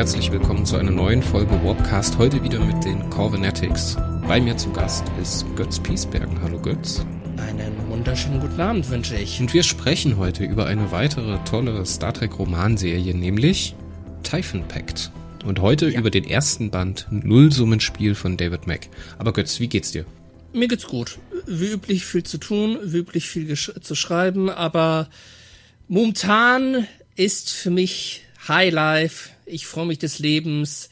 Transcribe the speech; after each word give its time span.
Herzlich 0.00 0.32
willkommen 0.32 0.64
zu 0.64 0.78
einer 0.78 0.90
neuen 0.90 1.22
Folge 1.22 1.62
Warpcast. 1.62 2.16
Heute 2.16 2.42
wieder 2.42 2.58
mit 2.58 2.82
den 2.86 3.10
Corvenetics. 3.10 3.98
Bei 4.26 4.40
mir 4.40 4.56
zu 4.56 4.72
Gast 4.72 5.04
ist 5.20 5.44
Götz 5.56 5.78
Piesbergen. 5.78 6.40
Hallo 6.40 6.58
Götz. 6.58 7.04
Einen 7.36 7.76
wunderschönen 7.86 8.40
guten 8.40 8.58
Abend 8.62 8.88
wünsche 8.88 9.14
ich. 9.18 9.38
Und 9.40 9.52
wir 9.52 9.62
sprechen 9.62 10.16
heute 10.16 10.44
über 10.44 10.64
eine 10.64 10.90
weitere 10.90 11.36
tolle 11.44 11.84
Star 11.84 12.14
Trek 12.14 12.38
Romanserie, 12.38 13.14
nämlich 13.14 13.76
Typhon 14.22 14.66
Pact. 14.66 15.12
Und 15.44 15.60
heute 15.60 15.90
ja. 15.90 15.98
über 15.98 16.08
den 16.08 16.24
ersten 16.24 16.70
Band 16.70 17.06
Nullsummenspiel 17.10 18.14
von 18.14 18.38
David 18.38 18.66
Mack. 18.66 18.88
Aber 19.18 19.34
Götz, 19.34 19.60
wie 19.60 19.68
geht's 19.68 19.92
dir? 19.92 20.06
Mir 20.54 20.68
geht's 20.68 20.86
gut. 20.86 21.18
Wie 21.46 21.72
üblich 21.72 22.06
viel 22.06 22.22
zu 22.22 22.38
tun, 22.38 22.78
wie 22.84 23.00
üblich 23.00 23.28
viel 23.28 23.54
zu 23.54 23.94
schreiben, 23.94 24.48
aber 24.48 25.10
momentan 25.88 26.86
ist 27.16 27.50
für 27.50 27.70
mich 27.70 28.22
High 28.48 28.72
Life. 28.72 29.28
Ich 29.50 29.66
freue 29.66 29.86
mich 29.86 29.98
des 29.98 30.20
Lebens. 30.20 30.90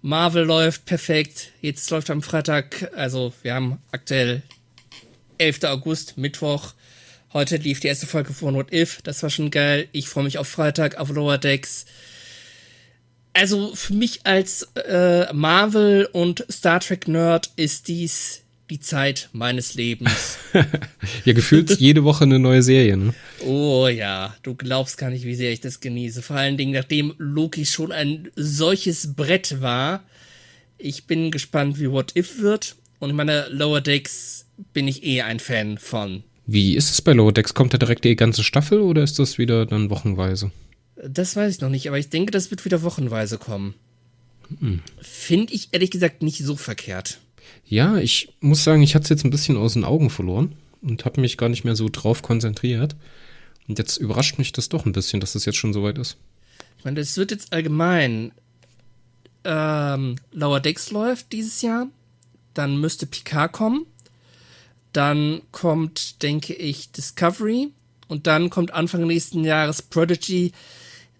Marvel 0.00 0.44
läuft 0.44 0.86
perfekt. 0.86 1.52
Jetzt 1.60 1.90
läuft 1.90 2.08
am 2.08 2.22
Freitag, 2.22 2.90
also 2.96 3.32
wir 3.42 3.54
haben 3.54 3.78
aktuell 3.90 4.42
11. 5.38 5.64
August, 5.64 6.16
Mittwoch. 6.16 6.72
Heute 7.34 7.56
lief 7.56 7.80
die 7.80 7.88
erste 7.88 8.06
Folge 8.06 8.32
von 8.32 8.54
What 8.54 8.72
If. 8.72 9.02
Das 9.02 9.22
war 9.22 9.28
schon 9.28 9.50
geil. 9.50 9.88
Ich 9.92 10.08
freue 10.08 10.24
mich 10.24 10.38
auf 10.38 10.48
Freitag, 10.48 10.96
auf 10.96 11.10
Lower 11.10 11.36
Decks. 11.36 11.84
Also 13.34 13.74
für 13.74 13.92
mich 13.92 14.20
als 14.24 14.62
äh, 14.74 15.30
Marvel 15.32 16.08
und 16.10 16.46
Star 16.50 16.80
Trek 16.80 17.06
Nerd 17.08 17.50
ist 17.56 17.88
dies 17.88 18.42
die 18.70 18.80
Zeit 18.80 19.28
meines 19.32 19.74
Lebens. 19.74 20.38
ja, 21.24 21.32
gefühlt 21.32 21.78
jede 21.78 22.04
Woche 22.04 22.24
eine 22.24 22.38
neue 22.38 22.62
Serie, 22.62 22.96
ne? 22.96 23.14
Oh 23.44 23.88
ja, 23.88 24.34
du 24.42 24.54
glaubst 24.54 24.98
gar 24.98 25.10
nicht, 25.10 25.24
wie 25.24 25.34
sehr 25.34 25.52
ich 25.52 25.60
das 25.60 25.80
genieße. 25.80 26.22
Vor 26.22 26.36
allen 26.36 26.56
Dingen, 26.56 26.72
nachdem 26.72 27.14
Loki 27.18 27.64
schon 27.66 27.92
ein 27.92 28.28
solches 28.36 29.14
Brett 29.14 29.60
war. 29.60 30.04
Ich 30.76 31.06
bin 31.06 31.30
gespannt, 31.30 31.80
wie 31.80 31.90
What 31.90 32.14
If 32.16 32.40
wird. 32.40 32.76
Und 32.98 33.10
in 33.10 33.16
meiner 33.16 33.48
Lower 33.48 33.80
Decks 33.80 34.46
bin 34.72 34.88
ich 34.88 35.04
eh 35.04 35.22
ein 35.22 35.40
Fan 35.40 35.78
von. 35.78 36.22
Wie 36.46 36.76
ist 36.76 36.90
es 36.90 37.02
bei 37.02 37.12
Lower 37.12 37.32
Decks? 37.32 37.54
Kommt 37.54 37.74
da 37.74 37.78
direkt 37.78 38.04
die 38.04 38.16
ganze 38.16 38.42
Staffel 38.42 38.80
oder 38.80 39.02
ist 39.02 39.18
das 39.18 39.38
wieder 39.38 39.66
dann 39.66 39.90
wochenweise? 39.90 40.50
Das 40.96 41.36
weiß 41.36 41.56
ich 41.56 41.60
noch 41.60 41.68
nicht, 41.68 41.88
aber 41.88 41.98
ich 41.98 42.08
denke, 42.08 42.32
das 42.32 42.50
wird 42.50 42.64
wieder 42.64 42.82
wochenweise 42.82 43.38
kommen. 43.38 43.74
Hm. 44.58 44.80
Finde 45.00 45.52
ich 45.52 45.68
ehrlich 45.72 45.90
gesagt 45.90 46.22
nicht 46.22 46.38
so 46.38 46.56
verkehrt. 46.56 47.20
Ja, 47.64 47.98
ich 47.98 48.34
muss 48.40 48.64
sagen, 48.64 48.82
ich 48.82 48.94
hatte 48.94 49.04
es 49.04 49.10
jetzt 49.10 49.24
ein 49.24 49.30
bisschen 49.30 49.56
aus 49.56 49.74
den 49.74 49.84
Augen 49.84 50.10
verloren 50.10 50.54
und 50.80 51.04
habe 51.04 51.20
mich 51.20 51.36
gar 51.36 51.48
nicht 51.48 51.64
mehr 51.64 51.76
so 51.76 51.88
drauf 51.90 52.22
konzentriert. 52.22 52.96
Und 53.68 53.78
jetzt 53.78 53.98
überrascht 53.98 54.38
mich 54.38 54.52
das 54.52 54.68
doch 54.68 54.86
ein 54.86 54.92
bisschen, 54.92 55.20
dass 55.20 55.34
das 55.34 55.44
jetzt 55.44 55.58
schon 55.58 55.72
soweit 55.72 55.98
ist. 55.98 56.16
Ich 56.78 56.84
meine, 56.84 57.00
das 57.00 57.16
wird 57.16 57.30
jetzt 57.30 57.52
allgemein 57.52 58.32
ähm, 59.44 60.16
Lower 60.32 60.60
Decks 60.60 60.90
läuft 60.90 61.32
dieses 61.32 61.62
Jahr. 61.62 61.88
Dann 62.54 62.80
müsste 62.80 63.06
Picard 63.06 63.52
kommen. 63.52 63.86
Dann 64.92 65.42
kommt, 65.52 66.22
denke 66.22 66.54
ich, 66.54 66.90
Discovery. 66.92 67.70
Und 68.08 68.26
dann 68.26 68.50
kommt 68.50 68.72
Anfang 68.72 69.06
nächsten 69.06 69.44
Jahres 69.44 69.82
Prodigy. 69.82 70.52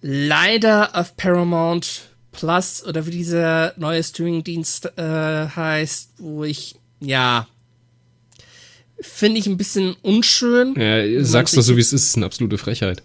Leider 0.00 0.96
auf 0.96 1.16
Paramount 1.16 2.07
Plus 2.38 2.84
oder 2.86 3.04
wie 3.04 3.10
dieser 3.10 3.72
neue 3.78 4.00
Streaming-Dienst 4.00 4.92
äh, 4.96 5.48
heißt, 5.48 6.10
wo 6.18 6.44
ich, 6.44 6.76
ja, 7.00 7.48
finde 9.00 9.40
ich 9.40 9.48
ein 9.48 9.56
bisschen 9.56 9.96
unschön. 10.02 10.76
Ja, 10.76 11.24
sagst 11.24 11.56
du 11.56 11.60
so, 11.62 11.76
wie 11.76 11.80
es 11.80 11.92
ist, 11.92 12.04
ist 12.04 12.16
eine 12.16 12.26
absolute 12.26 12.56
Frechheit. 12.56 13.02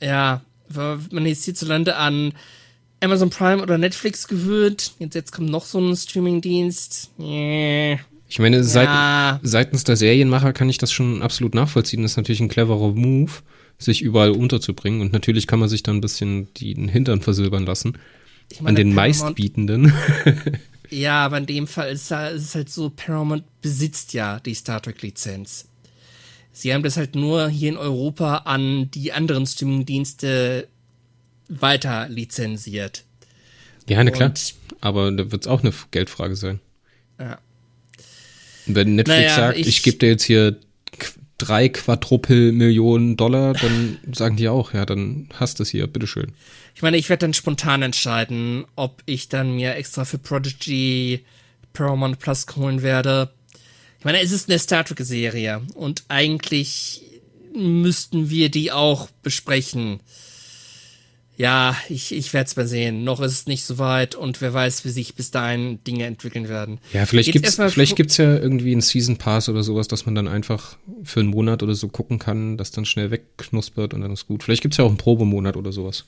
Ja, 0.00 0.42
weil 0.68 1.00
man 1.10 1.26
jetzt 1.26 1.44
hierzulande 1.46 1.96
an 1.96 2.32
Amazon 3.00 3.30
Prime 3.30 3.60
oder 3.60 3.76
Netflix 3.76 4.28
gewöhnt. 4.28 4.92
Jetzt, 5.00 5.16
jetzt 5.16 5.32
kommt 5.32 5.50
noch 5.50 5.64
so 5.64 5.80
ein 5.80 5.96
Streaming-Dienst. 5.96 7.10
Yeah. 7.18 7.98
Ich 8.28 8.38
meine, 8.38 8.58
ja. 8.58 8.62
seit, 8.62 9.40
seitens 9.42 9.82
der 9.82 9.96
Serienmacher 9.96 10.52
kann 10.52 10.68
ich 10.68 10.78
das 10.78 10.92
schon 10.92 11.22
absolut 11.22 11.56
nachvollziehen. 11.56 12.02
Das 12.02 12.12
ist 12.12 12.18
natürlich 12.18 12.40
ein 12.40 12.48
cleverer 12.48 12.92
Move, 12.92 13.32
sich 13.78 14.02
überall 14.02 14.30
unterzubringen. 14.30 15.00
Und 15.00 15.12
natürlich 15.12 15.48
kann 15.48 15.58
man 15.58 15.68
sich 15.68 15.82
dann 15.82 15.96
ein 15.96 16.00
bisschen 16.00 16.54
den 16.54 16.86
Hintern 16.86 17.20
versilbern 17.20 17.66
lassen. 17.66 17.98
Ich 18.50 18.60
meine, 18.60 18.70
An 18.70 18.74
den 18.74 18.94
Paramount, 18.94 19.20
meistbietenden. 19.20 19.92
ja, 20.90 21.24
aber 21.24 21.38
in 21.38 21.46
dem 21.46 21.66
Fall 21.66 21.92
ist 21.92 22.10
es 22.10 22.54
halt 22.54 22.68
so, 22.68 22.90
Paramount 22.90 23.44
besitzt 23.62 24.12
ja 24.12 24.40
die 24.40 24.54
Star 24.54 24.82
Trek-Lizenz. 24.82 25.68
Sie 26.52 26.74
haben 26.74 26.82
das 26.82 26.96
halt 26.96 27.14
nur 27.14 27.48
hier 27.48 27.70
in 27.70 27.76
Europa 27.76 28.38
an 28.38 28.90
die 28.90 29.12
anderen 29.12 29.46
Streaming-Dienste 29.46 30.68
weiter 31.48 32.08
lizenziert. 32.08 33.04
Ja, 33.88 34.02
ne, 34.02 34.12
klar. 34.12 34.32
Aber 34.80 35.10
da 35.12 35.30
wird 35.30 35.42
es 35.42 35.48
auch 35.48 35.62
eine 35.62 35.72
Geldfrage 35.90 36.36
sein. 36.36 36.60
Ja. 37.18 37.38
Wenn 38.66 38.96
Netflix 38.96 39.18
naja, 39.20 39.36
sagt, 39.36 39.58
ich, 39.58 39.66
ich 39.68 39.82
gebe 39.82 39.98
dir 39.98 40.08
jetzt 40.10 40.24
hier 40.24 40.56
drei 41.40 41.68
Quadrupel 41.68 42.52
Dollar, 43.16 43.54
dann 43.54 43.98
sagen 44.12 44.36
die 44.36 44.48
auch, 44.48 44.74
ja, 44.74 44.84
dann 44.84 45.28
hast 45.34 45.58
es 45.60 45.70
hier, 45.70 45.86
bitteschön. 45.86 46.32
Ich 46.74 46.82
meine, 46.82 46.96
ich 46.96 47.08
werde 47.08 47.22
dann 47.22 47.34
spontan 47.34 47.82
entscheiden, 47.82 48.64
ob 48.76 49.02
ich 49.06 49.28
dann 49.28 49.56
mir 49.56 49.74
extra 49.74 50.04
für 50.04 50.18
Prodigy 50.18 51.24
Paramount 51.72 52.18
Plus 52.18 52.46
holen 52.56 52.82
werde. 52.82 53.30
Ich 53.98 54.04
meine, 54.04 54.20
es 54.20 54.32
ist 54.32 54.48
eine 54.48 54.58
Star 54.58 54.84
Trek-Serie 54.84 55.62
und 55.74 56.04
eigentlich 56.08 57.02
müssten 57.54 58.30
wir 58.30 58.50
die 58.50 58.72
auch 58.72 59.08
besprechen. 59.22 60.00
Ja, 61.40 61.74
ich, 61.88 62.12
ich 62.12 62.34
werde 62.34 62.48
es 62.48 62.56
mal 62.56 62.66
sehen. 62.66 63.02
Noch 63.02 63.18
ist 63.22 63.32
es 63.32 63.46
nicht 63.46 63.64
so 63.64 63.78
weit 63.78 64.14
und 64.14 64.42
wer 64.42 64.52
weiß, 64.52 64.84
wie 64.84 64.90
sich 64.90 65.14
bis 65.14 65.30
dahin 65.30 65.82
Dinge 65.84 66.04
entwickeln 66.04 66.50
werden. 66.50 66.80
Ja, 66.92 67.06
vielleicht 67.06 67.32
gibt 67.32 67.46
es 67.46 67.54
vielleicht 67.54 67.96
gibt's 67.96 68.18
ja 68.18 68.36
irgendwie 68.36 68.72
einen 68.72 68.82
Season 68.82 69.16
Pass 69.16 69.48
oder 69.48 69.62
sowas, 69.62 69.88
dass 69.88 70.04
man 70.04 70.14
dann 70.14 70.28
einfach 70.28 70.76
für 71.02 71.20
einen 71.20 71.30
Monat 71.30 71.62
oder 71.62 71.74
so 71.74 71.88
gucken 71.88 72.18
kann, 72.18 72.58
das 72.58 72.72
dann 72.72 72.84
schnell 72.84 73.10
wegknuspert 73.10 73.94
und 73.94 74.02
dann 74.02 74.12
ist 74.12 74.26
gut. 74.26 74.42
Vielleicht 74.42 74.60
gibt 74.60 74.74
es 74.74 74.76
ja 74.78 74.84
auch 74.84 74.90
einen 74.90 74.98
Probemonat 74.98 75.56
oder 75.56 75.72
sowas. 75.72 76.04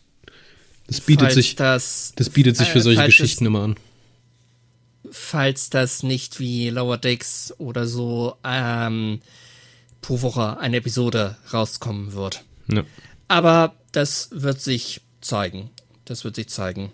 Das 0.86 1.00
bietet 1.00 1.28
falls 1.28 1.34
sich, 1.34 1.56
das, 1.56 2.12
das 2.14 2.28
bietet 2.28 2.58
sich 2.58 2.68
für 2.68 2.80
äh, 2.80 2.82
solche 2.82 3.04
Geschichten 3.06 3.44
es, 3.44 3.48
immer 3.48 3.62
an. 3.62 3.76
Falls 5.10 5.70
das 5.70 6.02
nicht 6.02 6.40
wie 6.40 6.68
Lower 6.68 6.98
Decks 6.98 7.54
oder 7.56 7.86
so 7.86 8.36
ähm, 8.44 9.20
pro 10.02 10.20
Woche 10.20 10.58
eine 10.58 10.76
Episode 10.76 11.38
rauskommen 11.54 12.12
wird. 12.12 12.44
Ja. 12.70 12.84
Aber 13.28 13.76
das 13.92 14.28
wird 14.32 14.60
sich 14.60 15.00
zeigen. 15.22 15.70
Das 16.04 16.24
wird 16.24 16.36
sich 16.36 16.48
zeigen. 16.48 16.92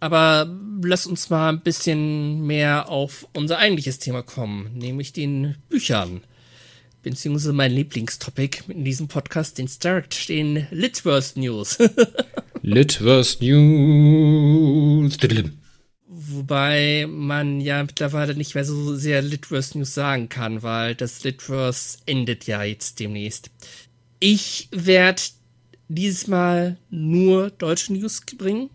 Aber 0.00 0.48
lass 0.82 1.06
uns 1.06 1.30
mal 1.30 1.48
ein 1.48 1.62
bisschen 1.62 2.46
mehr 2.46 2.88
auf 2.88 3.26
unser 3.32 3.58
eigentliches 3.58 3.98
Thema 3.98 4.22
kommen, 4.22 4.70
nämlich 4.74 5.12
den 5.12 5.56
Büchern. 5.68 6.20
Beziehungsweise 7.02 7.52
mein 7.52 7.72
Lieblingstopic 7.72 8.64
in 8.68 8.84
diesem 8.84 9.08
Podcast, 9.08 9.58
den 9.58 9.68
Start, 9.68 10.28
den 10.28 10.66
Litverse 10.70 11.38
News. 11.38 11.78
Litverse 12.62 13.38
News. 13.44 15.16
Wobei 16.08 17.06
man 17.08 17.60
ja 17.60 17.82
mittlerweile 17.82 18.34
nicht 18.34 18.54
mehr 18.54 18.64
so 18.64 18.96
sehr 18.96 19.22
Litverse 19.22 19.78
News 19.78 19.94
sagen 19.94 20.28
kann, 20.28 20.62
weil 20.62 20.94
das 20.94 21.22
Litverse 21.24 21.98
endet 22.06 22.46
ja 22.46 22.62
jetzt 22.64 22.98
demnächst. 23.00 23.50
Ich 24.18 24.68
werde 24.72 25.22
dieses 25.88 26.26
Mal 26.26 26.76
nur 26.90 27.50
deutsche 27.50 27.92
News 27.92 28.22
bringen, 28.36 28.70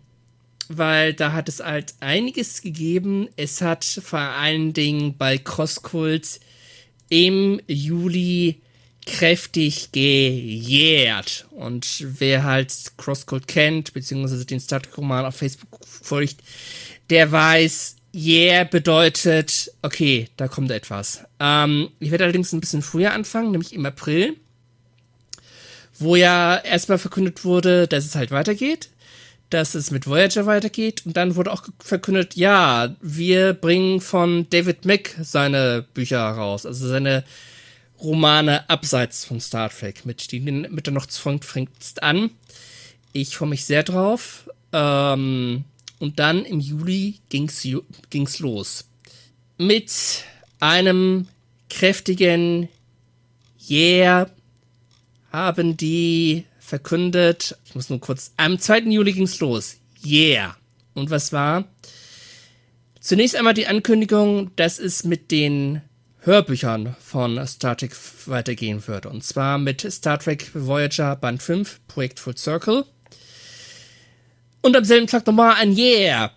weil 0.68 1.14
da 1.14 1.32
hat 1.32 1.48
es 1.48 1.60
halt 1.60 1.94
einiges 2.00 2.62
gegeben. 2.62 3.28
Es 3.36 3.60
hat 3.60 3.84
vor 3.84 4.18
allen 4.18 4.72
Dingen 4.72 5.16
bei 5.16 5.38
Crosskult 5.38 6.40
im 7.08 7.60
Juli 7.66 8.60
kräftig 9.04 9.92
gejährt. 9.92 11.46
Und 11.50 12.04
wer 12.18 12.44
halt 12.44 12.72
Crosscode 12.96 13.46
kennt, 13.46 13.92
beziehungsweise 13.92 14.46
den 14.46 14.60
Startroman 14.60 15.26
auf 15.26 15.36
Facebook 15.36 15.80
folgt, 15.86 16.36
der 17.10 17.30
weiß, 17.30 17.96
yeah 18.14 18.64
bedeutet, 18.64 19.72
okay, 19.82 20.28
da 20.36 20.48
kommt 20.48 20.70
etwas. 20.70 21.24
Ähm, 21.40 21.90
ich 21.98 22.10
werde 22.10 22.24
allerdings 22.24 22.52
ein 22.52 22.60
bisschen 22.60 22.82
früher 22.82 23.12
anfangen, 23.12 23.50
nämlich 23.50 23.74
im 23.74 23.86
April 23.86 24.36
wo 25.98 26.16
ja 26.16 26.56
erstmal 26.56 26.98
verkündet 26.98 27.44
wurde, 27.44 27.86
dass 27.86 28.04
es 28.04 28.14
halt 28.14 28.30
weitergeht, 28.30 28.88
dass 29.50 29.74
es 29.74 29.90
mit 29.90 30.06
Voyager 30.06 30.46
weitergeht 30.46 31.02
und 31.04 31.16
dann 31.16 31.36
wurde 31.36 31.52
auch 31.52 31.64
verkündet, 31.78 32.36
ja, 32.36 32.94
wir 33.00 33.52
bringen 33.52 34.00
von 34.00 34.48
David 34.50 34.84
Mack 34.84 35.14
seine 35.20 35.84
Bücher 35.94 36.20
raus, 36.20 36.66
also 36.66 36.88
seine 36.88 37.24
Romane 38.00 38.68
abseits 38.68 39.24
von 39.24 39.40
Star 39.40 39.70
Trek, 39.70 40.04
mit 40.04 40.32
denen 40.32 40.74
mit 40.74 40.86
der 40.86 40.94
noch 40.94 41.08
fängt 41.08 41.70
an. 42.02 42.30
Ich 43.12 43.36
freue 43.36 43.50
mich 43.50 43.64
sehr 43.64 43.82
drauf. 43.82 44.48
Ähm, 44.72 45.64
und 45.98 46.18
dann 46.18 46.44
im 46.44 46.58
Juli 46.58 47.20
ging's, 47.28 47.66
ging's 48.10 48.40
los. 48.40 48.86
Mit 49.56 49.92
einem 50.58 51.28
kräftigen 51.70 52.68
Yeah, 53.68 54.28
haben 55.32 55.76
die 55.76 56.44
verkündet, 56.58 57.56
ich 57.64 57.74
muss 57.74 57.90
nur 57.90 58.00
kurz, 58.00 58.32
am 58.36 58.58
2. 58.58 58.80
Juli 58.80 59.12
ging's 59.12 59.40
los. 59.40 59.76
Yeah. 60.04 60.56
Und 60.94 61.10
was 61.10 61.32
war? 61.32 61.64
Zunächst 63.00 63.34
einmal 63.34 63.54
die 63.54 63.66
Ankündigung, 63.66 64.50
dass 64.56 64.78
es 64.78 65.04
mit 65.04 65.30
den 65.30 65.80
Hörbüchern 66.20 66.94
von 67.00 67.44
Star 67.46 67.76
Trek 67.76 67.96
weitergehen 68.26 68.86
würde. 68.86 69.08
Und 69.08 69.24
zwar 69.24 69.58
mit 69.58 69.80
Star 69.90 70.18
Trek 70.18 70.50
Voyager 70.54 71.16
Band 71.16 71.42
5, 71.42 71.80
Projekt 71.88 72.20
Full 72.20 72.36
Circle. 72.36 72.84
Und 74.60 74.76
am 74.76 74.84
selben 74.84 75.08
Tag 75.08 75.26
nochmal 75.26 75.56
ein 75.56 75.76
Yeah. 75.76 76.30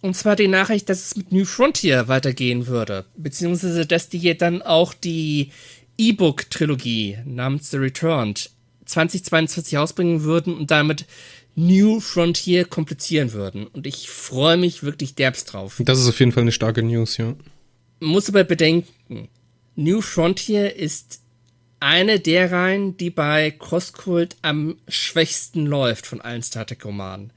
Und 0.00 0.16
zwar 0.16 0.36
die 0.36 0.48
Nachricht, 0.48 0.88
dass 0.88 1.06
es 1.06 1.16
mit 1.16 1.32
New 1.32 1.44
Frontier 1.44 2.08
weitergehen 2.08 2.66
würde. 2.66 3.04
Beziehungsweise, 3.16 3.86
dass 3.86 4.08
die 4.08 4.36
dann 4.36 4.62
auch 4.62 4.94
die 4.94 5.52
E-Book-Trilogie 5.98 7.18
namens 7.24 7.70
The 7.70 7.76
Returned 7.76 8.50
2022 8.86 9.76
ausbringen 9.76 10.22
würden 10.22 10.56
und 10.56 10.70
damit 10.70 11.04
New 11.54 12.00
Frontier 12.00 12.64
komplizieren 12.64 13.32
würden. 13.32 13.66
Und 13.66 13.86
ich 13.86 14.08
freue 14.08 14.56
mich 14.56 14.82
wirklich 14.82 15.16
derbst 15.16 15.52
drauf. 15.52 15.80
Das 15.80 15.98
ist 15.98 16.08
auf 16.08 16.18
jeden 16.20 16.32
Fall 16.32 16.42
eine 16.42 16.52
starke 16.52 16.82
News, 16.82 17.16
ja. 17.16 17.34
Muss 18.00 18.28
aber 18.28 18.44
bedenken, 18.44 19.28
New 19.74 20.00
Frontier 20.00 20.76
ist 20.76 21.20
eine 21.80 22.20
der 22.20 22.52
Reihen, 22.52 22.96
die 22.96 23.10
bei 23.10 23.50
Crosscult 23.50 24.36
am 24.42 24.76
schwächsten 24.88 25.66
läuft 25.66 26.06
von 26.06 26.20
allen 26.20 26.42
Star 26.42 26.66
Trek-Romanen. 26.66 27.32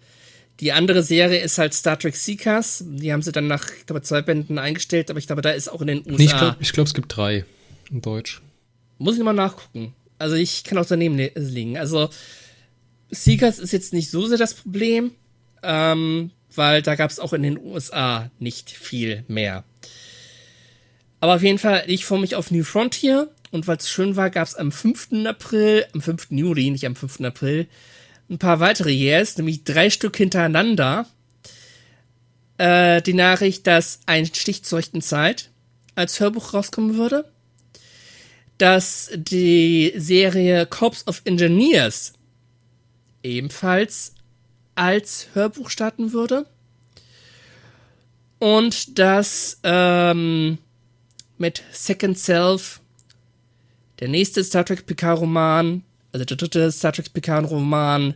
Die 0.59 0.71
andere 0.71 1.01
Serie 1.01 1.39
ist 1.39 1.57
halt 1.57 1.73
Star 1.73 1.97
Trek 1.97 2.15
Seekers. 2.15 2.83
Die 2.85 3.11
haben 3.11 3.23
sie 3.23 3.31
dann 3.31 3.47
nach, 3.47 3.67
ich 3.79 3.87
glaube, 3.87 4.03
zwei 4.03 4.21
Bänden 4.21 4.59
eingestellt, 4.59 5.09
aber 5.09 5.17
ich 5.17 5.25
glaube, 5.25 5.41
da 5.41 5.49
ist 5.49 5.67
auch 5.67 5.81
in 5.81 5.87
den 5.87 5.99
USA. 5.99 6.15
Nee, 6.17 6.23
ich 6.25 6.31
glaube, 6.31 6.57
glaub, 6.73 6.87
es 6.87 6.93
gibt 6.93 7.15
drei 7.15 7.45
in 7.89 8.01
Deutsch. 8.01 8.41
Muss 9.01 9.17
ich 9.17 9.23
mal 9.23 9.33
nachgucken. 9.33 9.95
Also 10.19 10.35
ich 10.35 10.63
kann 10.63 10.77
auch 10.77 10.85
daneben 10.85 11.17
liegen. 11.17 11.75
Also 11.75 12.11
Seekers 13.09 13.57
ist 13.57 13.71
jetzt 13.71 13.93
nicht 13.93 14.11
so 14.11 14.27
sehr 14.27 14.37
das 14.37 14.53
Problem, 14.53 15.09
ähm, 15.63 16.29
weil 16.53 16.83
da 16.83 16.93
gab 16.93 17.09
es 17.09 17.19
auch 17.19 17.33
in 17.33 17.41
den 17.41 17.57
USA 17.57 18.29
nicht 18.37 18.69
viel 18.69 19.25
mehr. 19.27 19.63
Aber 21.19 21.33
auf 21.33 21.41
jeden 21.41 21.57
Fall, 21.57 21.83
ich 21.87 22.05
freue 22.05 22.19
mich 22.19 22.35
auf 22.35 22.51
New 22.51 22.63
Frontier 22.63 23.27
und 23.49 23.65
weil 23.65 23.77
es 23.77 23.89
schön 23.89 24.15
war, 24.15 24.29
gab 24.29 24.47
es 24.47 24.53
am 24.53 24.71
5. 24.71 25.25
April, 25.25 25.87
am 25.95 26.01
5. 26.01 26.27
Juli, 26.29 26.69
nicht 26.69 26.85
am 26.85 26.95
5. 26.95 27.21
April, 27.21 27.67
ein 28.29 28.37
paar 28.37 28.59
weitere 28.59 28.91
Years, 28.91 29.35
nämlich 29.35 29.63
drei 29.63 29.89
Stück 29.89 30.15
hintereinander. 30.15 31.07
Äh, 32.59 33.01
die 33.01 33.15
Nachricht, 33.15 33.65
dass 33.65 34.01
ein 34.05 34.27
Stich 34.27 34.63
zur 34.63 34.77
rechten 34.77 35.01
Zeit 35.01 35.49
als 35.95 36.19
Hörbuch 36.19 36.53
rauskommen 36.53 36.97
würde 36.97 37.30
dass 38.61 39.09
die 39.15 39.91
Serie 39.95 40.67
Corps 40.67 41.07
of 41.07 41.23
Engineers 41.25 42.13
ebenfalls 43.23 44.13
als 44.75 45.29
Hörbuch 45.33 45.71
starten 45.71 46.13
würde. 46.13 46.45
Und 48.37 48.99
dass 48.99 49.59
ähm, 49.63 50.59
mit 51.39 51.63
Second 51.71 52.19
Self 52.19 52.81
der 53.99 54.09
nächste 54.09 54.43
Star 54.43 54.63
Trek 54.63 54.85
Picard 54.85 55.19
Roman, 55.19 55.83
also 56.11 56.23
der 56.23 56.37
dritte 56.37 56.71
Star 56.71 56.93
Trek 56.93 57.11
Picard 57.13 57.49
Roman, 57.49 58.13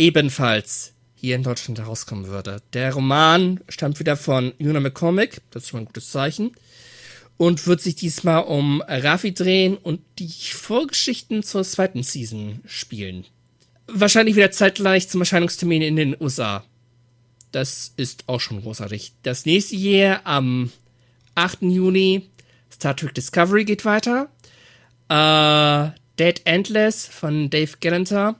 ebenfalls 0.00 0.94
hier 1.14 1.36
in 1.36 1.44
Deutschland 1.44 1.78
herauskommen 1.78 2.26
würde. 2.26 2.60
Der 2.72 2.92
Roman 2.92 3.60
stammt 3.68 4.00
wieder 4.00 4.16
von 4.16 4.52
Una 4.58 4.80
McCormick, 4.80 5.42
das 5.52 5.62
ist 5.62 5.68
schon 5.68 5.78
mal 5.78 5.82
ein 5.82 5.86
gutes 5.86 6.10
Zeichen 6.10 6.50
und 7.38 7.66
wird 7.66 7.80
sich 7.80 7.94
diesmal 7.94 8.44
um 8.44 8.82
Rafi 8.82 9.32
drehen 9.32 9.78
und 9.78 10.00
die 10.18 10.28
Vorgeschichten 10.28 11.42
zur 11.42 11.64
zweiten 11.64 12.02
Season 12.02 12.60
spielen. 12.66 13.24
Wahrscheinlich 13.86 14.36
wieder 14.36 14.50
zeitgleich 14.50 15.08
zum 15.08 15.22
Erscheinungstermin 15.22 15.80
in 15.80 15.96
den 15.96 16.16
USA. 16.20 16.64
Das 17.52 17.94
ist 17.96 18.24
auch 18.26 18.40
schon 18.40 18.60
großartig. 18.60 19.12
Das 19.22 19.46
nächste 19.46 19.76
Jahr 19.76 20.20
am 20.24 20.70
8. 21.36 21.62
Juni 21.62 22.28
Star 22.70 22.94
Trek 22.94 23.14
Discovery 23.14 23.64
geht 23.64 23.84
weiter. 23.84 24.28
Äh, 25.08 25.90
Dead 26.18 26.40
Endless 26.44 27.06
von 27.06 27.48
Dave 27.48 27.72
Gallanter, 27.80 28.36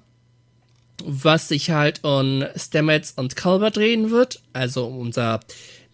was 1.04 1.48
sich 1.48 1.70
halt 1.70 2.04
um 2.04 2.44
Stamets 2.56 3.12
und 3.12 3.36
Culber 3.36 3.70
drehen 3.70 4.10
wird, 4.10 4.42
also 4.52 4.86
unser 4.86 5.40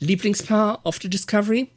Lieblingspaar 0.01 0.81
auf 0.83 0.99
der 0.99 1.11
Discovery. 1.11 1.69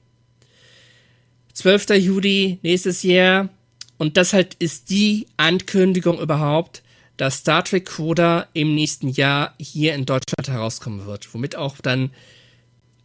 12. 1.58 1.90
Juli 1.98 2.60
nächstes 2.62 3.02
Jahr. 3.02 3.50
Und 3.98 4.16
das 4.16 4.34
halt 4.34 4.54
ist 4.60 4.92
die 4.92 5.26
Ankündigung 5.38 6.20
überhaupt, 6.20 6.84
dass 7.18 7.38
Star 7.38 7.64
Trek 7.64 7.88
Coda 7.88 8.48
im 8.54 8.76
nächsten 8.76 9.08
Jahr 9.10 9.56
hier 9.60 9.96
in 9.96 10.06
Deutschland 10.06 10.48
herauskommen 10.48 11.08
wird. 11.08 11.34
Womit 11.34 11.56
auch 11.56 11.78
dann 11.82 12.12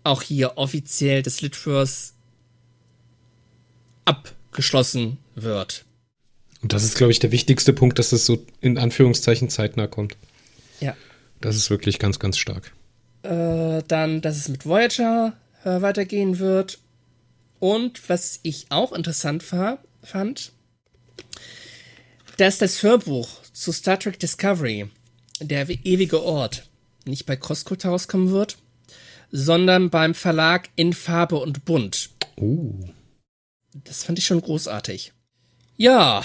auch 0.04 0.20
hier 0.20 0.58
offiziell 0.58 1.22
das 1.22 1.40
Litverse 1.40 2.12
abgeschlossen 4.04 5.16
wird. 5.34 5.86
Und 6.60 6.74
das 6.74 6.84
ist, 6.84 6.96
glaube 6.96 7.10
ich, 7.10 7.20
der 7.20 7.32
wichtigste 7.32 7.72
Punkt, 7.72 7.98
dass 7.98 8.12
es 8.12 8.26
so 8.26 8.44
in 8.60 8.76
Anführungszeichen 8.76 9.48
zeitnah 9.48 9.86
kommt. 9.86 10.18
Ja. 10.78 10.94
Das 11.40 11.56
ist 11.56 11.70
wirklich 11.70 11.98
ganz, 11.98 12.18
ganz 12.18 12.36
stark. 12.36 12.72
Äh, 13.22 13.82
dann, 13.88 14.20
dass 14.20 14.36
es 14.36 14.48
mit 14.48 14.66
Voyager 14.66 15.32
äh, 15.64 15.80
weitergehen 15.80 16.38
wird 16.38 16.78
und 17.62 18.08
was 18.08 18.40
ich 18.42 18.66
auch 18.70 18.90
interessant 18.90 19.44
fand, 19.44 20.52
dass 22.36 22.58
das 22.58 22.82
Hörbuch 22.82 23.28
zu 23.52 23.70
Star 23.70 24.00
Trek 24.00 24.18
Discovery, 24.18 24.90
der 25.38 25.68
ewige 25.68 26.24
Ort, 26.24 26.68
nicht 27.04 27.24
bei 27.24 27.36
Crosscult 27.36 27.84
herauskommen 27.84 28.32
wird, 28.32 28.58
sondern 29.30 29.90
beim 29.90 30.16
Verlag 30.16 30.70
in 30.74 30.92
Farbe 30.92 31.36
und 31.36 31.64
Bunt. 31.64 32.10
Oh. 32.34 32.80
Das 33.72 34.02
fand 34.02 34.18
ich 34.18 34.26
schon 34.26 34.40
großartig. 34.40 35.12
Ja, 35.76 36.24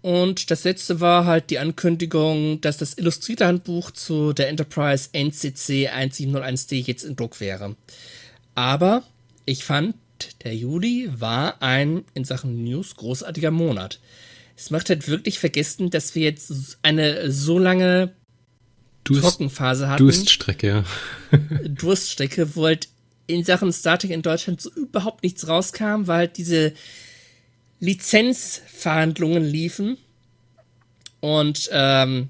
und 0.00 0.52
das 0.52 0.62
letzte 0.62 1.00
war 1.00 1.26
halt 1.26 1.50
die 1.50 1.58
Ankündigung, 1.58 2.60
dass 2.60 2.76
das 2.76 2.96
Illustrierhandbuch 2.96 3.90
zu 3.90 4.32
der 4.32 4.48
Enterprise 4.48 5.08
NCC 5.12 5.88
1701D 5.88 6.86
jetzt 6.86 7.02
in 7.02 7.16
Druck 7.16 7.40
wäre. 7.40 7.74
Aber 8.54 9.02
ich 9.44 9.64
fand, 9.64 9.96
der 10.42 10.54
Juli 10.54 11.10
war 11.12 11.62
ein 11.62 12.04
in 12.14 12.24
Sachen 12.24 12.64
News 12.64 12.96
großartiger 12.96 13.50
Monat. 13.50 14.00
Es 14.56 14.70
macht 14.70 14.88
halt 14.88 15.08
wirklich 15.08 15.38
vergessen, 15.38 15.90
dass 15.90 16.14
wir 16.14 16.22
jetzt 16.22 16.78
eine 16.82 17.30
so 17.30 17.58
lange 17.58 18.14
Durst, 19.04 19.22
Trockenphase 19.22 19.88
hatten. 19.88 20.04
Durststrecke, 20.04 20.66
ja. 20.68 21.38
Durststrecke, 21.68 22.54
wo 22.54 22.66
halt 22.66 22.88
in 23.26 23.44
Sachen 23.44 23.72
Statik 23.72 24.10
in 24.10 24.22
Deutschland 24.22 24.60
so 24.60 24.70
überhaupt 24.70 25.22
nichts 25.22 25.48
rauskam, 25.48 26.06
weil 26.06 26.18
halt 26.18 26.36
diese 26.36 26.72
Lizenzverhandlungen 27.80 29.42
liefen. 29.42 29.98
Und 31.20 31.68
ähm, 31.72 32.28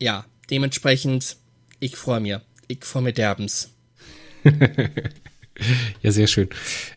ja, 0.00 0.24
dementsprechend, 0.50 1.36
ich 1.80 1.96
freue 1.96 2.20
mich. 2.20 2.36
Ich 2.68 2.84
freue 2.84 3.02
mich 3.02 3.14
derbens. 3.14 3.70
Ja, 6.02 6.12
sehr 6.12 6.26
schön. 6.26 6.48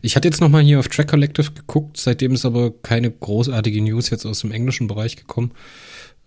Ich 0.02 0.16
hatte 0.16 0.28
jetzt 0.28 0.40
noch 0.40 0.48
mal 0.48 0.62
hier 0.62 0.78
auf 0.78 0.88
Track 0.88 1.08
Collective 1.08 1.52
geguckt, 1.52 1.96
seitdem 1.96 2.32
ist 2.32 2.44
aber 2.44 2.72
keine 2.82 3.10
großartige 3.10 3.82
News 3.82 4.10
jetzt 4.10 4.24
aus 4.24 4.40
dem 4.40 4.52
englischen 4.52 4.86
Bereich 4.86 5.16
gekommen. 5.16 5.52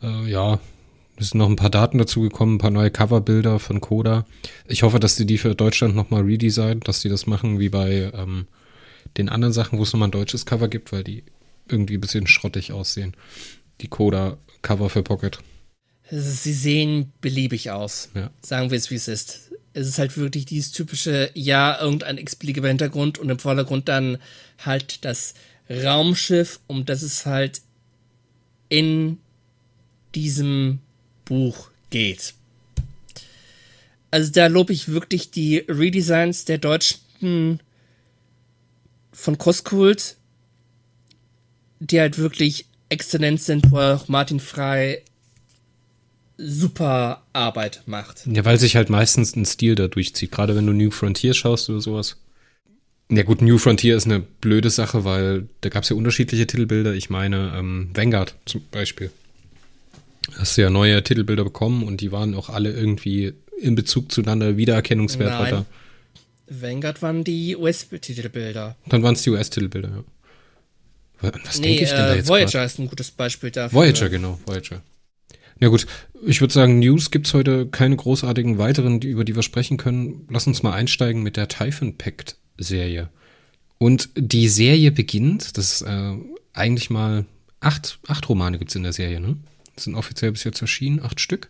Äh, 0.02 0.30
ja, 0.30 0.60
es 1.20 1.30
sind 1.30 1.40
noch 1.40 1.50
ein 1.50 1.56
paar 1.56 1.72
Daten 1.72 1.98
dazu 1.98 2.22
gekommen, 2.22 2.56
ein 2.56 2.60
paar 2.60 2.72
neue 2.72 2.92
Coverbilder 2.92 3.60
von 3.60 3.82
Coda. 3.82 4.26
Ich 4.68 4.84
hoffe, 4.84 5.00
dass 5.00 5.16
die 5.16 5.26
die 5.26 5.40
für 5.40 5.56
Deutschland 5.56 5.96
noch 5.96 6.10
mal 6.12 6.24
redesignen, 6.24 6.82
dass 6.82 7.02
die 7.02 7.10
das 7.10 7.26
machen 7.26 7.60
wie 7.60 7.70
bei 7.70 8.12
ähm, 8.14 8.48
den 9.18 9.30
anderen 9.30 9.54
Sachen, 9.54 9.80
wo 9.80 9.84
es 9.84 9.94
noch 9.94 10.00
mal 10.00 10.08
ein 10.08 10.12
deutsches 10.12 10.46
Cover 10.46 10.68
gibt, 10.68 10.92
weil 10.92 11.04
die 11.04 11.24
irgendwie 11.68 11.96
ein 11.96 12.02
bisschen 12.02 12.28
schrottig 12.28 12.72
aussehen. 12.72 13.16
Die 13.82 13.88
Coda 13.88 14.38
Cover 14.62 14.90
für 14.90 15.04
Pocket. 15.04 15.40
Sie 16.10 16.54
sehen 16.54 17.12
beliebig 17.20 17.72
aus. 17.72 18.10
Ja. 18.16 18.30
Sagen 18.42 18.72
wir 18.72 18.78
es, 18.78 18.92
wie 18.92 18.96
es 18.96 19.08
ist 19.08 19.52
es 19.78 19.88
ist 19.88 20.00
halt 20.00 20.18
wirklich 20.18 20.46
dieses 20.46 20.72
typische, 20.72 21.30
ja, 21.36 21.80
irgendein 21.80 22.18
x-beliebiger 22.18 22.68
Hintergrund 22.68 23.20
und 23.20 23.30
im 23.30 23.38
Vordergrund 23.38 23.88
dann 23.88 24.18
halt 24.66 25.06
das 25.06 25.36
Raumschiff, 25.70 26.60
um 26.68 26.86
das 26.86 27.04
es 27.04 27.26
halt 27.26 27.62
in 28.70 29.20
diesem 30.16 30.80
Buch 31.26 31.70
geht. 31.92 32.34
Also 34.10 34.32
da 34.32 34.48
lobe 34.48 34.74
ich 34.74 34.88
wirklich 34.88 35.30
die 35.30 35.58
Redesigns 35.58 36.46
der 36.46 36.58
deutschen 36.58 37.60
von 39.12 39.38
Koskult, 39.38 40.16
die 41.80 42.00
halt 42.00 42.18
wirklich 42.18 42.66
exzellent 42.90 43.42
sind, 43.42 43.72
wo 43.72 43.78
auch 43.78 44.08
Martin 44.08 44.40
Frei 44.40 45.04
super 46.38 47.24
Arbeit 47.34 47.82
macht. 47.86 48.28
Ja, 48.28 48.46
weil 48.46 48.60
sich 48.60 48.76
halt 48.76 48.90
meistens 48.90 49.36
ein 49.36 49.46
Stil 49.46 49.76
da 49.76 49.88
durchzieht. 49.88 50.32
Gerade 50.32 50.56
wenn 50.56 50.68
du 50.68 50.74
New 50.74 50.92
Frontier 50.92 51.34
schaust 51.34 51.70
oder 51.70 51.82
sowas. 51.82 52.18
Ja 53.10 53.24
gut, 53.24 53.42
New 53.42 53.58
Frontier 53.58 53.96
ist 53.96 54.06
eine 54.06 54.20
blöde 54.20 54.70
Sache, 54.70 55.06
weil 55.06 55.48
da 55.62 55.70
gab 55.70 55.84
es 55.84 55.90
ja 55.90 55.96
unterschiedliche 55.96 56.46
Titelbilder. 56.46 56.94
Ich 56.94 57.10
meine, 57.10 57.54
ähm, 57.56 57.90
Vanguard 57.94 58.36
zum 58.46 58.62
Beispiel. 58.70 59.12
Hast 60.38 60.58
du 60.58 60.62
ja 60.62 60.70
neue 60.70 61.02
Titelbilder 61.04 61.46
bekommen 61.46 61.84
und 61.84 62.02
die 62.02 62.12
waren 62.12 62.36
auch 62.36 62.50
alle 62.50 62.72
irgendwie 62.72 63.34
in 63.62 63.76
Bezug 63.76 64.12
zueinander 64.12 64.58
Wiedererkennungswert 64.58 65.32
Nein. 65.32 65.42
weiter. 65.42 65.66
Vanguard 66.50 67.02
waren 67.02 67.24
die 67.24 67.56
US-Titelbilder. 67.56 68.76
Dann 68.88 69.04
waren 69.04 69.16
es 69.16 69.24
die 69.24 69.30
US-Titelbilder, 69.30 69.90
ja. 69.90 70.04
Was 71.22 71.60
nee, 71.60 71.70
denke 71.70 71.84
ich 71.84 71.90
denn 71.90 71.98
da 71.98 72.14
äh, 72.14 72.18
jetzt 72.18 72.28
Voyager 72.30 72.60
grad? 72.60 72.66
ist 72.68 72.80
ein 72.80 72.88
gutes 72.88 73.10
Beispiel 73.10 73.50
dafür. 73.50 73.80
Voyager, 73.80 74.10
genau, 74.10 74.40
Voyager. 74.46 74.84
Ja 75.60 75.70
gut, 75.70 75.88
ich 76.26 76.42
würde 76.42 76.54
sagen, 76.54 76.80
News 76.80 77.10
gibt's 77.10 77.34
heute 77.34 77.68
keine 77.68 77.96
großartigen 77.96 78.58
weiteren, 78.58 79.02
über 79.02 79.24
die 79.24 79.36
wir 79.36 79.44
sprechen 79.44 79.78
können. 79.78 80.28
Lass 80.30 80.48
uns 80.48 80.64
mal 80.64 80.74
einsteigen 80.74 81.24
mit 81.24 81.38
der 81.38 81.48
Typhon 81.48 81.98
Pact 81.98 82.38
Serie. 82.58 83.10
Und 83.80 84.10
die 84.16 84.50
Serie 84.50 84.92
beginnt, 84.92 85.58
das 85.58 85.82
ist 85.82 85.82
äh, 85.82 86.14
eigentlich 86.54 86.90
mal 86.90 87.26
acht, 87.60 88.00
acht 88.08 88.28
Romane 88.30 88.58
gibt's 88.58 88.76
in 88.76 88.84
der 88.84 88.94
Serie, 88.94 89.20
ne? 89.20 89.38
Das 89.76 89.84
sind 89.84 89.96
offiziell 89.96 90.32
bis 90.32 90.44
jetzt 90.44 90.62
erschienen, 90.62 91.02
acht 91.02 91.20
Stück. 91.20 91.50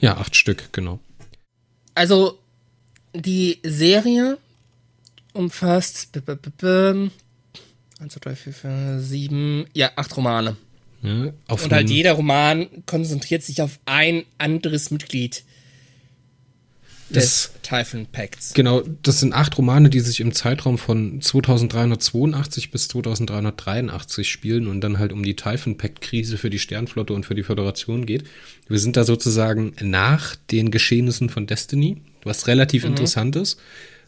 Ja, 0.00 0.16
acht 0.16 0.36
Stück, 0.36 0.72
genau. 0.72 1.00
Also, 1.94 2.38
die 3.14 3.58
Serie 3.62 4.38
umfasst 5.32 6.16
1, 6.16 6.22
2, 8.12 8.20
3, 8.20 8.36
4, 8.36 8.52
5, 8.52 9.04
7, 9.04 9.64
ja, 9.74 9.90
acht 9.96 10.16
Romane. 10.16 10.56
Ja, 11.02 11.32
und 11.48 11.72
halt 11.72 11.90
jeder 11.90 12.12
Roman 12.12 12.66
konzentriert 12.86 13.42
sich 13.42 13.60
auf 13.60 13.80
ein 13.86 14.24
anderes 14.38 14.90
Mitglied 14.90 15.42
des 17.12 17.52
Typhon 17.62 18.06
Pacts. 18.06 18.54
Genau, 18.54 18.82
das 19.02 19.20
sind 19.20 19.34
acht 19.34 19.58
Romane, 19.58 19.90
die 19.90 20.00
sich 20.00 20.20
im 20.20 20.32
Zeitraum 20.32 20.78
von 20.78 21.20
2382 21.20 22.70
bis 22.70 22.88
2383 22.88 24.28
spielen 24.28 24.66
und 24.66 24.80
dann 24.80 24.98
halt 24.98 25.12
um 25.12 25.22
die 25.22 25.36
Typhon 25.36 25.76
Pact 25.76 26.00
Krise 26.00 26.38
für 26.38 26.50
die 26.50 26.58
Sternflotte 26.58 27.12
und 27.12 27.26
für 27.26 27.34
die 27.34 27.42
Föderation 27.42 28.06
geht. 28.06 28.24
Wir 28.68 28.78
sind 28.78 28.96
da 28.96 29.04
sozusagen 29.04 29.74
nach 29.80 30.36
den 30.50 30.70
Geschehnissen 30.70 31.28
von 31.28 31.46
Destiny, 31.46 31.98
was 32.22 32.46
relativ 32.46 32.84
mhm. 32.84 32.90
interessant 32.90 33.36
ist, 33.36 33.58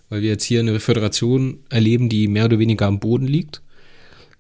weil 0.09 0.23
wir 0.23 0.31
jetzt 0.31 0.45
hier 0.45 0.61
eine 0.61 0.81
Föderation 0.81 1.59
erleben, 1.69 2.09
die 2.09 2.29
mehr 2.29 2.47
oder 2.47 2.59
weniger 2.59 2.87
am 2.87 3.01
Boden 3.01 3.27
liegt 3.27 3.61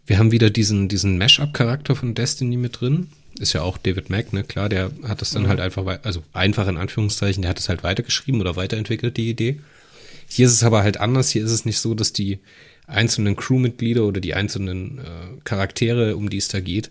wir 0.06 0.18
haben 0.18 0.32
wieder 0.32 0.50
diesen, 0.50 0.88
diesen 0.88 1.18
Mash-up-Charakter 1.18 1.96
von 1.96 2.14
Destiny 2.14 2.56
mit 2.56 2.80
drin. 2.80 3.08
Ist 3.38 3.52
ja 3.52 3.62
auch 3.62 3.78
David 3.78 4.10
Mack, 4.10 4.32
ne? 4.32 4.44
Klar, 4.44 4.68
der 4.68 4.90
hat 5.04 5.20
das 5.20 5.30
dann 5.30 5.44
mhm. 5.44 5.48
halt 5.48 5.60
einfach, 5.60 5.84
also 6.02 6.22
einfach 6.32 6.68
in 6.68 6.76
Anführungszeichen, 6.76 7.42
der 7.42 7.50
hat 7.50 7.58
es 7.58 7.68
halt 7.68 7.82
weitergeschrieben 7.82 8.40
oder 8.40 8.56
weiterentwickelt, 8.56 9.16
die 9.16 9.30
Idee. 9.30 9.60
Hier 10.28 10.46
ist 10.46 10.52
es 10.52 10.62
aber 10.62 10.82
halt 10.82 10.98
anders. 10.98 11.30
Hier 11.30 11.44
ist 11.44 11.50
es 11.50 11.64
nicht 11.64 11.78
so, 11.78 11.94
dass 11.94 12.12
die 12.12 12.38
einzelnen 12.86 13.34
Crewmitglieder 13.34 14.04
oder 14.04 14.20
die 14.20 14.34
einzelnen 14.34 14.98
äh, 14.98 15.02
Charaktere, 15.44 16.16
um 16.16 16.30
die 16.30 16.36
es 16.36 16.48
da 16.48 16.60
geht, 16.60 16.90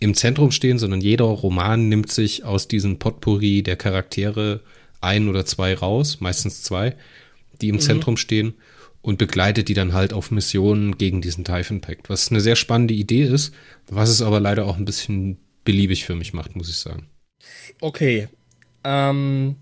im 0.00 0.14
Zentrum 0.14 0.50
stehen, 0.50 0.78
sondern 0.78 1.00
jeder 1.00 1.26
Roman 1.26 1.88
nimmt 1.88 2.10
sich 2.10 2.44
aus 2.44 2.68
diesem 2.68 2.98
Potpourri 2.98 3.62
der 3.62 3.76
Charaktere 3.76 4.60
ein 5.00 5.28
oder 5.28 5.46
zwei 5.46 5.74
raus, 5.74 6.18
meistens 6.20 6.62
zwei, 6.62 6.94
die 7.60 7.68
im 7.68 7.76
mhm. 7.76 7.80
Zentrum 7.80 8.16
stehen 8.16 8.54
und 9.02 9.18
begleitet 9.18 9.68
die 9.68 9.74
dann 9.74 9.92
halt 9.92 10.12
auf 10.12 10.30
Missionen 10.30 10.98
gegen 10.98 11.22
diesen 11.22 11.44
Typhon 11.44 11.80
Pact, 11.80 12.10
was 12.10 12.30
eine 12.30 12.40
sehr 12.40 12.56
spannende 12.56 12.94
Idee 12.94 13.24
ist, 13.24 13.54
was 13.88 14.10
es 14.10 14.22
aber 14.22 14.40
leider 14.40 14.66
auch 14.66 14.76
ein 14.76 14.84
bisschen 14.84 15.38
beliebig 15.64 16.04
für 16.04 16.14
mich 16.14 16.32
macht, 16.32 16.56
muss 16.56 16.68
ich 16.68 16.76
sagen. 16.76 17.06
Okay. 17.80 18.28
Ähm, 18.84 19.56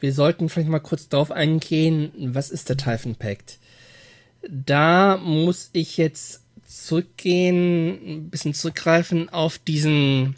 wir 0.00 0.12
sollten 0.12 0.48
vielleicht 0.48 0.68
mal 0.68 0.80
kurz 0.80 1.08
darauf 1.08 1.30
eingehen, 1.30 2.12
was 2.16 2.50
ist 2.50 2.68
der 2.68 2.76
Typhon 2.76 3.14
Pact? 3.14 3.58
Da 4.48 5.16
muss 5.16 5.70
ich 5.72 5.96
jetzt 5.96 6.42
zurückgehen, 6.64 7.98
ein 8.06 8.30
bisschen 8.30 8.54
zurückgreifen 8.54 9.28
auf 9.28 9.58
diesen 9.58 10.36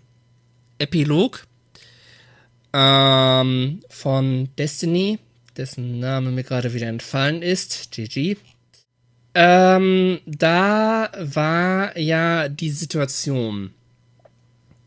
Epilog 0.78 1.46
ähm, 2.72 3.80
von 3.88 4.48
Destiny, 4.56 5.18
dessen 5.58 5.98
Name 5.98 6.30
mir 6.30 6.44
gerade 6.44 6.72
wieder 6.72 6.86
entfallen 6.86 7.42
ist, 7.42 7.90
GG. 7.90 8.36
Ähm, 9.34 10.20
da 10.24 11.10
war 11.18 11.98
ja 11.98 12.48
die 12.48 12.70
Situation, 12.70 13.72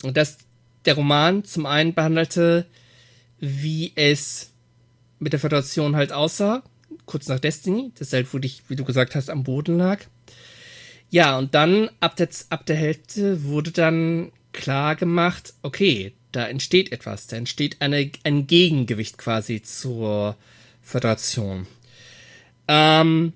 dass 0.02 0.40
der 0.86 0.96
Roman 0.96 1.44
zum 1.44 1.66
einen 1.66 1.94
behandelte, 1.94 2.66
wie 3.40 3.92
es 3.96 4.52
mit 5.20 5.34
der 5.34 5.40
Föderation 5.40 5.96
halt 5.96 6.12
aussah, 6.12 6.64
kurz 7.06 7.28
nach 7.28 7.40
Destiny, 7.40 7.92
das 8.00 8.14
halt, 8.14 8.34
wo 8.34 8.40
dich, 8.40 8.64
wie 8.68 8.76
du 8.76 8.84
gesagt 8.84 9.16
hast, 9.16 9.30
am 9.30 9.44
Boden 9.44 9.78
lag. 9.78 10.00
Ja, 11.10 11.38
und 11.38 11.54
dann 11.54 11.90
ab 12.00 12.16
der, 12.16 12.30
ab 12.50 12.66
der 12.66 12.78
Hälfte 12.78 13.44
wurde 13.44 13.72
dann 13.72 14.32
klar 14.54 14.96
gemacht, 14.96 15.54
okay, 15.62 16.14
da 16.32 16.48
entsteht 16.48 16.92
etwas, 16.92 17.28
da 17.28 17.36
entsteht 17.36 17.78
eine, 17.82 18.12
ein 18.24 18.48
Gegengewicht 18.48 19.18
quasi 19.18 19.62
zur 19.62 20.38
Föderation. 20.82 21.68
Ähm, 22.68 23.34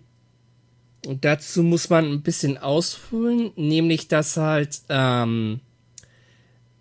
dazu 1.04 1.64
muss 1.64 1.90
man 1.90 2.12
ein 2.12 2.22
bisschen 2.22 2.58
ausholen, 2.58 3.52
nämlich 3.56 4.08
dass 4.08 4.38
halt 4.38 4.82
ähm, 4.90 5.60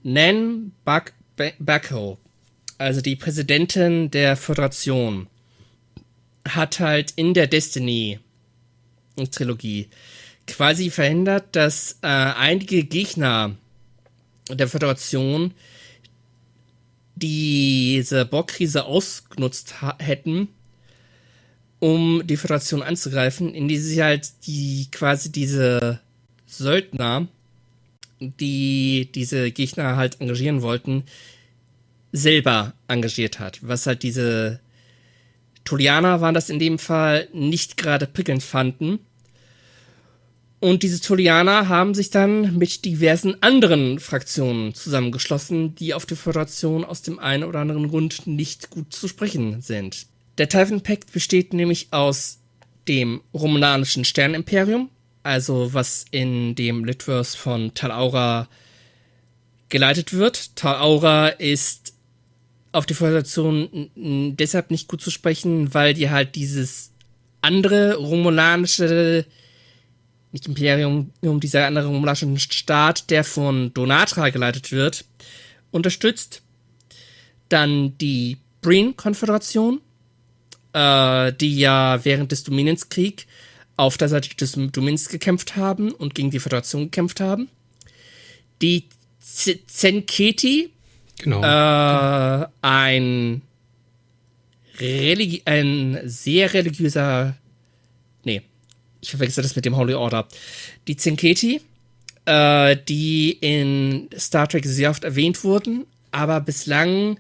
Nan 0.03 0.73
Buck 0.85 1.13
Backo, 1.59 2.19
also 2.79 3.01
die 3.01 3.17
Präsidentin 3.17 4.11
der 4.11 4.37
Föderation, 4.37 5.27
hat 6.47 6.79
halt 6.81 7.13
in 7.17 7.33
der 7.35 7.47
Destiny-Trilogie 7.47 9.89
quasi 10.47 10.91
verhindert, 10.91 11.57
dass 11.57 11.99
äh, 12.03 12.09
einige 12.09 12.85
Gegner 12.85 13.57
der 14.51 14.69
Föderation 14.69 15.55
diese 17.17 18.25
Borg-Krise 18.25 18.85
ausgenutzt 18.85 19.75
hätten 19.99 20.49
um 21.85 22.27
die 22.27 22.39
Föderation 22.39 22.83
anzugreifen, 22.83 23.55
indem 23.55 23.79
sie 23.79 24.03
halt 24.03 24.47
die 24.47 24.89
quasi 24.91 25.31
diese 25.31 26.01
Söldner, 26.47 27.29
die 28.21 29.11
diese 29.15 29.51
Gegner 29.51 29.97
halt 29.97 30.19
engagieren 30.21 30.63
wollten, 30.63 31.05
selber 32.11 32.73
engagiert 32.89 33.39
hat. 33.39 33.59
Was 33.61 33.87
halt 33.87 34.03
diese 34.03 34.61
Tolianer 35.65 36.23
waren 36.23 36.35
das 36.35 36.49
in 36.49 36.59
dem 36.59 36.79
Fall 36.79 37.29
nicht 37.35 37.77
gerade 37.77 38.07
prickelnd 38.07 38.43
fanden. 38.43 39.01
Und 40.65 40.83
diese 40.83 41.03
Tolianer 41.03 41.69
haben 41.69 41.93
sich 41.93 42.09
dann 42.09 42.57
mit 42.57 42.87
diversen 42.87 43.37
anderen 43.43 44.01
Fraktionen 44.01 44.73
zusammengeschlossen, 44.73 45.75
die 45.75 45.93
auf 45.93 46.07
die 46.07 46.17
Föderation 46.17 46.87
aus 46.87 47.03
dem 47.03 47.19
einen 47.19 47.45
oder 47.45 47.59
anderen 47.59 47.91
Grund 47.91 48.27
nicht 48.27 48.71
gut 48.71 48.91
zu 48.91 49.07
sprechen 49.07 49.61
sind. 49.61 50.07
Der 50.39 50.49
Typhon 50.49 50.81
Pact 50.81 51.13
besteht 51.13 51.53
nämlich 51.53 51.89
aus 51.91 52.39
dem 52.89 53.21
romulanischen 53.35 54.07
Sternimperium, 54.07 54.89
also 55.23 55.75
was 55.75 56.07
in 56.11 56.55
dem 56.55 56.87
Litverse 56.87 57.37
von 57.37 57.75
Tal 57.75 57.93
Aura 57.93 58.49
geleitet 59.69 60.15
wird. 60.15 60.57
Tal 60.57 60.81
Aura 60.81 61.29
ist 61.29 61.93
auf 62.73 62.87
die 62.87 62.95
Föderation 62.95 63.91
deshalb 64.39 64.71
nicht 64.71 64.89
gut 64.89 65.03
zu 65.03 65.11
sprechen, 65.11 65.75
weil 65.75 65.93
die 65.93 66.09
halt 66.09 66.37
dieses 66.37 66.91
andere 67.43 67.97
romulanische, 67.97 69.27
nicht 70.35 70.49
Imperium, 70.49 71.13
dieser 71.23 71.67
andere 71.67 71.87
romulanische 71.87 72.29
Staat, 72.39 73.09
der 73.11 73.23
von 73.23 73.73
Donatra 73.73 74.31
geleitet 74.31 74.73
wird, 74.73 75.05
unterstützt. 75.71 76.43
Dann 77.49 77.97
die 77.99 78.39
Breen-Konföderation, 78.61 79.81
äh, 80.73 81.33
die 81.35 81.57
ja 81.57 82.05
während 82.05 82.33
des 82.33 82.43
Dominionskrieg 82.43 83.27
auf 83.77 83.97
der 83.97 84.09
Seite 84.09 84.35
des 84.35 84.53
Dominions 84.53 85.09
gekämpft 85.09 85.55
haben 85.55 85.93
und 85.93 86.17
gegen 86.17 86.31
die 86.31 86.41
Föderation 86.41 86.85
gekämpft 86.85 87.21
haben. 87.21 87.49
Die 88.61 88.89
Zenketi, 89.21 90.71
genau. 91.19 91.43
Äh, 91.43 92.49
ein, 92.61 93.43
ein 95.45 96.01
sehr 96.05 96.55
religiöser, 96.55 97.37
ich 99.05 99.11
verwechsel 99.11 99.43
das 99.43 99.55
mit 99.55 99.65
dem 99.67 99.77
Holy 99.77 99.95
Order. 99.95 100.27
Die 100.89 100.97
Zenketi, 100.97 101.61
äh, 102.25 102.77
die 102.89 103.33
in 103.33 104.09
Star 104.19 104.49
Trek 104.49 104.65
sehr 104.65 104.91
oft 104.91 105.05
erwähnt 105.05 105.45
wurden, 105.45 105.85
aber 106.11 106.41
bislang 106.41 107.19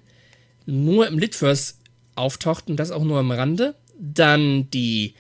nur 0.64 1.06
im 1.06 1.18
Litverse 1.18 1.74
auftaucht 2.14 2.68
und 2.68 2.76
das 2.76 2.90
auch 2.90 3.04
nur 3.04 3.18
am 3.18 3.30
Rande. 3.30 3.74
Dann 3.98 4.70
die 4.70 5.14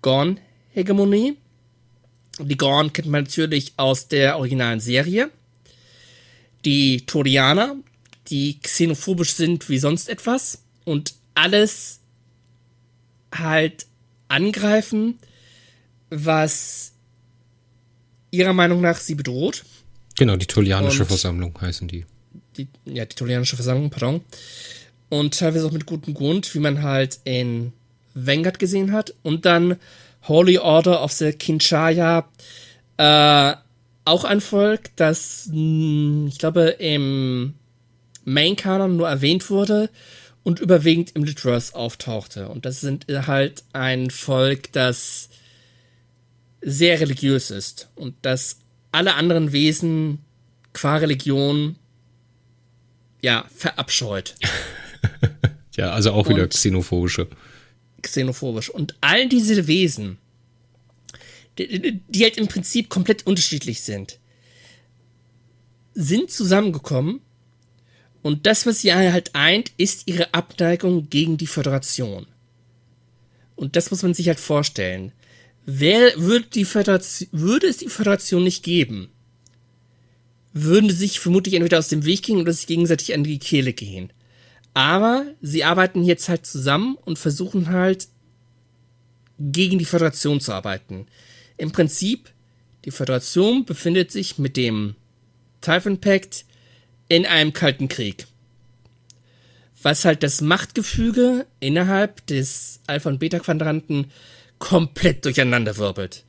Gorn-Hegemonie. 0.00 1.36
Die 2.40 2.56
Gorn 2.56 2.92
kennt 2.92 3.08
man 3.08 3.24
natürlich 3.24 3.74
aus 3.76 4.08
der 4.08 4.38
originalen 4.38 4.80
Serie. 4.80 5.30
Die 6.64 7.04
Torianer, 7.04 7.76
die 8.28 8.58
xenophobisch 8.60 9.34
sind 9.34 9.68
wie 9.68 9.78
sonst 9.78 10.08
etwas 10.08 10.62
und 10.84 11.14
alles 11.34 12.00
halt 13.34 13.86
angreifen, 14.28 15.18
was 16.12 16.92
ihrer 18.30 18.52
Meinung 18.52 18.80
nach 18.80 18.98
sie 18.98 19.14
bedroht. 19.14 19.64
Genau, 20.18 20.36
die 20.36 20.46
Tolianische 20.46 21.06
Versammlung 21.06 21.58
heißen 21.60 21.88
die. 21.88 22.04
die. 22.56 22.68
Ja, 22.84 23.04
die 23.04 23.16
Tolianische 23.16 23.56
Versammlung, 23.56 23.90
pardon. 23.90 24.20
Und 25.08 25.38
teilweise 25.38 25.66
auch 25.66 25.72
mit 25.72 25.86
gutem 25.86 26.14
Grund, 26.14 26.54
wie 26.54 26.58
man 26.58 26.82
halt 26.82 27.20
in 27.24 27.72
Vanguard 28.14 28.58
gesehen 28.58 28.92
hat. 28.92 29.14
Und 29.22 29.46
dann 29.46 29.76
Holy 30.28 30.58
Order 30.58 31.02
of 31.02 31.12
the 31.12 31.32
Kinshaya, 31.32 32.28
äh, 32.98 33.54
auch 34.04 34.24
ein 34.24 34.40
Volk, 34.40 34.90
das, 34.96 35.48
hm, 35.50 36.26
ich 36.28 36.38
glaube, 36.38 36.62
im 36.78 37.54
Main-Kanon 38.24 38.96
nur 38.96 39.08
erwähnt 39.08 39.48
wurde 39.50 39.90
und 40.42 40.60
überwiegend 40.60 41.12
im 41.14 41.24
Litverse 41.24 41.74
auftauchte. 41.74 42.48
Und 42.48 42.66
das 42.66 42.80
sind 42.80 43.06
halt 43.08 43.64
ein 43.72 44.10
Volk, 44.10 44.72
das 44.72 45.28
sehr 46.62 47.00
religiös 47.00 47.50
ist 47.50 47.90
und 47.94 48.14
das 48.22 48.58
alle 48.92 49.14
anderen 49.14 49.52
Wesen 49.52 50.18
qua 50.72 50.96
Religion 50.96 51.76
ja 53.20 53.44
verabscheut. 53.54 54.34
ja, 55.76 55.92
also 55.92 56.12
auch 56.12 56.28
wieder 56.28 56.44
und 56.44 56.50
xenophobische. 56.50 57.28
Xenophobisch. 58.02 58.70
Und 58.70 58.96
all 59.00 59.28
diese 59.28 59.66
Wesen, 59.66 60.18
die, 61.58 62.00
die 62.08 62.22
halt 62.22 62.36
im 62.36 62.48
Prinzip 62.48 62.88
komplett 62.88 63.26
unterschiedlich 63.26 63.82
sind, 63.82 64.18
sind 65.94 66.30
zusammengekommen 66.30 67.20
und 68.22 68.46
das, 68.46 68.66
was 68.66 68.80
sie 68.80 68.94
halt 68.94 69.34
eint, 69.34 69.72
ist 69.76 70.06
ihre 70.06 70.32
Abneigung 70.32 71.10
gegen 71.10 71.36
die 71.36 71.46
Föderation. 71.46 72.26
Und 73.56 73.76
das 73.76 73.90
muss 73.90 74.02
man 74.02 74.14
sich 74.14 74.28
halt 74.28 74.40
vorstellen. 74.40 75.12
Wer 75.64 76.12
würde, 76.16 76.46
die 76.46 76.64
Föderation, 76.64 77.28
würde 77.32 77.68
es 77.68 77.78
die 77.78 77.88
Föderation 77.88 78.42
nicht 78.42 78.64
geben, 78.64 79.08
würden 80.52 80.90
sie 80.90 80.96
sich 80.96 81.20
vermutlich 81.20 81.54
entweder 81.54 81.78
aus 81.78 81.88
dem 81.88 82.04
Weg 82.04 82.22
gehen 82.22 82.40
oder 82.40 82.52
sich 82.52 82.66
gegenseitig 82.66 83.14
an 83.14 83.24
die 83.24 83.38
Kehle 83.38 83.72
gehen. 83.72 84.12
Aber 84.74 85.26
sie 85.40 85.64
arbeiten 85.64 86.02
jetzt 86.02 86.28
halt 86.28 86.46
zusammen 86.46 86.96
und 87.04 87.18
versuchen 87.18 87.70
halt 87.70 88.08
gegen 89.38 89.78
die 89.78 89.84
Föderation 89.84 90.40
zu 90.40 90.52
arbeiten. 90.52 91.06
Im 91.56 91.72
Prinzip, 91.72 92.30
die 92.84 92.90
Föderation 92.90 93.64
befindet 93.64 94.10
sich 94.10 94.38
mit 94.38 94.56
dem 94.56 94.96
Typhon 95.60 96.00
Pact 96.00 96.44
in 97.08 97.26
einem 97.26 97.52
kalten 97.52 97.88
Krieg. 97.88 98.26
Was 99.82 100.04
halt 100.04 100.22
das 100.22 100.40
Machtgefüge 100.40 101.46
innerhalb 101.60 102.26
des 102.26 102.80
Alpha- 102.86 103.10
und 103.10 103.18
Beta-Quadranten 103.18 104.10
komplett 104.62 105.24
durcheinander 105.24 105.76
wirbelt. 105.76 106.22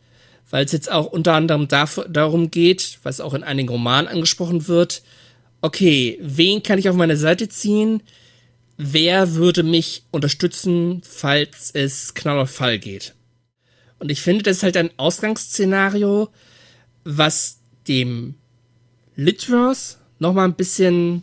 Weil 0.50 0.66
es 0.66 0.72
jetzt 0.72 0.92
auch 0.92 1.06
unter 1.06 1.34
anderem 1.34 1.68
darum 1.68 2.50
geht, 2.50 2.98
was 3.04 3.22
auch 3.22 3.36
in 3.36 3.44
einigen 3.44 3.70
Romanen 3.70 4.08
angesprochen 4.08 4.68
wird, 4.68 5.04
okay, 5.62 6.18
wen 6.20 6.64
kann 6.64 6.80
ich 6.80 6.90
auf 6.90 6.96
meine 6.96 7.16
Seite 7.16 7.48
ziehen? 7.48 8.02
Wer 8.76 9.36
würde 9.36 9.62
mich 9.62 10.04
unterstützen, 10.10 11.04
falls 11.08 11.70
es 11.74 12.16
Knall 12.16 12.40
auf 12.40 12.50
Fall 12.50 12.80
geht? 12.80 13.14
Und 14.00 14.10
ich 14.10 14.22
finde, 14.22 14.42
das 14.42 14.58
ist 14.58 14.64
halt 14.64 14.78
ein 14.78 14.90
Ausgangsszenario, 14.98 16.30
was 17.04 17.60
dem 17.88 18.34
Litverse 19.16 19.98
nochmal 20.18 20.48
ein 20.48 20.56
bisschen 20.56 21.22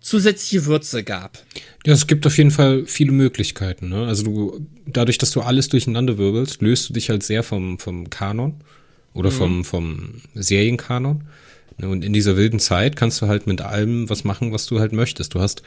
zusätzliche 0.00 0.66
Würze 0.66 1.02
gab. 1.02 1.44
Ja, 1.86 1.94
es 1.94 2.06
gibt 2.06 2.26
auf 2.26 2.36
jeden 2.36 2.50
Fall 2.50 2.84
viele 2.86 3.12
Möglichkeiten. 3.12 3.88
Ne? 3.88 4.06
Also 4.06 4.24
du, 4.24 4.66
dadurch, 4.86 5.18
dass 5.18 5.30
du 5.30 5.40
alles 5.40 5.68
durcheinander 5.68 6.18
wirbelst, 6.18 6.60
löst 6.60 6.88
du 6.88 6.92
dich 6.92 7.08
halt 7.08 7.22
sehr 7.22 7.42
vom, 7.42 7.78
vom 7.78 8.10
Kanon 8.10 8.56
oder 9.14 9.30
mhm. 9.30 9.34
vom, 9.34 9.64
vom 9.64 10.14
Serienkanon. 10.34 11.24
Ne? 11.78 11.88
Und 11.88 12.04
in 12.04 12.12
dieser 12.12 12.36
wilden 12.36 12.60
Zeit 12.60 12.96
kannst 12.96 13.22
du 13.22 13.28
halt 13.28 13.46
mit 13.46 13.62
allem 13.62 14.10
was 14.10 14.24
machen, 14.24 14.52
was 14.52 14.66
du 14.66 14.78
halt 14.78 14.92
möchtest. 14.92 15.34
Du 15.34 15.40
hast 15.40 15.62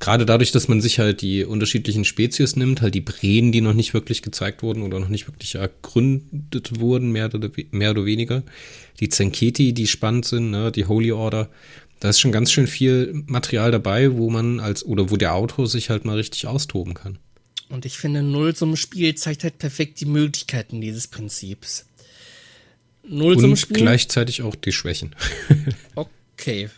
gerade 0.00 0.26
dadurch, 0.26 0.50
dass 0.50 0.66
man 0.66 0.80
sich 0.80 0.98
halt 0.98 1.22
die 1.22 1.44
unterschiedlichen 1.44 2.04
Spezies 2.04 2.56
nimmt, 2.56 2.82
halt 2.82 2.94
die 2.94 3.00
Breen, 3.00 3.52
die 3.52 3.60
noch 3.60 3.72
nicht 3.72 3.94
wirklich 3.94 4.22
gezeigt 4.22 4.64
wurden 4.64 4.82
oder 4.82 4.98
noch 4.98 5.08
nicht 5.08 5.28
wirklich 5.28 5.54
ergründet 5.54 6.80
wurden, 6.80 7.12
mehr 7.12 7.32
oder, 7.32 7.50
mehr 7.70 7.92
oder 7.92 8.04
weniger. 8.04 8.42
Die 8.98 9.08
Zenketi, 9.08 9.72
die 9.72 9.86
spannend 9.86 10.24
sind, 10.24 10.50
ne? 10.50 10.72
die 10.72 10.86
Holy 10.86 11.12
Order. 11.12 11.48
Da 12.02 12.08
ist 12.08 12.18
schon 12.18 12.32
ganz 12.32 12.50
schön 12.50 12.66
viel 12.66 13.22
Material 13.28 13.70
dabei, 13.70 14.14
wo 14.14 14.28
man 14.28 14.58
als, 14.58 14.84
oder 14.84 15.12
wo 15.12 15.16
der 15.16 15.34
Autor 15.34 15.68
sich 15.68 15.88
halt 15.88 16.04
mal 16.04 16.16
richtig 16.16 16.48
austoben 16.48 16.94
kann. 16.94 17.20
Und 17.68 17.86
ich 17.86 17.96
finde, 17.96 18.24
Null 18.24 18.56
zum 18.56 18.74
Spiel 18.74 19.14
zeigt 19.14 19.44
halt 19.44 19.58
perfekt 19.58 20.00
die 20.00 20.06
Möglichkeiten 20.06 20.80
dieses 20.80 21.06
Prinzips. 21.06 21.86
Null 23.06 23.38
zum 23.38 23.54
Spiel. 23.54 23.76
gleichzeitig 23.76 24.42
auch 24.42 24.56
die 24.56 24.72
Schwächen. 24.72 25.14
okay, 25.94 26.70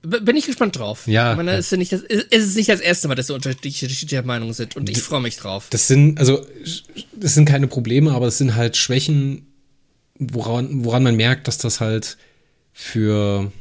bin 0.00 0.34
ich 0.34 0.46
gespannt 0.46 0.78
drauf. 0.78 1.06
Ja. 1.06 1.32
Ich 1.32 1.36
meine, 1.36 1.52
es 1.52 1.70
ist, 1.70 1.76
nicht 1.78 1.92
das, 1.92 2.00
es 2.00 2.46
ist 2.46 2.56
nicht 2.56 2.70
das 2.70 2.80
erste 2.80 3.06
Mal, 3.08 3.16
dass 3.16 3.28
wir 3.28 3.34
unterschiedliche 3.34 4.22
Meinungen 4.22 4.54
sind 4.54 4.76
und 4.76 4.88
ich 4.88 5.02
freue 5.02 5.20
mich 5.20 5.36
drauf. 5.36 5.66
Das 5.68 5.88
sind, 5.88 6.18
also, 6.18 6.46
das 7.12 7.34
sind 7.34 7.44
keine 7.44 7.66
Probleme, 7.66 8.12
aber 8.12 8.28
es 8.28 8.38
sind 8.38 8.54
halt 8.54 8.78
Schwächen, 8.78 9.46
woran, 10.18 10.86
woran 10.86 11.02
man 11.02 11.16
merkt, 11.16 11.48
dass 11.48 11.58
das 11.58 11.80
halt 11.80 12.16
für 12.72 13.52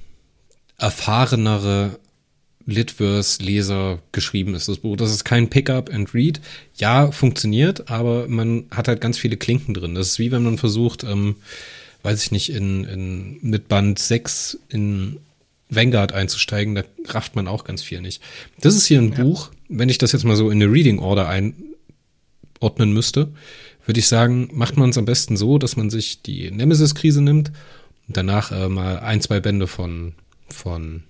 erfahrenere 0.80 2.00
Litverse-Leser 2.65 4.00
geschrieben 4.12 4.56
ist, 4.56 4.68
das 4.68 4.78
Buch. 4.78 4.96
Das 4.96 5.12
ist 5.12 5.24
kein 5.24 5.50
Pick-up 5.50 5.92
and 5.92 6.13
Read. 6.13 6.39
Ja, 6.76 7.12
funktioniert, 7.12 7.89
aber 7.89 8.28
man 8.28 8.65
hat 8.72 8.88
halt 8.88 9.02
ganz 9.02 9.18
viele 9.18 9.38
Klinken 9.38 9.74
drin. 9.74 9.96
Das 9.96 10.08
ist 10.08 10.20
wie 10.20 10.32
wenn 10.32 10.44
man 10.44 10.58
versucht, 10.58 11.04
ähm, 11.04 11.36
weiß 12.04 12.24
ich 12.24 12.32
nicht, 12.32 12.52
in, 12.52 12.86
in, 12.86 13.39
mit 13.42 13.68
Band 13.68 14.00
6 14.00 14.60
in 14.70 15.18
Vanguard 15.70 16.13
einzusteigen, 16.13 16.76
da 16.76 16.84
rafft 17.06 17.36
man 17.36 17.48
auch 17.48 17.63
ganz 17.63 17.84
viel 17.84 18.02
nicht. 18.02 18.22
Das 18.60 18.76
ist 18.76 18.86
hier 18.86 19.00
ein 19.00 19.13
ja. 19.13 19.24
Buch, 19.24 19.52
wenn 19.68 19.89
ich 19.89 19.98
das 19.98 20.12
jetzt 20.13 20.24
mal 20.24 20.36
so 20.36 20.50
in 20.50 20.62
eine 20.62 20.72
Reading 20.72 21.00
Order 21.00 21.28
einordnen 21.28 22.94
müsste, 22.94 23.30
würde 23.86 24.00
ich 24.00 24.08
sagen, 24.08 24.50
macht 24.54 24.78
man 24.78 24.89
es 24.89 24.98
am 24.98 25.06
besten 25.06 25.38
so, 25.38 25.58
dass 25.58 25.76
man 25.76 25.89
sich 25.89 26.22
die 26.22 26.52
Nemesis-Krise 26.52 27.22
nimmt 27.22 27.52
und 28.08 28.18
danach 28.18 28.52
äh, 28.52 28.70
mal 28.70 29.00
ein, 29.00 29.22
zwei 29.22 29.39
Bände 29.39 29.68
von, 29.68 30.13
von 30.54 31.04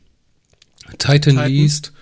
Titan, 0.98 1.36
Titan. 1.36 1.52
liest. 1.52 1.94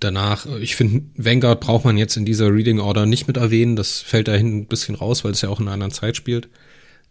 Danach, 0.00 0.46
äh, 0.46 0.58
ich 0.60 0.76
finde, 0.76 1.02
Vanguard 1.16 1.60
braucht 1.60 1.84
man 1.84 1.98
jetzt 1.98 2.16
in 2.16 2.24
dieser 2.24 2.52
Reading 2.52 2.80
Order 2.80 3.06
nicht 3.06 3.26
mit 3.26 3.36
erwähnen. 3.36 3.76
Das 3.76 4.00
fällt 4.00 4.28
dahin 4.28 4.58
ein 4.58 4.66
bisschen 4.66 4.94
raus, 4.94 5.24
weil 5.24 5.32
es 5.32 5.40
ja 5.40 5.48
auch 5.48 5.60
in 5.60 5.66
einer 5.66 5.74
anderen 5.74 5.92
Zeit 5.92 6.16
spielt. 6.16 6.48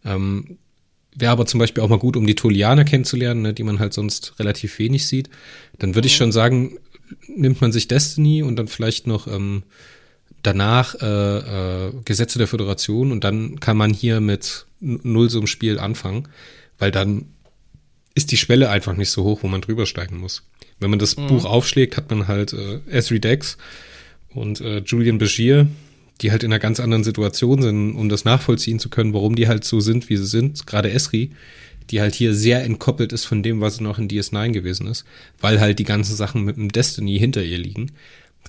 Ähm, 0.06 0.58
Wäre 1.20 1.32
aber 1.32 1.48
zum 1.48 1.60
Beispiel 1.60 1.82
auch 1.82 1.90
mal 1.90 1.98
gut, 1.98 2.16
um 2.16 2.28
die 2.28 2.36
Tolianer 2.36 2.86
kennenzulernen, 2.86 3.42
ne, 3.42 3.54
die 3.54 3.64
man 3.64 3.80
halt 3.80 3.92
sonst 3.92 4.36
relativ 4.40 4.78
wenig 4.78 5.08
sieht. 5.08 5.32
Dann 5.80 5.96
würde 5.96 6.08
ich 6.08 6.14
mhm. 6.14 6.18
schon 6.18 6.32
sagen, 6.32 6.78
nimmt 7.28 7.60
man 7.60 7.72
sich 7.72 7.88
Destiny 7.88 8.44
und 8.44 8.56
dann 8.56 8.68
vielleicht 8.68 9.08
noch 9.08 9.26
ähm, 9.26 9.64
danach 10.44 10.96
äh, 11.02 11.88
äh, 11.88 11.94
Gesetze 12.06 12.38
der 12.38 12.48
Föderation 12.48 13.12
und 13.12 13.24
dann 13.24 13.60
kann 13.60 13.78
man 13.78 13.94
hier 13.94 14.22
mit 14.22 14.68
Nullsum-Spiel 14.80 15.80
anfangen, 15.80 16.28
weil 16.78 16.92
dann 16.92 17.26
ist 18.18 18.32
die 18.32 18.38
Schwelle 18.38 18.70
einfach 18.70 18.98
nicht 18.98 19.12
so 19.12 19.24
hoch, 19.24 19.44
wo 19.44 19.48
man 19.48 19.62
drüber 19.62 19.86
steigen 19.86 20.18
muss. 20.18 20.44
Wenn 20.80 20.90
man 20.90 21.00
das 21.00 21.16
mhm. 21.16 21.28
Buch 21.28 21.46
aufschlägt, 21.46 21.96
hat 21.96 22.10
man 22.10 22.28
halt 22.28 22.54
äh, 22.54 22.80
Esri 22.90 23.20
Dex 23.20 23.58
und 24.30 24.60
äh, 24.60 24.80
Julian 24.80 25.20
Bashir, 25.20 25.68
die 26.22 26.32
halt 26.32 26.44
in 26.44 26.52
einer 26.52 26.60
ganz 26.60 26.80
anderen 26.80 27.04
Situation 27.04 27.62
sind, 27.62 27.96
um 27.96 28.10
das 28.10 28.26
nachvollziehen 28.26 28.80
zu 28.80 28.90
können, 28.90 29.14
warum 29.14 29.36
die 29.36 29.48
halt 29.48 29.64
so 29.64 29.80
sind, 29.80 30.10
wie 30.10 30.18
sie 30.18 30.26
sind. 30.26 30.66
Gerade 30.66 30.92
Esri, 30.92 31.32
die 31.92 32.02
halt 32.02 32.16
hier 32.16 32.34
sehr 32.34 32.64
entkoppelt 32.64 33.14
ist 33.14 33.26
von 33.26 33.44
dem, 33.44 33.62
was 33.62 33.80
noch 33.80 34.00
in 34.00 34.10
DS9 34.10 34.52
gewesen 34.52 34.88
ist, 34.88 35.06
weil 35.40 35.60
halt 35.60 35.78
die 35.78 35.84
ganzen 35.84 36.16
Sachen 36.16 36.44
mit 36.44 36.58
dem 36.58 36.72
Destiny 36.72 37.20
hinter 37.20 37.44
ihr 37.44 37.60
liegen. 37.60 37.92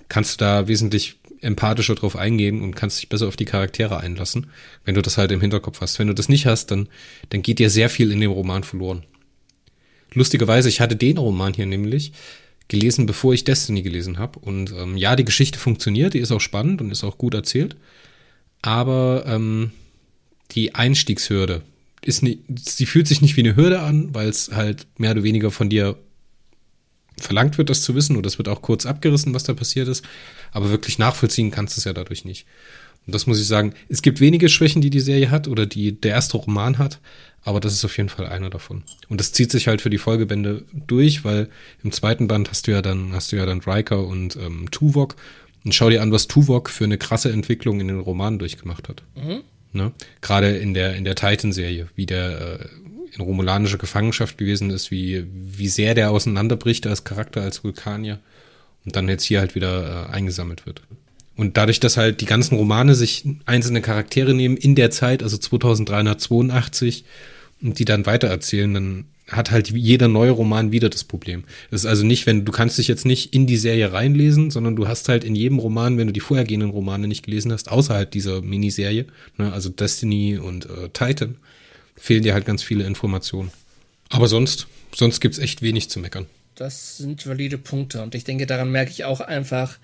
Kannst 0.09 0.41
du 0.41 0.45
da 0.45 0.67
wesentlich 0.67 1.17
empathischer 1.43 1.95
drauf 1.95 2.17
eingehen 2.17 2.63
und 2.63 2.75
kannst 2.75 2.99
dich 2.99 3.11
besser 3.11 3.29
auf 3.29 3.37
die 3.37 3.45
Charaktere 3.45 4.01
einlassen, 4.01 4.49
wenn 4.85 4.95
du 4.95 5.03
das 5.03 5.19
halt 5.19 5.31
im 5.31 5.43
Hinterkopf 5.43 5.83
hast. 5.83 5.99
Wenn 5.99 6.09
du 6.09 6.15
das 6.15 6.29
nicht 6.29 6.47
hast, 6.47 6.71
dann, 6.71 6.89
dann 7.29 7.43
geht 7.43 7.59
dir 7.59 7.71
sehr 7.71 7.91
viel 7.91 8.11
in 8.11 8.21
dem 8.21 8.33
Roman 8.33 8.65
verloren. 8.65 9.05
Lustigerweise, 10.15 10.69
ich 10.69 10.81
hatte 10.81 10.97
den 10.97 11.19
Roman 11.19 11.55
hier 11.55 11.67
nämlich, 11.67 12.13
gelesen, 12.69 13.07
bevor 13.07 13.33
ich 13.33 13.45
Destiny 13.45 13.83
gelesen 13.83 14.19
habe. 14.19 14.39
Und 14.39 14.73
ähm, 14.73 14.97
ja, 14.97 15.17
die 15.17 15.25
Geschichte 15.25 15.59
funktioniert, 15.59 16.15
die 16.15 16.19
ist 16.19 16.33
auch 16.33 16.41
spannend 16.41 16.81
und 16.81 16.91
ist 16.91 17.05
auch 17.05 17.19
gut 17.19 17.35
erzählt. 17.35 17.77
Aber 18.63 19.25
ähm, 19.27 19.73
die 20.53 20.75
Einstiegshürde 20.75 21.63
ist 22.03 22.23
nicht, 22.23 22.41
sie 22.59 22.87
fühlt 22.87 23.09
sich 23.09 23.23
nicht 23.23 23.37
wie 23.37 23.43
eine 23.43 23.57
Hürde 23.57 23.81
an, 23.81 24.15
weil 24.15 24.29
es 24.29 24.51
halt 24.53 24.87
mehr 24.99 25.13
oder 25.13 25.23
weniger 25.23 25.51
von 25.51 25.69
dir 25.69 25.97
verlangt 27.17 27.59
wird, 27.59 27.71
das 27.71 27.83
zu 27.83 27.95
wissen. 27.95 28.17
Und 28.17 28.27
es 28.27 28.39
wird 28.39 28.49
auch 28.49 28.63
kurz 28.63 28.87
abgerissen, 28.87 29.35
was 29.35 29.45
da 29.45 29.55
passiert 29.55 29.89
ist. 29.89 30.05
Aber 30.53 30.71
wirklich 30.71 30.99
nachvollziehen 30.99 31.51
kannst 31.51 31.77
du 31.77 31.81
es 31.81 31.85
ja 31.85 31.93
dadurch 31.93 32.25
nicht. 32.25 32.47
Und 33.09 33.15
das 33.15 33.27
muss 33.27 33.41
ich 33.41 33.47
sagen, 33.47 33.73
es 33.89 34.03
gibt 34.03 34.21
wenige 34.21 34.51
Schwächen, 34.51 34.83
die 34.83 34.91
die 34.91 35.01
Serie 35.01 35.31
hat 35.31 35.49
oder 35.49 35.65
die 35.65 35.99
der 35.99 36.11
erste 36.11 36.37
Roman 36.37 36.77
hat, 36.77 37.01
aber 37.43 37.59
das 37.59 37.73
ist 37.73 37.83
auf 37.87 37.97
jeden 37.97 38.11
Fall 38.11 38.27
einer 38.27 38.51
davon. 38.51 38.83
Und 39.09 39.19
das 39.19 39.33
zieht 39.33 39.51
sich 39.51 39.67
halt 39.67 39.81
für 39.81 39.89
die 39.89 39.97
Folgebände 39.97 40.67
durch, 40.75 41.25
weil 41.25 41.49
im 41.83 41.91
zweiten 41.91 42.29
Band 42.29 42.51
hast 42.51 42.67
du 42.67 42.73
ja 42.73 42.83
dann, 42.83 43.15
hast 43.15 43.33
du 43.33 43.37
ja 43.37 43.47
dann 43.47 43.61
Riker 43.61 44.07
und 44.07 44.37
ähm, 44.37 44.71
Tuvok. 44.71 45.17
Und 45.65 45.75
schau 45.75 45.89
dir 45.89 46.03
an, 46.03 46.13
was 46.13 46.29
Tuvok 46.29 46.69
für 46.69 46.85
eine 46.85 46.99
krasse 46.99 47.33
Entwicklung 47.33 47.81
in 47.81 47.89
den 47.89 47.99
Romanen 47.99 48.39
durchgemacht 48.39 48.91
hat. 48.91 49.03
Mhm. 49.17 49.41
Ne? 49.73 49.93
Gerade 50.21 50.59
in 50.59 50.75
der, 50.75 50.95
in 50.95 51.07
der 51.07 51.15
Titan-Serie, 51.15 51.89
wie 51.95 52.05
der 52.05 52.61
äh, 52.61 53.15
in 53.15 53.23
romulanischer 53.23 53.79
Gefangenschaft 53.79 54.37
gewesen 54.37 54.69
ist, 54.69 54.91
wie, 54.91 55.25
wie 55.33 55.69
sehr 55.69 55.95
der 55.95 56.11
auseinanderbricht 56.11 56.87
als 56.87 57.05
Charakter, 57.05 57.41
als 57.41 57.65
Vulkanier 57.65 58.19
und 58.85 58.97
dann 58.97 59.09
jetzt 59.09 59.25
hier 59.25 59.41
halt 59.41 59.55
wieder 59.55 60.09
äh, 60.11 60.13
eingesammelt 60.13 60.67
wird. 60.67 60.83
Und 61.39 61.57
dadurch, 61.57 61.79
dass 61.79 61.97
halt 61.97 62.21
die 62.21 62.27
ganzen 62.27 62.57
Romane 62.57 62.97
sich 62.97 63.25
einzelne 63.47 63.81
Charaktere 63.81 64.35
nehmen 64.35 64.57
in 64.57 64.75
der 64.75 64.91
Zeit, 64.91 65.23
also 65.23 65.39
2382, 65.39 67.05
und 67.63 67.79
die 67.79 67.85
dann 67.85 68.07
weitererzählen, 68.07 68.75
dann 68.75 69.05
hat 69.29 69.53
halt 69.53 69.71
jeder 69.71 70.09
neue 70.09 70.33
Roman 70.33 70.73
wieder 70.73 70.89
das 70.89 71.05
Problem. 71.05 71.45
Das 71.71 71.83
ist 71.83 71.87
also 71.87 72.05
nicht, 72.05 72.27
wenn 72.27 72.45
du 72.45 72.51
kannst 72.51 72.77
dich 72.77 72.89
jetzt 72.89 73.07
nicht 73.07 73.35
in 73.35 73.47
die 73.47 73.57
Serie 73.57 73.93
reinlesen, 73.93 74.51
sondern 74.51 74.75
du 74.75 74.89
hast 74.89 75.09
halt 75.09 75.23
in 75.23 75.37
jedem 75.37 75.61
Roman, 75.61 75.97
wenn 75.97 76.09
du 76.09 76.13
die 76.13 76.19
vorhergehenden 76.19 76.71
Romane 76.71 77.07
nicht 77.07 77.25
gelesen 77.25 77.53
hast, 77.53 77.71
außerhalb 77.71 78.11
dieser 78.11 78.43
Miniserie, 78.43 79.07
ne, 79.37 79.53
also 79.53 79.69
Destiny 79.69 80.39
und 80.39 80.67
äh, 80.67 80.89
Titan, 80.93 81.37
fehlen 81.95 82.25
dir 82.25 82.35
halt 82.35 82.47
ganz 82.47 82.65
viele 82.65 82.83
Informationen. 82.83 83.53
Aber 84.09 84.27
sonst, 84.27 84.67
sonst 84.93 85.21
gibt's 85.21 85.39
echt 85.39 85.63
wenig 85.63 85.89
zu 85.89 86.01
meckern. 86.01 86.27
Das 86.57 86.97
sind 86.97 87.25
valide 87.29 87.59
Punkte 87.59 88.03
und 88.03 88.17
ich 88.17 88.25
denke, 88.25 88.45
daran 88.45 88.73
merke 88.73 88.91
ich 88.91 89.05
auch 89.05 89.21
einfach, 89.21 89.79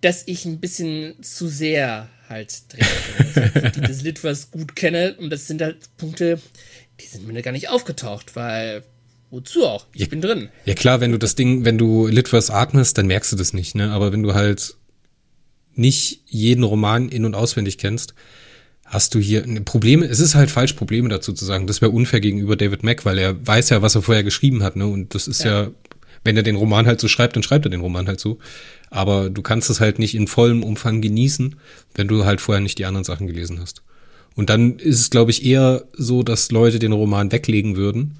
dass 0.00 0.22
ich 0.26 0.44
ein 0.44 0.60
bisschen 0.60 1.20
zu 1.22 1.48
sehr 1.48 2.08
halt 2.28 2.72
drehe. 2.72 3.70
die 3.76 3.80
das 3.80 4.02
Litverse 4.02 4.48
gut 4.50 4.76
kenne 4.76 5.16
und 5.18 5.30
das 5.30 5.46
sind 5.46 5.60
halt 5.60 5.78
Punkte, 5.96 6.40
die 7.00 7.06
sind 7.06 7.26
mir 7.26 7.42
gar 7.42 7.52
nicht 7.52 7.68
aufgetaucht, 7.68 8.36
weil 8.36 8.84
wozu 9.30 9.66
auch? 9.66 9.86
Ich 9.94 10.02
ja, 10.02 10.06
bin 10.06 10.20
drin. 10.20 10.50
Ja 10.64 10.74
klar, 10.74 11.00
wenn 11.00 11.12
du 11.12 11.18
das 11.18 11.34
Ding, 11.34 11.64
wenn 11.64 11.78
du 11.78 12.06
Litverse 12.06 12.52
atmest, 12.52 12.98
dann 12.98 13.06
merkst 13.06 13.32
du 13.32 13.36
das 13.36 13.52
nicht, 13.52 13.74
ne? 13.74 13.90
Aber 13.90 14.12
wenn 14.12 14.22
du 14.22 14.34
halt 14.34 14.76
nicht 15.74 16.22
jeden 16.26 16.64
Roman 16.64 17.08
in- 17.08 17.24
und 17.24 17.34
auswendig 17.34 17.78
kennst, 17.78 18.14
hast 18.84 19.14
du 19.14 19.18
hier 19.18 19.42
Probleme, 19.64 20.04
es 20.04 20.20
ist 20.20 20.34
halt 20.34 20.50
falsch, 20.50 20.74
Probleme 20.74 21.08
dazu 21.08 21.32
zu 21.32 21.46
sagen. 21.46 21.66
Das 21.66 21.80
wäre 21.80 21.90
unfair 21.90 22.20
gegenüber 22.20 22.56
David 22.56 22.82
Mack, 22.82 23.06
weil 23.06 23.18
er 23.18 23.44
weiß 23.44 23.70
ja, 23.70 23.80
was 23.80 23.94
er 23.94 24.02
vorher 24.02 24.22
geschrieben 24.22 24.62
hat, 24.62 24.76
ne? 24.76 24.86
Und 24.86 25.14
das 25.14 25.26
ist 25.26 25.42
ja. 25.44 25.64
ja, 25.64 25.70
wenn 26.24 26.36
er 26.36 26.42
den 26.42 26.56
Roman 26.56 26.86
halt 26.86 27.00
so 27.00 27.08
schreibt, 27.08 27.36
dann 27.36 27.42
schreibt 27.42 27.66
er 27.66 27.70
den 27.70 27.80
Roman 27.80 28.06
halt 28.06 28.20
so. 28.20 28.38
Aber 28.90 29.30
du 29.30 29.42
kannst 29.42 29.70
es 29.70 29.80
halt 29.80 29.98
nicht 29.98 30.14
in 30.14 30.28
vollem 30.28 30.62
Umfang 30.62 31.00
genießen, 31.00 31.56
wenn 31.94 32.08
du 32.08 32.24
halt 32.24 32.40
vorher 32.40 32.60
nicht 32.60 32.78
die 32.78 32.84
anderen 32.84 33.04
Sachen 33.04 33.26
gelesen 33.26 33.60
hast. 33.60 33.82
Und 34.34 34.50
dann 34.50 34.78
ist 34.78 35.00
es, 35.00 35.10
glaube 35.10 35.30
ich, 35.30 35.44
eher 35.44 35.84
so, 35.92 36.22
dass 36.22 36.50
Leute 36.50 36.78
den 36.78 36.92
Roman 36.92 37.32
weglegen 37.32 37.76
würden, 37.76 38.18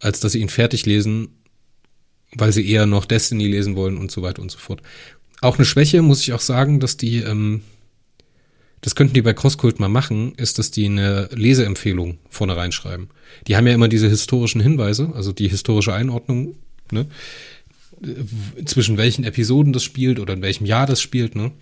als 0.00 0.20
dass 0.20 0.32
sie 0.32 0.40
ihn 0.40 0.48
fertig 0.48 0.86
lesen, 0.86 1.28
weil 2.34 2.52
sie 2.52 2.68
eher 2.68 2.86
noch 2.86 3.04
Destiny 3.04 3.46
lesen 3.46 3.76
wollen 3.76 3.96
und 3.96 4.10
so 4.10 4.22
weiter 4.22 4.42
und 4.42 4.50
so 4.50 4.58
fort. 4.58 4.82
Auch 5.40 5.56
eine 5.56 5.64
Schwäche, 5.64 6.02
muss 6.02 6.22
ich 6.22 6.32
auch 6.32 6.40
sagen, 6.40 6.80
dass 6.80 6.96
die, 6.96 7.18
ähm, 7.18 7.62
das 8.80 8.94
könnten 8.94 9.14
die 9.14 9.22
bei 9.22 9.32
Crosskult 9.32 9.80
mal 9.80 9.88
machen, 9.88 10.34
ist, 10.36 10.58
dass 10.58 10.70
die 10.70 10.86
eine 10.86 11.28
Leseempfehlung 11.32 12.18
vorne 12.28 12.56
reinschreiben. 12.56 13.08
Die 13.46 13.56
haben 13.56 13.66
ja 13.66 13.74
immer 13.74 13.88
diese 13.88 14.08
historischen 14.08 14.60
Hinweise, 14.60 15.12
also 15.14 15.32
die 15.32 15.48
historische 15.48 15.94
Einordnung, 15.94 16.56
ne? 16.90 17.06
zwischen 18.64 18.96
welchen 18.96 19.24
Episoden 19.24 19.72
das 19.72 19.82
spielt 19.82 20.18
oder 20.18 20.34
in 20.34 20.42
welchem 20.42 20.66
Jahr 20.66 20.86
das 20.86 21.00
spielt, 21.00 21.34
ne? 21.34 21.52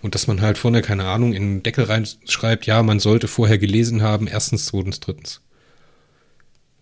Und 0.00 0.16
dass 0.16 0.26
man 0.26 0.40
halt 0.40 0.58
vorne, 0.58 0.82
keine 0.82 1.04
Ahnung, 1.04 1.32
in 1.32 1.42
den 1.42 1.62
Deckel 1.62 1.84
reinschreibt, 1.84 2.66
ja, 2.66 2.82
man 2.82 2.98
sollte 2.98 3.28
vorher 3.28 3.58
gelesen 3.58 4.02
haben, 4.02 4.26
erstens, 4.26 4.66
zweitens, 4.66 4.98
drittens. 4.98 5.40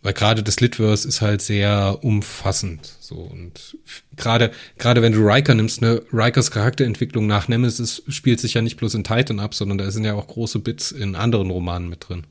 Weil 0.02 0.14
gerade 0.14 0.42
das 0.42 0.60
Litverse 0.60 1.06
ist 1.06 1.20
halt 1.20 1.42
sehr 1.42 1.98
umfassend. 2.00 2.96
So 3.00 3.16
und 3.16 3.76
gerade 4.16 4.50
gerade 4.78 5.02
wenn 5.02 5.12
du 5.12 5.20
Riker 5.20 5.54
nimmst, 5.54 5.82
ne, 5.82 6.02
Rikers 6.10 6.50
Charakterentwicklung 6.50 7.26
nach 7.26 7.48
Nemesis 7.48 8.02
spielt 8.08 8.40
sich 8.40 8.54
ja 8.54 8.62
nicht 8.62 8.78
bloß 8.78 8.94
in 8.94 9.04
Titan 9.04 9.40
ab, 9.40 9.54
sondern 9.54 9.76
da 9.76 9.90
sind 9.90 10.04
ja 10.04 10.14
auch 10.14 10.26
große 10.26 10.60
Bits 10.60 10.90
in 10.90 11.14
anderen 11.16 11.50
Romanen 11.50 11.90
mit 11.90 12.08
drin, 12.08 12.26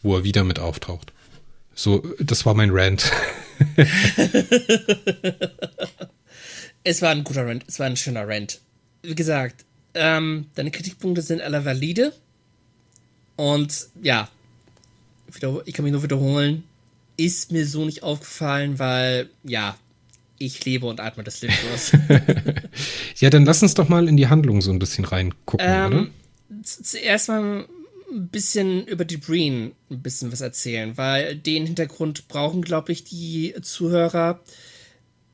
wo 0.00 0.16
er 0.16 0.24
wieder 0.24 0.44
mit 0.44 0.58
auftaucht. 0.58 1.12
So, 1.74 2.02
das 2.20 2.46
war 2.46 2.54
mein 2.54 2.70
Rant. 2.72 3.10
es 6.84 7.02
war 7.02 7.10
ein 7.10 7.24
guter 7.24 7.46
Rant, 7.46 7.64
es 7.66 7.78
war 7.78 7.86
ein 7.86 7.96
schöner 7.96 8.26
Rant. 8.28 8.60
Wie 9.02 9.14
gesagt, 9.14 9.64
ähm, 9.94 10.46
deine 10.54 10.70
Kritikpunkte 10.70 11.22
sind 11.22 11.40
alle 11.40 11.64
valide. 11.64 12.12
Und 13.36 13.88
ja, 14.02 14.28
ich 15.64 15.74
kann 15.74 15.84
mich 15.84 15.92
nur 15.92 16.02
wiederholen, 16.02 16.64
ist 17.16 17.52
mir 17.52 17.66
so 17.66 17.84
nicht 17.84 18.02
aufgefallen, 18.02 18.78
weil 18.78 19.28
ja, 19.42 19.76
ich 20.38 20.64
lebe 20.64 20.86
und 20.86 21.00
atme 21.00 21.24
das 21.24 21.42
Leben 21.42 21.54
los. 21.70 21.92
ja, 23.16 23.30
dann 23.30 23.44
lass 23.44 23.62
uns 23.62 23.74
doch 23.74 23.88
mal 23.88 24.08
in 24.08 24.16
die 24.16 24.28
Handlung 24.28 24.60
so 24.60 24.70
ein 24.70 24.78
bisschen 24.78 25.04
reingucken, 25.04 25.66
ähm, 25.68 25.86
oder? 25.86 26.06
Zuerst 26.62 27.28
mal 27.28 27.66
ein 28.14 28.28
bisschen 28.28 28.86
über 28.86 29.04
die 29.04 29.16
Breen 29.16 29.72
ein 29.90 30.02
bisschen 30.02 30.32
was 30.32 30.40
erzählen, 30.40 30.96
weil 30.96 31.36
den 31.36 31.66
Hintergrund 31.66 32.28
brauchen, 32.28 32.62
glaube 32.62 32.92
ich, 32.92 33.04
die 33.04 33.54
Zuhörer, 33.60 34.40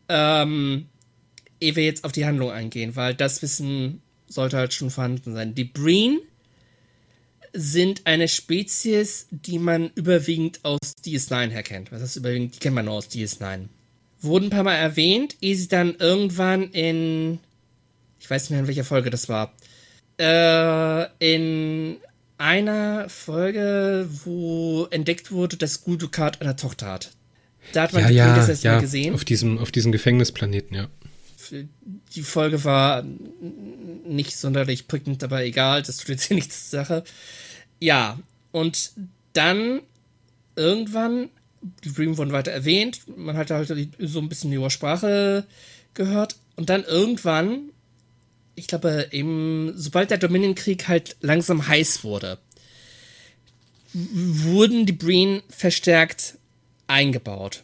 ähm, 0.09 0.87
ehe 1.61 1.77
wir 1.77 1.85
jetzt 1.85 2.05
auf 2.05 2.13
die 2.13 2.25
Handlung 2.25 2.51
eingehen, 2.51 2.97
weil 2.97 3.15
das 3.15 3.43
Wissen 3.43 4.03
sollte 4.27 4.57
halt 4.57 4.73
schon 4.73 4.91
vorhanden 4.91 5.35
sein. 5.35 5.55
Die 5.55 5.65
Breen 5.65 6.21
sind 7.53 8.07
eine 8.07 8.29
Spezies, 8.29 9.27
die 9.31 9.59
man 9.59 9.91
überwiegend 9.95 10.61
aus 10.65 10.79
DS9 11.05 11.49
her 11.49 11.63
kennt. 11.63 11.93
Was 11.93 12.01
heißt 12.01 12.17
überwiegend? 12.17 12.55
Die 12.55 12.59
kennt 12.61 12.77
man 12.77 12.87
nur 12.87 12.95
aus 12.95 13.11
DS9. 13.11 13.67
Wurden 14.23 14.47
ein 14.47 14.51
paar 14.51 14.63
Mal 14.63 14.77
erwähnt, 14.77 15.37
ehe 15.41 15.57
sie 15.57 15.69
dann 15.69 15.97
irgendwann 15.97 16.71
in. 16.71 17.41
Ich 18.21 18.31
weiß 18.31 18.43
nicht 18.43 18.51
mehr, 18.51 18.61
in 18.61 18.67
welcher 18.67 18.85
Folge 18.85 19.11
das 19.11 19.29
war. 19.29 19.53
Äh, 20.19 21.07
in 21.19 21.97
einer 22.41 23.09
Folge, 23.09 24.09
wo 24.25 24.87
entdeckt 24.91 25.31
wurde, 25.31 25.57
dass 25.57 25.85
Guldukat 25.85 26.41
eine 26.41 26.57
Tochter 26.57 26.87
hat. 26.87 27.11
Da 27.75 27.83
hat 27.83 27.93
man 27.93 28.03
ja, 28.03 28.09
die 28.09 28.15
ja, 28.15 28.47
das 28.47 28.63
ja, 28.63 28.81
gesehen. 28.81 29.15
Auf 29.15 29.25
diesem, 29.25 29.59
auf 29.59 29.71
diesem 29.71 29.93
Gefängnisplaneten, 29.93 30.75
ja. 30.75 30.89
Die 32.15 32.23
Folge 32.23 32.65
war 32.65 33.05
nicht 34.07 34.39
sonderlich 34.39 34.89
prickelnd, 34.89 35.23
aber 35.23 35.45
egal, 35.45 35.83
das 35.83 35.99
tut 35.99 36.09
jetzt 36.09 36.25
hier 36.25 36.37
nichts 36.37 36.71
zur 36.71 36.81
Sache. 36.81 37.05
Ja, 37.79 38.19
und 38.53 38.93
dann 39.33 39.83
irgendwann, 40.57 41.29
die 41.85 41.93
Dream 41.93 42.17
wurden 42.17 42.33
weiter 42.33 42.53
erwähnt, 42.53 43.03
man 43.17 43.37
hat 43.37 43.51
halt 43.51 43.69
so 43.99 44.21
ein 44.21 44.29
bisschen 44.29 44.51
die 44.51 44.71
Sprache 44.71 45.45
gehört 45.95 46.37
und 46.57 46.71
dann 46.71 46.85
irgendwann 46.85 47.71
ich 48.61 48.67
glaube, 48.67 49.09
eben, 49.11 49.73
sobald 49.75 50.11
der 50.11 50.19
Dominion-Krieg 50.19 50.87
halt 50.87 51.17
langsam 51.21 51.67
heiß 51.67 52.05
wurde, 52.05 52.39
wurden 53.95 54.85
die 54.85 54.93
Breen 54.93 55.43
verstärkt 55.49 56.37
eingebaut. 56.87 57.63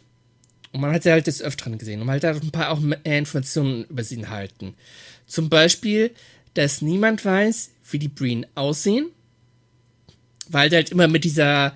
Und 0.71 0.81
man 0.81 0.91
hat 0.91 1.03
sie 1.03 1.11
halt 1.11 1.27
des 1.27 1.41
Öfteren 1.41 1.77
gesehen. 1.77 2.01
Und 2.01 2.07
man 2.07 2.15
hat 2.15 2.23
halt 2.23 2.43
ein 2.43 2.51
paar 2.51 2.71
auch 2.71 2.79
mehr 2.79 2.99
Informationen 3.03 3.85
über 3.85 4.03
sie 4.03 4.19
erhalten. 4.19 4.73
Zum 5.27 5.49
Beispiel, 5.49 6.11
dass 6.55 6.81
niemand 6.81 7.23
weiß, 7.23 7.69
wie 7.91 7.99
die 7.99 8.07
Breen 8.07 8.47
aussehen, 8.55 9.11
weil 10.49 10.71
sie 10.71 10.77
halt 10.77 10.89
immer 10.89 11.07
mit 11.07 11.23
dieser 11.23 11.75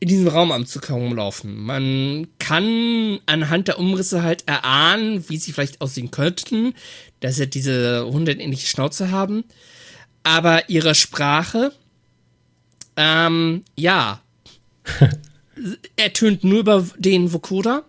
in 0.00 0.08
diesem 0.08 0.28
Raum 0.28 0.52
am 0.52 0.66
Zug 0.66 0.88
herumlaufen. 0.88 1.56
Man 1.56 2.28
kann 2.38 3.18
anhand 3.26 3.68
der 3.68 3.78
Umrisse 3.78 4.22
halt 4.22 4.46
erahnen, 4.46 5.28
wie 5.28 5.38
sie 5.38 5.52
vielleicht 5.52 5.80
aussehen 5.80 6.10
könnten, 6.10 6.74
dass 7.20 7.36
sie 7.36 7.48
diese 7.48 8.06
hundeähnliche 8.06 8.68
Schnauze 8.68 9.10
haben. 9.10 9.44
Aber 10.22 10.68
ihre 10.68 10.94
Sprache, 10.94 11.72
ähm, 12.96 13.64
ja, 13.76 14.22
ertönt 15.96 16.44
nur 16.44 16.60
über 16.60 16.86
den 16.96 17.32
Vokoda. 17.32 17.84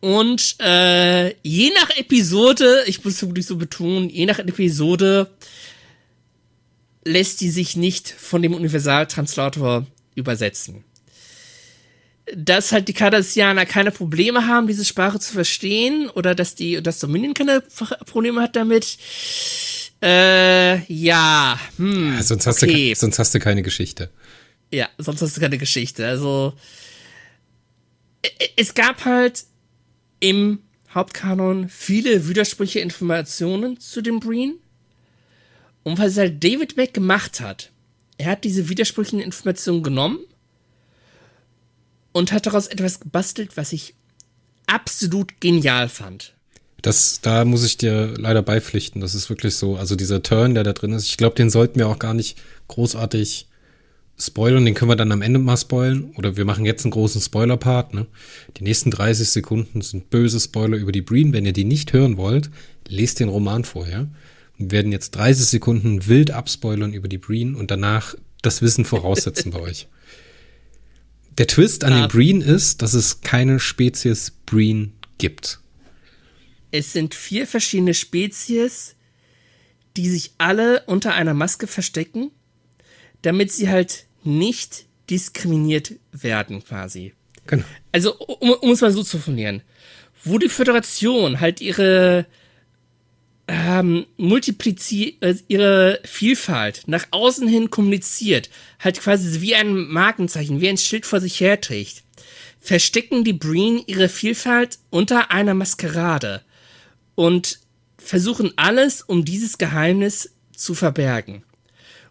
Und 0.00 0.56
äh, 0.60 1.34
je 1.42 1.70
nach 1.74 1.90
Episode, 1.96 2.84
ich 2.86 3.04
muss 3.04 3.20
wirklich 3.22 3.46
so 3.46 3.56
betonen, 3.56 4.08
je 4.08 4.24
nach 4.24 4.38
Episode 4.38 5.30
lässt 7.04 7.40
die 7.40 7.50
sich 7.50 7.76
nicht 7.76 8.08
von 8.08 8.42
dem 8.42 8.54
Universaltranslator 8.54 9.86
übersetzen. 10.20 10.84
Dass 12.36 12.70
halt 12.70 12.86
die 12.88 12.92
Cardassianer 12.92 13.66
keine 13.66 13.90
Probleme 13.90 14.46
haben, 14.46 14.68
diese 14.68 14.84
Sprache 14.84 15.18
zu 15.18 15.32
verstehen, 15.32 16.08
oder 16.10 16.34
dass 16.34 16.54
die, 16.54 16.82
dass 16.82 17.00
Dominion 17.00 17.34
keine 17.34 17.62
Probleme 18.06 18.40
hat 18.40 18.54
damit. 18.54 18.98
Äh, 20.02 20.84
ja, 20.92 21.58
hm, 21.76 22.14
ja, 22.14 22.22
sonst, 22.22 22.46
hast 22.46 22.62
okay. 22.62 22.90
du, 22.90 22.94
sonst 22.94 23.18
hast 23.18 23.34
du 23.34 23.40
keine 23.40 23.62
Geschichte. 23.62 24.10
Ja, 24.72 24.88
sonst 24.98 25.20
hast 25.20 25.36
du 25.36 25.40
keine 25.40 25.58
Geschichte. 25.58 26.06
Also, 26.06 26.54
es 28.56 28.74
gab 28.74 29.04
halt 29.04 29.44
im 30.20 30.60
Hauptkanon 30.94 31.68
viele 31.68 32.28
widersprüchliche 32.28 32.80
Informationen 32.80 33.78
zu 33.80 34.00
dem 34.00 34.20
Breen. 34.20 34.56
Und 35.82 35.98
was 35.98 36.16
halt 36.18 36.42
David 36.44 36.76
Beck 36.76 36.92
gemacht 36.92 37.40
hat, 37.40 37.70
er 38.20 38.32
hat 38.32 38.44
diese 38.44 38.68
widersprüchlichen 38.68 39.24
Informationen 39.24 39.82
genommen 39.82 40.18
und 42.12 42.32
hat 42.32 42.46
daraus 42.46 42.66
etwas 42.66 43.00
gebastelt, 43.00 43.56
was 43.56 43.72
ich 43.72 43.94
absolut 44.66 45.40
genial 45.40 45.88
fand. 45.88 46.34
Das, 46.82 47.20
da 47.22 47.44
muss 47.44 47.64
ich 47.64 47.76
dir 47.78 48.14
leider 48.16 48.42
beipflichten. 48.42 49.00
Das 49.00 49.14
ist 49.14 49.30
wirklich 49.30 49.56
so. 49.56 49.76
Also 49.76 49.96
dieser 49.96 50.22
Turn, 50.22 50.54
der 50.54 50.64
da 50.64 50.72
drin 50.72 50.92
ist, 50.92 51.06
ich 51.06 51.16
glaube, 51.16 51.36
den 51.36 51.50
sollten 51.50 51.78
wir 51.78 51.88
auch 51.88 51.98
gar 51.98 52.14
nicht 52.14 52.38
großartig 52.68 53.48
spoilern. 54.18 54.64
Den 54.64 54.74
können 54.74 54.90
wir 54.90 54.96
dann 54.96 55.12
am 55.12 55.22
Ende 55.22 55.38
mal 55.38 55.56
spoilen. 55.56 56.12
Oder 56.16 56.36
wir 56.36 56.44
machen 56.44 56.66
jetzt 56.66 56.84
einen 56.84 56.92
großen 56.92 57.20
Spoiler-Part. 57.20 57.94
Ne? 57.94 58.06
Die 58.56 58.64
nächsten 58.64 58.90
30 58.90 59.30
Sekunden 59.30 59.80
sind 59.80 60.10
böse 60.10 60.40
Spoiler 60.40 60.76
über 60.76 60.92
die 60.92 61.02
Breen. 61.02 61.32
Wenn 61.32 61.46
ihr 61.46 61.52
die 61.52 61.64
nicht 61.64 61.92
hören 61.92 62.16
wollt, 62.16 62.50
lest 62.86 63.20
den 63.20 63.28
Roman 63.28 63.64
vorher. 63.64 64.08
Wir 64.60 64.72
werden 64.72 64.92
jetzt 64.92 65.12
30 65.12 65.46
Sekunden 65.46 66.06
wild 66.06 66.32
abspoilern 66.32 66.92
über 66.92 67.08
die 67.08 67.16
Breen 67.16 67.54
und 67.54 67.70
danach 67.70 68.14
das 68.42 68.60
Wissen 68.60 68.84
voraussetzen 68.84 69.52
bei 69.52 69.60
euch. 69.62 69.88
Der 71.38 71.46
Twist 71.46 71.82
an 71.82 71.94
ah. 71.94 72.00
den 72.00 72.08
Breen 72.08 72.42
ist, 72.42 72.82
dass 72.82 72.92
es 72.92 73.22
keine 73.22 73.58
Spezies 73.58 74.32
Breen 74.44 74.92
gibt. 75.16 75.60
Es 76.72 76.92
sind 76.92 77.14
vier 77.14 77.46
verschiedene 77.46 77.94
Spezies, 77.94 78.96
die 79.96 80.10
sich 80.10 80.32
alle 80.36 80.82
unter 80.84 81.14
einer 81.14 81.32
Maske 81.32 81.66
verstecken, 81.66 82.30
damit 83.22 83.50
sie 83.52 83.70
halt 83.70 84.04
nicht 84.24 84.84
diskriminiert 85.08 85.94
werden, 86.12 86.62
quasi. 86.62 87.14
Genau. 87.46 87.64
Also, 87.92 88.14
um, 88.18 88.50
um 88.50 88.70
es 88.72 88.82
mal 88.82 88.92
so 88.92 89.02
zu 89.02 89.18
formulieren, 89.18 89.62
wo 90.22 90.36
die 90.36 90.50
Föderation 90.50 91.40
halt 91.40 91.62
ihre 91.62 92.26
ähm, 93.50 94.06
multipliziert, 94.16 95.20
äh, 95.22 95.34
ihre 95.48 96.00
Vielfalt 96.04 96.84
nach 96.86 97.08
außen 97.10 97.48
hin 97.48 97.68
kommuniziert, 97.68 98.48
halt 98.78 99.00
quasi 99.00 99.40
wie 99.40 99.56
ein 99.56 99.88
Markenzeichen, 99.88 100.60
wie 100.60 100.68
ein 100.68 100.78
Schild 100.78 101.04
vor 101.04 101.20
sich 101.20 101.40
herträgt, 101.40 102.04
verstecken 102.60 103.24
die 103.24 103.32
Breen 103.32 103.82
ihre 103.86 104.08
Vielfalt 104.08 104.78
unter 104.90 105.32
einer 105.32 105.54
Maskerade 105.54 106.42
und 107.16 107.58
versuchen 107.98 108.52
alles, 108.54 109.02
um 109.02 109.24
dieses 109.24 109.58
Geheimnis 109.58 110.30
zu 110.56 110.74
verbergen. 110.74 111.42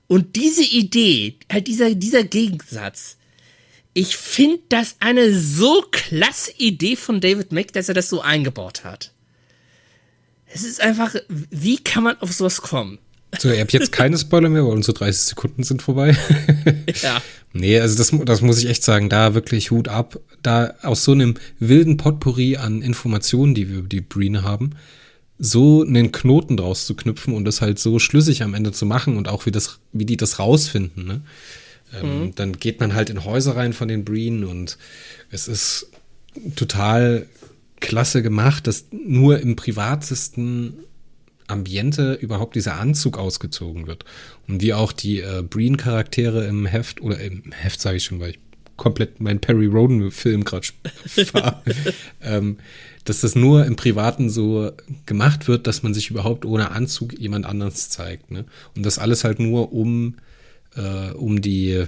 Und 0.07 0.35
diese 0.35 0.65
Idee, 0.65 1.37
halt 1.49 1.67
dieser, 1.67 1.95
dieser 1.95 2.25
Gegensatz, 2.25 3.15
ich 3.93 4.17
finde 4.17 4.59
das 4.67 4.97
eine 4.99 5.33
so 5.33 5.85
klasse 5.89 6.51
Idee 6.57 6.97
von 6.97 7.21
David 7.21 7.53
Mack, 7.53 7.71
dass 7.71 7.87
er 7.87 7.95
das 7.95 8.09
so 8.09 8.19
eingebaut 8.19 8.83
hat. 8.83 9.13
Es 10.51 10.63
ist 10.63 10.81
einfach, 10.81 11.15
wie 11.27 11.77
kann 11.77 12.03
man 12.03 12.19
auf 12.21 12.31
sowas 12.33 12.61
kommen? 12.61 12.99
So, 13.37 13.51
ihr 13.51 13.61
habt 13.61 13.73
jetzt 13.73 13.91
keine 13.91 14.17
Spoiler 14.17 14.49
mehr, 14.49 14.65
weil 14.65 14.71
unsere 14.71 14.97
30 14.97 15.21
Sekunden 15.21 15.63
sind 15.63 15.81
vorbei. 15.81 16.17
ja. 17.01 17.21
Nee, 17.53 17.79
also 17.79 17.97
das, 17.97 18.11
das 18.25 18.41
muss 18.41 18.57
ich 18.57 18.67
echt 18.67 18.83
sagen, 18.83 19.09
da 19.09 19.35
wirklich 19.35 19.71
Hut 19.71 19.87
ab. 19.87 20.19
Da 20.41 20.73
aus 20.81 21.03
so 21.03 21.11
einem 21.11 21.35
wilden 21.59 21.97
Potpourri 21.97 22.57
an 22.57 22.81
Informationen, 22.81 23.53
die 23.53 23.69
wir 23.69 23.79
über 23.79 23.87
die 23.87 24.01
Breen 24.01 24.41
haben, 24.43 24.71
so 25.37 25.83
einen 25.83 26.11
Knoten 26.11 26.57
draus 26.57 26.85
zu 26.85 26.95
knüpfen 26.95 27.33
und 27.33 27.45
das 27.45 27.61
halt 27.61 27.79
so 27.79 27.99
schlüssig 27.99 28.43
am 28.43 28.53
Ende 28.53 28.71
zu 28.71 28.85
machen 28.85 29.15
und 29.15 29.29
auch 29.29 29.45
wie 29.45 29.51
das, 29.51 29.79
wie 29.93 30.05
die 30.05 30.17
das 30.17 30.39
rausfinden, 30.39 31.05
ne? 31.05 31.21
Ähm, 31.93 32.23
mhm. 32.23 32.35
Dann 32.35 32.53
geht 32.53 32.79
man 32.79 32.93
halt 32.93 33.09
in 33.09 33.23
Häuser 33.23 33.55
rein 33.55 33.73
von 33.73 33.87
den 33.87 34.05
Breen 34.05 34.43
und 34.43 34.77
es 35.31 35.47
ist 35.47 35.87
total 36.55 37.25
klasse 37.79 38.21
gemacht, 38.21 38.67
dass 38.67 38.85
nur 38.91 39.39
im 39.39 39.55
privatesten 39.55 40.85
Ambiente 41.47 42.13
überhaupt 42.13 42.55
dieser 42.55 42.79
Anzug 42.79 43.17
ausgezogen 43.17 43.87
wird. 43.87 44.05
Und 44.47 44.61
wie 44.61 44.73
auch 44.73 44.91
die 44.91 45.19
äh, 45.19 45.41
Breen-Charaktere 45.41 46.45
im 46.45 46.65
Heft, 46.65 47.01
oder 47.01 47.19
im 47.19 47.51
Heft 47.51 47.81
sage 47.81 47.97
ich 47.97 48.03
schon, 48.03 48.19
weil 48.19 48.31
ich 48.31 48.39
komplett 48.77 49.19
meinen 49.19 49.39
Perry 49.39 49.65
Roden-Film 49.65 50.45
gerade 50.45 50.67
fahre, 51.05 51.61
ähm, 52.21 52.57
dass 53.03 53.21
das 53.21 53.35
nur 53.35 53.65
im 53.65 53.75
Privaten 53.75 54.29
so 54.29 54.71
gemacht 55.05 55.47
wird, 55.47 55.67
dass 55.67 55.83
man 55.83 55.93
sich 55.93 56.09
überhaupt 56.09 56.45
ohne 56.45 56.71
Anzug 56.71 57.19
jemand 57.19 57.45
anders 57.45 57.89
zeigt. 57.89 58.31
Ne? 58.31 58.45
Und 58.75 58.85
das 58.85 58.99
alles 58.99 59.23
halt 59.23 59.39
nur 59.39 59.73
um, 59.73 60.15
äh, 60.75 61.11
um 61.11 61.41
die 61.41 61.85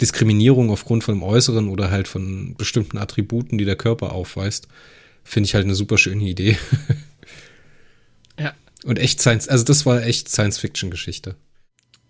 Diskriminierung 0.00 0.70
aufgrund 0.70 1.04
von 1.04 1.14
dem 1.14 1.22
Äußeren 1.22 1.68
oder 1.68 1.90
halt 1.90 2.08
von 2.08 2.54
bestimmten 2.56 2.98
Attributen, 2.98 3.58
die 3.58 3.64
der 3.64 3.76
Körper 3.76 4.12
aufweist, 4.12 4.68
finde 5.24 5.46
ich 5.46 5.54
halt 5.54 5.64
eine 5.64 5.74
super 5.74 5.98
schöne 5.98 6.24
Idee. 6.24 6.58
ja. 8.38 8.54
Und 8.84 8.98
echt 8.98 9.20
Science, 9.20 9.48
also 9.48 9.64
das 9.64 9.86
war 9.86 10.02
echt 10.02 10.28
Science-Fiction-Geschichte. 10.28 11.36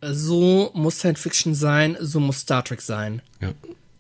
So 0.03 0.71
muss 0.75 0.99
Science-Fiction 0.99 1.55
sein, 1.55 1.97
so 2.01 2.21
muss 2.21 2.41
Star 2.41 2.65
Trek 2.65 2.81
sein. 2.81 3.23
Ja. 3.41 3.55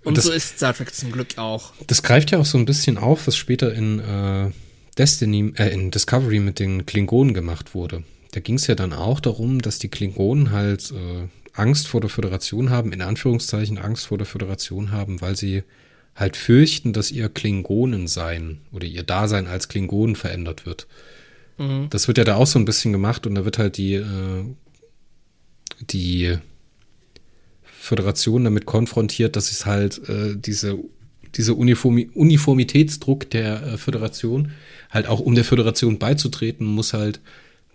Und 0.06 0.16
das, 0.16 0.24
so 0.24 0.32
ist 0.32 0.56
Star 0.56 0.72
Trek 0.72 0.94
zum 0.94 1.10
Glück 1.10 1.36
auch. 1.36 1.72
Das 1.88 2.02
greift 2.02 2.30
ja 2.30 2.38
auch 2.38 2.44
so 2.44 2.58
ein 2.58 2.64
bisschen 2.64 2.96
auf, 2.96 3.26
was 3.26 3.36
später 3.36 3.72
in 3.74 3.98
äh, 3.98 4.52
Destiny, 4.96 5.52
äh, 5.56 5.70
in 5.70 5.90
Discovery 5.90 6.38
mit 6.38 6.60
den 6.60 6.86
Klingonen 6.86 7.34
gemacht 7.34 7.74
wurde. 7.74 8.04
Da 8.30 8.40
ging 8.40 8.54
es 8.54 8.68
ja 8.68 8.76
dann 8.76 8.92
auch 8.92 9.18
darum, 9.18 9.60
dass 9.62 9.78
die 9.78 9.88
Klingonen 9.88 10.52
halt 10.52 10.92
äh, 10.92 11.28
Angst 11.56 11.88
vor 11.88 12.00
der 12.00 12.10
Föderation 12.10 12.70
haben, 12.70 12.92
in 12.92 13.02
Anführungszeichen 13.02 13.78
Angst 13.78 14.06
vor 14.06 14.18
der 14.18 14.26
Föderation 14.26 14.92
haben, 14.92 15.20
weil 15.20 15.36
sie 15.36 15.62
halt 16.14 16.36
fürchten, 16.36 16.92
dass 16.92 17.10
ihr 17.10 17.28
Klingonensein 17.28 18.60
oder 18.72 18.86
ihr 18.86 19.02
Dasein 19.02 19.46
als 19.46 19.68
Klingonen 19.68 20.16
verändert 20.16 20.66
wird. 20.66 20.86
Mhm. 21.58 21.88
Das 21.90 22.08
wird 22.08 22.18
ja 22.18 22.24
da 22.24 22.36
auch 22.36 22.46
so 22.46 22.58
ein 22.58 22.64
bisschen 22.64 22.92
gemacht 22.92 23.26
und 23.26 23.34
da 23.34 23.44
wird 23.44 23.58
halt 23.58 23.76
die, 23.76 23.94
äh, 23.94 24.44
die 25.80 26.38
Föderation 27.62 28.44
damit 28.44 28.66
konfrontiert, 28.66 29.36
dass 29.36 29.50
es 29.50 29.66
halt 29.66 30.08
äh, 30.08 30.36
diese, 30.36 30.78
diese 31.34 31.54
Uniformi 31.54 32.10
Uniformitätsdruck 32.14 33.30
der 33.30 33.62
äh, 33.62 33.78
Föderation, 33.78 34.52
halt 34.90 35.06
auch 35.06 35.20
um 35.20 35.34
der 35.34 35.44
Föderation 35.44 35.98
beizutreten, 35.98 36.66
muss 36.66 36.92
halt 36.92 37.20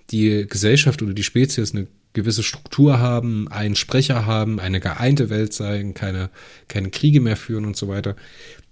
die 0.10 0.46
Gesellschaft 0.48 1.02
oder 1.02 1.14
die 1.14 1.24
Spezies 1.24 1.74
eine 1.74 1.88
gewisse 2.14 2.44
Struktur 2.44 3.00
haben, 3.00 3.48
einen 3.48 3.76
Sprecher 3.76 4.26
haben, 4.26 4.60
eine 4.60 4.80
geeinte 4.80 5.30
Welt 5.30 5.54
sein, 5.54 5.94
keine, 5.94 6.30
keine 6.68 6.90
Kriege 6.90 7.22
mehr 7.22 7.38
führen 7.38 7.66
und 7.66 7.78
so 7.78 7.88
weiter. 7.88 8.16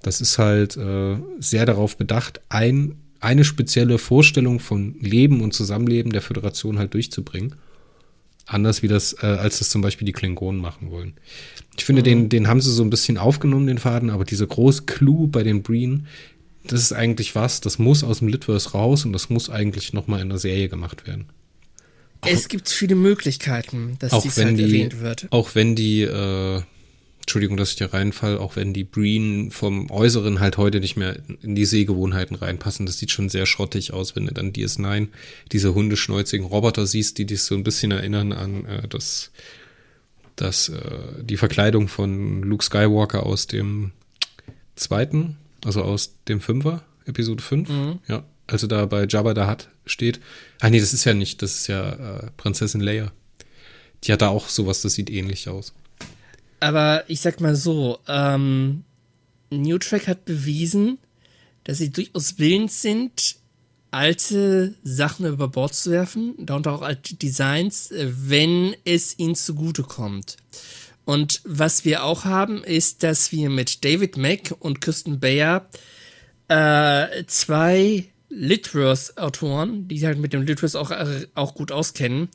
Das 0.01 0.21
ist 0.21 0.37
halt 0.37 0.77
äh, 0.77 1.17
sehr 1.39 1.65
darauf 1.65 1.97
bedacht, 1.97 2.41
ein, 2.49 2.95
eine 3.19 3.43
spezielle 3.43 3.97
Vorstellung 3.97 4.59
von 4.59 4.95
Leben 4.99 5.41
und 5.41 5.53
Zusammenleben 5.53 6.11
der 6.11 6.21
Föderation 6.21 6.79
halt 6.79 6.93
durchzubringen. 6.93 7.55
Anders 8.45 8.81
wie 8.81 8.87
das, 8.87 9.13
äh, 9.21 9.27
als 9.27 9.59
das 9.59 9.69
zum 9.69 9.81
Beispiel 9.81 10.05
die 10.05 10.13
Klingonen 10.13 10.59
machen 10.59 10.89
wollen. 10.89 11.13
Ich 11.77 11.85
finde, 11.85 12.01
mhm. 12.01 12.05
den, 12.05 12.29
den 12.29 12.47
haben 12.47 12.61
sie 12.61 12.71
so 12.71 12.83
ein 12.83 12.89
bisschen 12.89 13.17
aufgenommen, 13.17 13.67
den 13.67 13.77
Faden, 13.77 14.09
aber 14.09 14.25
diese 14.25 14.47
große 14.47 14.83
Clue 14.83 15.27
bei 15.27 15.43
den 15.43 15.61
Breen, 15.61 16.07
das 16.65 16.81
ist 16.81 16.93
eigentlich 16.93 17.35
was, 17.35 17.61
das 17.61 17.79
muss 17.79 18.03
aus 18.03 18.19
dem 18.19 18.27
Litverse 18.27 18.71
raus 18.71 19.05
und 19.05 19.13
das 19.13 19.29
muss 19.29 19.49
eigentlich 19.49 19.93
nochmal 19.93 20.21
in 20.21 20.29
der 20.29 20.39
Serie 20.39 20.69
gemacht 20.69 21.07
werden. 21.07 21.27
Es 22.25 22.47
gibt 22.47 22.69
viele 22.69 22.95
Möglichkeiten, 22.95 23.95
dass 23.99 24.11
auch 24.11 24.23
dies 24.23 24.37
wenn 24.37 24.47
halt 24.47 24.59
die, 24.59 24.63
erwähnt 24.63 24.99
wird. 25.01 25.27
Auch 25.31 25.55
wenn 25.55 25.75
die 25.75 26.01
äh, 26.01 26.61
Entschuldigung, 27.29 27.57
dass 27.57 27.69
ich 27.69 27.75
dir 27.75 27.93
reinfall, 27.93 28.39
auch 28.39 28.55
wenn 28.55 28.73
die 28.73 28.83
Breen 28.83 29.51
vom 29.51 29.91
Äußeren 29.91 30.39
halt 30.39 30.57
heute 30.57 30.79
nicht 30.79 30.97
mehr 30.97 31.19
in 31.43 31.53
die 31.53 31.65
Sehgewohnheiten 31.65 32.35
reinpassen. 32.35 32.87
Das 32.87 32.97
sieht 32.97 33.11
schon 33.11 33.29
sehr 33.29 33.45
schrottig 33.45 33.93
aus, 33.93 34.15
wenn 34.15 34.25
du 34.25 34.33
dann 34.33 34.51
DS9 34.51 35.09
diese 35.51 35.75
hundeschnäuzigen 35.75 36.47
Roboter 36.47 36.87
siehst, 36.87 37.19
die 37.19 37.25
dich 37.25 37.43
so 37.43 37.53
ein 37.53 37.63
bisschen 37.63 37.91
erinnern 37.91 38.33
an 38.33 38.65
äh, 38.65 38.87
das, 38.87 39.29
das, 40.35 40.69
äh, 40.69 40.81
die 41.21 41.37
Verkleidung 41.37 41.87
von 41.87 42.41
Luke 42.41 42.63
Skywalker 42.63 43.23
aus 43.23 43.45
dem 43.45 43.91
zweiten, 44.75 45.37
also 45.63 45.83
aus 45.83 46.15
dem 46.27 46.41
Fünfer, 46.41 46.83
Episode 47.05 47.43
5. 47.43 47.69
Mhm. 47.69 47.99
Ja, 48.07 48.23
also 48.51 48.67
da 48.67 48.85
bei 48.85 49.05
Jabba 49.07 49.33
da 49.33 49.47
hat 49.47 49.69
steht. 49.85 50.19
Ah 50.59 50.69
nee, 50.69 50.79
das 50.79 50.93
ist 50.93 51.05
ja 51.05 51.13
nicht, 51.13 51.41
das 51.41 51.55
ist 51.55 51.67
ja 51.67 51.91
äh, 51.91 52.31
Prinzessin 52.37 52.81
Leia. 52.81 53.11
Die 54.03 54.13
hat 54.13 54.21
da 54.21 54.29
auch 54.29 54.49
sowas, 54.49 54.81
das 54.81 54.93
sieht 54.93 55.09
ähnlich 55.09 55.49
aus. 55.49 55.73
Aber 56.59 57.03
ich 57.07 57.21
sag 57.21 57.41
mal 57.41 57.55
so, 57.55 57.99
ähm, 58.07 58.83
New 59.49 59.77
Track 59.77 60.07
hat 60.07 60.25
bewiesen, 60.25 60.97
dass 61.63 61.77
sie 61.77 61.89
durchaus 61.89 62.37
willens 62.39 62.81
sind, 62.81 63.37
alte 63.91 64.75
Sachen 64.83 65.25
über 65.25 65.47
Bord 65.47 65.73
zu 65.73 65.91
werfen, 65.91 66.35
darunter 66.37 66.73
auch 66.73 66.81
alte 66.81 67.15
Designs, 67.15 67.91
wenn 67.91 68.75
es 68.85 69.17
ihnen 69.17 69.35
zugutekommt. 69.35 70.37
Und 71.05 71.41
was 71.43 71.85
wir 71.85 72.03
auch 72.03 72.25
haben, 72.25 72.63
ist, 72.63 73.01
dass 73.03 73.31
wir 73.31 73.49
mit 73.49 73.83
David 73.83 74.15
Mack 74.15 74.55
und 74.59 74.79
Kristen 74.79 75.19
Bayer 75.19 75.67
äh, 76.49 77.23
zwei 77.25 78.09
Litverse-Autoren, 78.29 79.87
die 79.87 80.05
halt 80.05 80.19
mit 80.19 80.33
dem 80.33 80.43
Litverse 80.43 80.79
auch, 80.79 80.91
äh, 80.91 81.27
auch 81.35 81.55
gut 81.55 81.71
auskennen, 81.71 82.29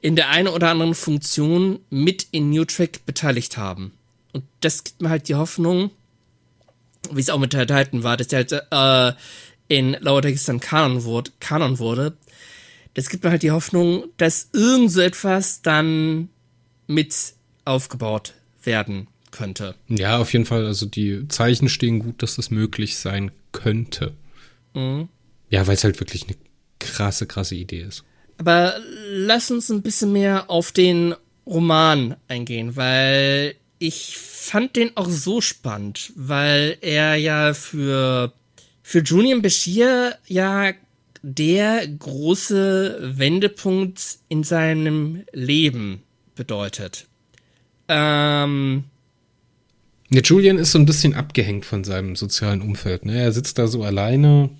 in 0.00 0.16
der 0.16 0.28
einen 0.30 0.48
oder 0.48 0.70
anderen 0.70 0.94
Funktion 0.94 1.80
mit 1.90 2.26
in 2.30 2.50
New 2.50 2.64
Track 2.64 3.04
beteiligt 3.06 3.56
haben. 3.56 3.92
Und 4.32 4.44
das 4.60 4.84
gibt 4.84 5.02
mir 5.02 5.10
halt 5.10 5.28
die 5.28 5.34
Hoffnung, 5.34 5.90
wie 7.10 7.20
es 7.20 7.30
auch 7.30 7.38
mit 7.38 7.52
der 7.52 7.66
Titan 7.66 8.02
war, 8.02 8.16
dass 8.16 8.28
der 8.28 8.38
halt 8.38 8.52
äh, 8.70 9.18
in 9.68 9.96
Lower 10.00 10.20
Decks 10.20 10.44
dann 10.44 10.60
Kanon 10.60 11.04
wurde, 11.04 11.30
Kanon 11.40 11.78
wurde. 11.78 12.16
Das 12.94 13.08
gibt 13.08 13.24
mir 13.24 13.30
halt 13.30 13.42
die 13.42 13.52
Hoffnung, 13.52 14.04
dass 14.16 14.50
irgend 14.52 14.90
so 14.90 15.00
etwas 15.00 15.62
dann 15.62 16.28
mit 16.86 17.14
aufgebaut 17.64 18.34
werden 18.64 19.06
könnte. 19.30 19.74
Ja, 19.88 20.18
auf 20.18 20.32
jeden 20.32 20.44
Fall. 20.44 20.66
Also 20.66 20.86
die 20.86 21.28
Zeichen 21.28 21.68
stehen 21.68 22.00
gut, 22.00 22.22
dass 22.22 22.36
das 22.36 22.50
möglich 22.50 22.96
sein 22.96 23.30
könnte. 23.52 24.12
Mhm. 24.74 25.08
Ja, 25.50 25.66
weil 25.66 25.74
es 25.74 25.84
halt 25.84 26.00
wirklich 26.00 26.24
eine 26.24 26.36
krasse, 26.78 27.26
krasse 27.26 27.54
Idee 27.54 27.82
ist. 27.82 28.04
Aber 28.38 28.76
lass 29.10 29.50
uns 29.50 29.70
ein 29.70 29.82
bisschen 29.82 30.12
mehr 30.12 30.48
auf 30.48 30.72
den 30.72 31.14
Roman 31.46 32.16
eingehen, 32.28 32.76
weil 32.76 33.54
ich 33.78 34.16
fand 34.16 34.76
den 34.76 34.96
auch 34.96 35.08
so 35.08 35.40
spannend, 35.40 36.12
weil 36.14 36.78
er 36.80 37.16
ja 37.16 37.52
für, 37.52 38.32
für 38.82 39.00
Julian 39.00 39.42
Bashir 39.42 40.16
ja 40.26 40.72
der 41.22 41.86
große 41.86 43.12
Wendepunkt 43.18 44.00
in 44.28 44.42
seinem 44.42 45.24
Leben 45.32 46.02
bedeutet. 46.34 47.06
Ähm, 47.88 48.84
ja, 50.10 50.20
Julian 50.22 50.58
ist 50.58 50.72
so 50.72 50.78
ein 50.78 50.86
bisschen 50.86 51.14
abgehängt 51.14 51.66
von 51.66 51.84
seinem 51.84 52.16
sozialen 52.16 52.62
Umfeld. 52.62 53.04
Ne? 53.04 53.20
Er 53.20 53.32
sitzt 53.32 53.58
da 53.58 53.66
so 53.66 53.82
alleine. 53.82 54.50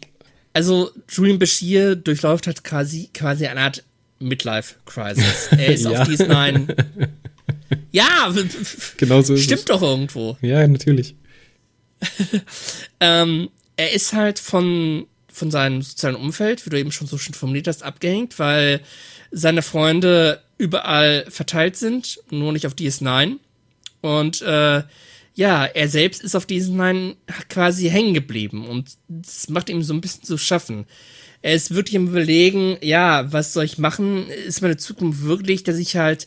Also 0.53 0.91
Julian 1.09 1.39
Bashir 1.39 1.97
durchläuft 1.97 2.47
halt 2.47 2.65
quasi, 2.65 3.11
quasi 3.15 3.47
eine 3.47 3.61
Art 3.61 3.85
Midlife-Crisis. 4.19 5.49
Er 5.53 5.67
ist 5.69 5.85
ja. 5.85 6.03
auf 6.03 6.09
DS9. 6.09 6.77
ja, 7.93 8.35
genau 8.97 9.23
so 9.23 9.37
stimmt 9.37 9.69
doch 9.69 9.83
irgendwo. 9.83 10.37
Ja, 10.43 10.67
natürlich. 10.67 11.15
ähm, 13.01 13.51
er 13.77 13.93
ist 13.93 14.13
halt 14.13 14.39
von, 14.39 15.07
von 15.33 15.51
seinem 15.51 15.83
sozialen 15.83 16.17
Umfeld, 16.17 16.65
wie 16.67 16.71
du 16.71 16.79
eben 16.79 16.93
schon 16.93 17.07
so 17.07 17.19
schön 17.19 17.35
formuliert 17.35 17.69
hast, 17.69 17.83
abgehängt, 17.83 18.39
weil 18.39 18.81
seine 19.31 19.63
Freunde 19.63 20.43
überall 20.59 21.27
verteilt 21.29 21.77
sind, 21.77 22.21
nur 22.31 22.53
nicht 22.53 22.67
auf 22.67 22.75
DS9. 22.75 23.37
Und 24.03 24.43
äh, 24.43 24.83
ja, 25.35 25.65
er 25.65 25.89
selbst 25.89 26.23
ist 26.23 26.35
auf 26.35 26.47
DS9 26.47 27.17
quasi 27.49 27.89
hängen 27.89 28.15
geblieben 28.15 28.67
und 28.67 28.97
das 29.09 29.49
macht 29.49 29.69
ihm 29.69 29.83
so 29.83 29.95
ein 29.95 30.01
bisschen 30.01 30.25
zu 30.25 30.39
schaffen. 30.39 30.87
Er 31.43 31.55
ist 31.55 31.75
wirklich 31.75 31.95
im 31.95 32.09
Überlegen, 32.09 32.77
ja, 32.83 33.33
was 33.33 33.53
soll 33.53 33.65
ich 33.65 33.79
machen? 33.79 34.29
Ist 34.29 34.61
meine 34.61 34.77
Zukunft 34.77 35.23
wirklich, 35.23 35.63
dass 35.63 35.79
ich 35.79 35.97
halt 35.97 36.27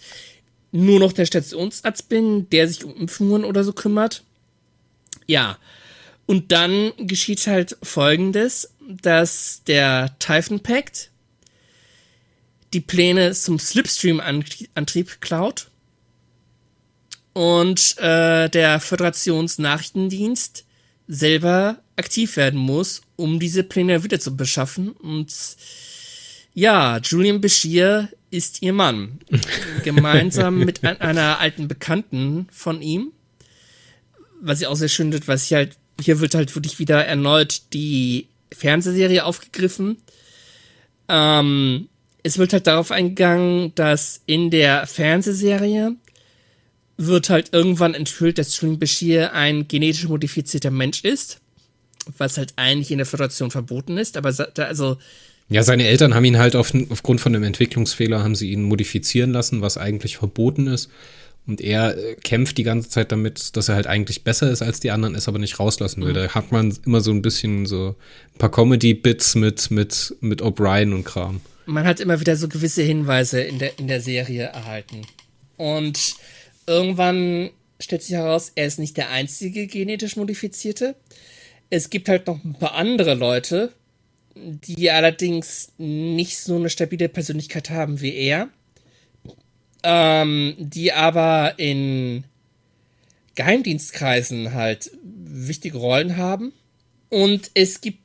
nur 0.72 1.00
noch 1.00 1.14
der 1.14 1.28
Stationsarzt 1.28 2.10
bin, 2.10 2.50
der 2.50 2.68
sich 2.68 2.84
um 2.84 2.96
Impfungen 2.96 3.46
oder 3.46 3.64
so 3.64 3.74
kümmert? 3.74 4.24
Ja. 5.28 5.58
Und 6.26 6.52
dann 6.52 6.94
geschieht 6.98 7.46
halt 7.48 7.78
folgendes, 7.84 8.74
dass 8.82 9.62
der 9.68 10.16
Typhon 10.20 10.62
Pact 10.62 11.12
die 12.74 12.82
Pläne 12.82 13.34
zum 13.34 13.60
Slipstream-Antrieb 13.60 15.22
klaut 15.22 15.70
und 17.34 17.98
äh, 17.98 18.50
der 18.50 18.80
Föderationsnachrichtendienst 18.80 20.66
selber 21.08 21.80
aktiv 21.96 22.38
werden 22.38 22.60
muss, 22.60 23.02
um 23.16 23.40
diese 23.40 23.64
Pläne 23.64 24.04
wieder 24.04 24.20
zu 24.20 24.36
beschaffen. 24.36 24.92
Und 24.92 25.34
ja, 26.54 26.98
Julian 27.00 27.42
Bashir 27.42 28.10
ist 28.32 28.62
ihr 28.62 28.74
Mann. 28.74 29.20
Gemeinsam 29.84 30.60
mit 30.60 30.84
ein, 30.84 31.02
einer 31.02 31.40
alten 31.40 31.68
Bekannten 31.68 32.48
von 32.52 32.82
ihm. 32.82 33.12
Was 34.42 34.62
ich 34.62 34.68
auch 34.68 34.76
sehr 34.76 34.90
schön 34.90 35.12
finde, 35.12 35.28
was 35.28 35.46
ich 35.46 35.54
halt, 35.54 35.78
hier 36.02 36.20
wird 36.20 36.36
halt 36.36 36.54
wirklich 36.56 36.80
wieder 36.80 37.06
erneut 37.06 37.62
die 37.74 38.28
Fernsehserie 38.52 39.26
aufgegriffen. 39.26 39.98
Ähm, 41.08 41.90
es 42.24 42.38
wird 42.38 42.54
halt 42.54 42.68
darauf 42.68 42.92
eingegangen, 42.92 43.74
dass 43.76 44.22
in 44.26 44.50
der 44.50 44.88
Fernsehserie 44.88 45.96
wird 46.98 47.30
halt 47.30 47.54
irgendwann 47.54 47.94
enthüllt, 47.94 48.38
dass 48.38 48.60
Julian 48.60 48.80
Bashir 48.80 49.34
ein 49.34 49.68
genetisch 49.68 50.08
modifizierter 50.08 50.72
Mensch 50.72 51.04
ist, 51.04 51.40
was 52.18 52.38
halt 52.38 52.54
eigentlich 52.56 52.92
in 52.92 52.98
der 52.98 53.08
Föderation 53.08 53.52
verboten 53.52 53.98
ist, 53.98 54.18
aber 54.18 54.34
also 54.58 54.98
ja, 55.50 55.62
seine 55.62 55.86
Eltern 55.86 56.16
haben 56.16 56.26
ihn 56.26 56.38
halt 56.38 56.56
auf, 56.56 56.74
aufgrund 56.90 57.22
von 57.22 57.36
einem 57.36 57.44
Entwicklungsfehler 57.44 58.24
haben 58.24 58.36
sie 58.36 58.52
ihn 58.52 58.64
modifizieren 58.64 59.32
lassen, 59.32 59.62
was 59.62 59.78
eigentlich 59.78 60.18
verboten 60.18 60.68
ist. 60.68 60.90
Und 61.46 61.60
er 61.60 61.98
äh, 61.98 62.16
kämpft 62.16 62.58
die 62.58 62.64
ganze 62.64 62.90
Zeit 62.90 63.12
damit, 63.12 63.58
dass 63.58 63.68
er 63.68 63.76
halt 63.76 63.86
eigentlich 63.86 64.24
besser 64.24 64.50
ist 64.50 64.62
als 64.62 64.80
die 64.80 64.92
anderen, 64.92 65.14
es 65.14 65.28
aber 65.28 65.40
nicht 65.40 65.60
rauslassen 65.60 66.02
will. 66.02 66.12
Mhm. 66.12 66.16
Da 66.16 66.30
hat 66.30 66.52
man 66.52 66.76
immer 66.86 67.02
so 67.02 67.12
ein 67.12 67.22
bisschen 67.22 67.66
so 67.66 67.96
ein 68.34 68.38
paar 68.38 68.52
Comedy-Bits 68.52 69.36
mit, 69.36 69.70
mit, 69.70 70.16
mit 70.22 70.42
O'Brien 70.42 70.94
und 70.94 71.04
Kram. 71.04 71.42
Man 71.66 71.86
hat 71.86 72.00
immer 72.00 72.20
wieder 72.20 72.36
so 72.38 72.48
gewisse 72.48 72.82
Hinweise 72.82 73.42
in 73.42 73.60
der, 73.60 73.78
in 73.78 73.88
der 73.88 74.00
Serie 74.00 74.46
erhalten. 74.46 75.02
Und 75.58 76.16
irgendwann 76.68 77.50
stellt 77.80 78.04
sich 78.04 78.16
heraus, 78.16 78.52
er 78.56 78.66
ist 78.66 78.80
nicht 78.80 78.98
der 78.98 79.10
einzige 79.10 79.68
genetisch 79.68 80.16
modifizierte. 80.16 80.96
Es 81.70 81.90
gibt 81.90 82.10
halt 82.10 82.28
noch 82.28 82.44
ein 82.44 82.54
paar 82.54 82.76
andere 82.76 83.14
Leute, 83.14 83.74
die 84.36 84.90
allerdings 84.90 85.72
nicht 85.78 86.38
so 86.40 86.56
eine 86.56 86.70
stabile 86.70 87.10
Persönlichkeit 87.10 87.70
haben 87.70 88.02
wie 88.02 88.16
er, 88.16 88.50
ähm, 89.84 90.56
die 90.58 90.94
aber 90.94 91.56
in 91.58 92.24
Geheimdienstkreisen 93.36 94.54
halt 94.54 94.92
wichtige 95.04 95.78
Rollen 95.78 96.18
haben. 96.18 96.54
Und 97.10 97.52
es 97.54 97.82
gibt, 97.82 98.00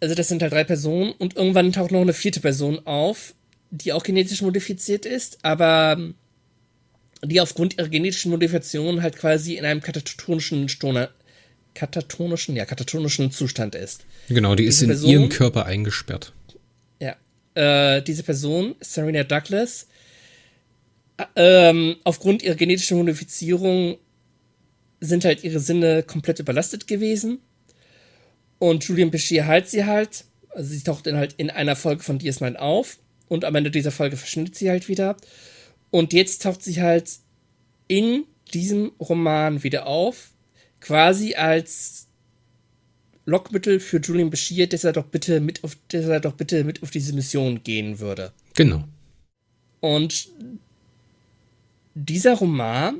also 0.00 0.14
das 0.14 0.28
sind 0.28 0.42
halt 0.42 0.52
drei 0.52 0.64
Personen 0.64 1.12
und 1.12 1.36
irgendwann 1.36 1.72
taucht 1.72 1.90
noch 1.90 2.00
eine 2.00 2.12
vierte 2.12 2.40
Person 2.40 2.80
auf, 2.86 3.34
die 3.70 3.92
auch 3.92 4.02
genetisch 4.02 4.42
modifiziert 4.42 5.06
ist, 5.06 5.42
aber 5.42 6.12
die 7.24 7.40
aufgrund 7.40 7.78
ihrer 7.78 7.88
genetischen 7.88 8.30
Modifikation 8.30 9.02
halt 9.02 9.16
quasi 9.16 9.54
in 9.54 9.64
einem 9.64 9.80
katatonischen 9.80 10.68
Stoner, 10.68 11.10
katatonischen, 11.74 12.56
ja, 12.56 12.64
katatonischen 12.64 13.30
Zustand 13.30 13.74
ist. 13.74 14.04
Genau, 14.28 14.54
die 14.54 14.64
diese 14.64 14.76
ist 14.76 14.82
in 14.82 14.88
Person, 14.88 15.10
ihrem 15.10 15.28
Körper 15.28 15.66
eingesperrt. 15.66 16.32
Ja. 17.00 17.16
Äh, 17.54 18.02
diese 18.02 18.22
Person, 18.22 18.74
Serena 18.80 19.22
Douglas, 19.22 19.86
äh, 21.16 21.24
ähm, 21.70 21.96
aufgrund 22.04 22.42
ihrer 22.42 22.56
genetischen 22.56 22.98
Modifizierung 22.98 23.98
sind 25.00 25.24
halt 25.24 25.44
ihre 25.44 25.60
Sinne 25.60 26.02
komplett 26.02 26.38
überlastet 26.38 26.86
gewesen. 26.86 27.38
Und 28.58 28.84
Julian 28.84 29.10
Bashir 29.10 29.46
heilt 29.46 29.68
sie 29.68 29.84
halt. 29.84 30.24
Also 30.50 30.72
sie 30.72 30.82
taucht 30.82 31.06
dann 31.06 31.16
halt 31.16 31.34
in 31.36 31.50
einer 31.50 31.74
Folge 31.76 32.02
von 32.02 32.20
DS9 32.20 32.56
auf. 32.56 32.98
Und 33.28 33.44
am 33.44 33.54
Ende 33.54 33.70
dieser 33.70 33.90
Folge 33.90 34.16
verschwindet 34.16 34.54
sie 34.54 34.70
halt 34.70 34.88
wieder. 34.88 35.16
Und 35.92 36.14
jetzt 36.14 36.42
taucht 36.42 36.62
sie 36.62 36.80
halt 36.80 37.18
in 37.86 38.24
diesem 38.52 38.92
Roman 38.98 39.62
wieder 39.62 39.86
auf, 39.86 40.30
quasi 40.80 41.34
als 41.34 42.08
Lockmittel 43.26 43.78
für 43.78 43.98
Julian 43.98 44.30
Bashir, 44.30 44.66
dass 44.66 44.84
er 44.84 44.94
doch 44.94 45.04
bitte 45.04 45.40
mit 45.40 45.62
auf, 45.62 45.76
dass 45.88 46.06
er 46.06 46.18
doch 46.18 46.32
bitte 46.32 46.64
mit 46.64 46.82
auf 46.82 46.90
diese 46.90 47.14
Mission 47.14 47.62
gehen 47.62 48.00
würde. 48.00 48.32
Genau. 48.54 48.84
Und 49.80 50.28
dieser 51.94 52.34
Roman 52.34 52.96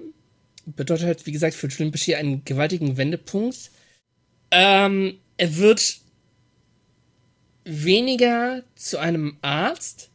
bedeutet 0.66 1.06
halt, 1.06 1.26
wie 1.26 1.32
gesagt, 1.32 1.54
für 1.54 1.68
Julian 1.68 1.92
Bashir 1.92 2.18
einen 2.18 2.44
gewaltigen 2.44 2.98
Wendepunkt. 2.98 3.70
Ähm, 4.50 5.18
er 5.38 5.56
wird 5.56 5.98
weniger 7.64 8.62
zu 8.74 8.98
einem 8.98 9.38
Arzt, 9.40 10.10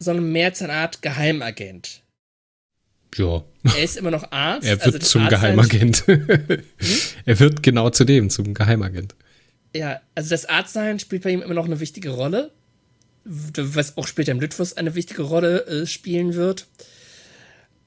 sondern 0.00 0.32
mehr 0.32 0.52
zu 0.54 0.64
einer 0.64 0.74
Art 0.74 1.02
Geheimagent. 1.02 2.02
Ja. 3.14 3.44
Er 3.64 3.84
ist 3.84 3.96
immer 3.96 4.10
noch 4.10 4.32
Arzt. 4.32 4.66
Er 4.66 4.84
wird 4.84 4.94
also 4.94 4.98
zum 4.98 5.22
Arzt 5.22 5.30
Geheimagent. 5.30 6.06
hm? 6.06 6.62
Er 7.26 7.38
wird 7.38 7.62
genau 7.62 7.90
zu 7.90 8.04
dem, 8.04 8.30
zum 8.30 8.54
Geheimagent. 8.54 9.14
Ja, 9.74 10.00
also 10.14 10.30
das 10.30 10.46
Arztsein 10.46 10.98
spielt 10.98 11.22
bei 11.22 11.30
ihm 11.30 11.42
immer 11.42 11.54
noch 11.54 11.66
eine 11.66 11.80
wichtige 11.80 12.10
Rolle. 12.10 12.50
Was 13.24 13.96
auch 13.96 14.06
später 14.06 14.32
im 14.32 14.40
Litwus 14.40 14.76
eine 14.76 14.94
wichtige 14.94 15.22
Rolle 15.22 15.66
äh, 15.66 15.86
spielen 15.86 16.34
wird. 16.34 16.66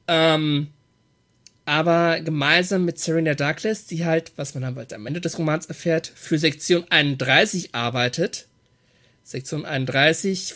Ähm, 0.07 0.67
aber 1.65 2.19
gemeinsam 2.19 2.85
mit 2.85 2.99
Serena 2.99 3.33
Douglas, 3.33 3.85
die 3.85 4.05
halt, 4.05 4.33
was 4.35 4.53
man 4.53 4.75
halt 4.75 4.93
am 4.93 5.05
Ende 5.07 5.21
des 5.21 5.37
Romans 5.39 5.65
erfährt, 5.65 6.11
für 6.13 6.37
Sektion 6.37 6.85
31 6.89 7.73
arbeitet. 7.73 8.47
Sektion 9.23 9.65
31 9.65 10.53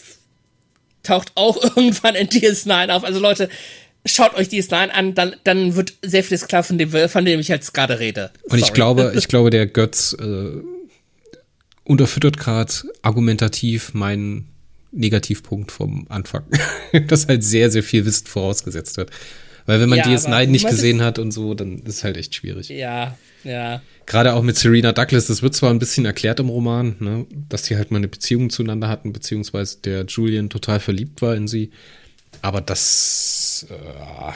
taucht 1.07 1.31
auch 1.35 1.61
irgendwann 1.75 2.15
in 2.15 2.27
DS9 2.27 2.89
auf. 2.89 3.03
Also 3.03 3.19
Leute, 3.19 3.49
schaut 4.05 4.35
euch 4.35 4.47
DS9 4.47 4.89
an, 4.89 5.15
dann, 5.15 5.35
dann 5.43 5.75
wird 5.75 5.93
sehr 6.01 6.23
vieles 6.23 6.47
klar, 6.47 6.63
von 6.63 6.77
dem, 6.77 6.91
von 6.91 7.25
dem 7.25 7.39
ich 7.39 7.47
jetzt 7.47 7.73
gerade 7.73 7.99
rede. 7.99 8.31
Sorry. 8.43 8.53
Und 8.53 8.67
ich 8.67 8.73
glaube, 8.73 9.13
ich 9.17 9.27
glaube, 9.27 9.49
der 9.49 9.67
Götz 9.67 10.15
äh, 10.19 10.61
unterfüttert 11.83 12.37
gerade 12.37 12.73
argumentativ 13.01 13.93
meinen 13.93 14.49
Negativpunkt 14.91 15.71
vom 15.71 16.05
Anfang. 16.09 16.43
dass 17.07 17.27
halt 17.27 17.43
sehr, 17.43 17.71
sehr 17.71 17.83
viel 17.83 18.05
Wissen 18.05 18.27
vorausgesetzt 18.27 18.97
wird. 18.97 19.11
Weil 19.65 19.81
wenn 19.81 19.89
man 19.89 19.99
ja, 19.99 20.05
DS9 20.05 20.47
nicht 20.47 20.67
gesehen 20.67 21.01
hat 21.01 21.19
und 21.19 21.31
so, 21.31 21.53
dann 21.53 21.79
ist 21.79 22.03
halt 22.05 22.15
echt 22.15 22.33
schwierig. 22.35 22.69
Ja, 22.69 23.17
ja. 23.47 23.81
Gerade 24.05 24.33
auch 24.33 24.43
mit 24.43 24.57
Serena 24.57 24.91
Douglas, 24.91 25.27
das 25.27 25.41
wird 25.41 25.55
zwar 25.55 25.71
ein 25.71 25.79
bisschen 25.79 26.05
erklärt 26.05 26.39
im 26.39 26.49
Roman, 26.49 26.95
ne, 26.99 27.25
dass 27.49 27.65
sie 27.65 27.75
halt 27.75 27.91
mal 27.91 27.97
eine 27.97 28.07
Beziehung 28.07 28.49
zueinander 28.49 28.87
hatten, 28.87 29.13
beziehungsweise 29.13 29.77
der 29.79 30.05
Julian 30.05 30.49
total 30.49 30.79
verliebt 30.79 31.21
war 31.21 31.35
in 31.35 31.47
sie. 31.47 31.71
Aber 32.41 32.61
das, 32.61 33.65
äh, 33.69 34.33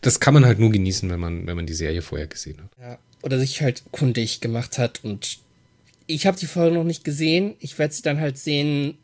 das 0.00 0.20
kann 0.20 0.34
man 0.34 0.44
halt 0.44 0.58
nur 0.58 0.70
genießen, 0.70 1.08
wenn 1.10 1.20
man, 1.20 1.46
wenn 1.46 1.56
man 1.56 1.66
die 1.66 1.74
Serie 1.74 2.02
vorher 2.02 2.26
gesehen 2.26 2.58
hat. 2.62 2.70
Ja. 2.80 2.98
Oder 3.22 3.38
sich 3.38 3.60
halt 3.62 3.82
kundig 3.90 4.40
gemacht 4.40 4.78
hat 4.78 5.00
und 5.04 5.38
ich 6.06 6.26
habe 6.26 6.38
die 6.38 6.46
Folge 6.46 6.74
noch 6.74 6.84
nicht 6.84 7.04
gesehen. 7.04 7.54
Ich 7.60 7.78
werde 7.78 7.94
sie 7.94 8.02
dann 8.02 8.18
halt 8.18 8.36
sehen, 8.36 8.98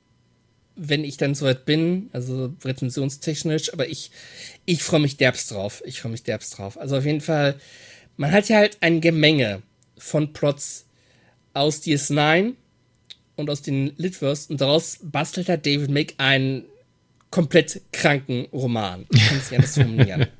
wenn 0.76 1.04
ich 1.04 1.16
dann 1.16 1.34
soweit 1.34 1.64
bin, 1.64 2.10
also 2.12 2.52
rezensionstechnisch, 2.64 3.72
aber 3.72 3.88
ich, 3.88 4.10
ich 4.66 4.82
freue 4.82 5.00
mich 5.00 5.16
derbst 5.16 5.50
drauf. 5.50 5.82
Ich 5.86 6.00
freue 6.00 6.12
mich 6.12 6.22
derbst 6.22 6.58
drauf. 6.58 6.78
Also 6.78 6.96
auf 6.96 7.04
jeden 7.04 7.20
Fall, 7.20 7.58
man 8.16 8.32
hat 8.32 8.48
ja 8.48 8.58
halt 8.58 8.78
ein 8.80 9.00
Gemenge 9.00 9.62
von 9.98 10.32
Plots 10.32 10.86
aus 11.54 11.82
DS9 11.82 12.54
und 13.36 13.50
aus 13.50 13.62
den 13.62 13.92
Litverse 13.96 14.50
und 14.50 14.60
daraus 14.60 14.98
bastelt 15.02 15.48
halt 15.48 15.66
David 15.66 15.90
Mick 15.90 16.14
einen 16.18 16.64
komplett 17.30 17.82
kranken 17.92 18.46
Roman. 18.52 19.06
Kannst 19.28 19.52
ja 19.52 19.60
das 19.60 19.74
formulieren. 19.74 20.26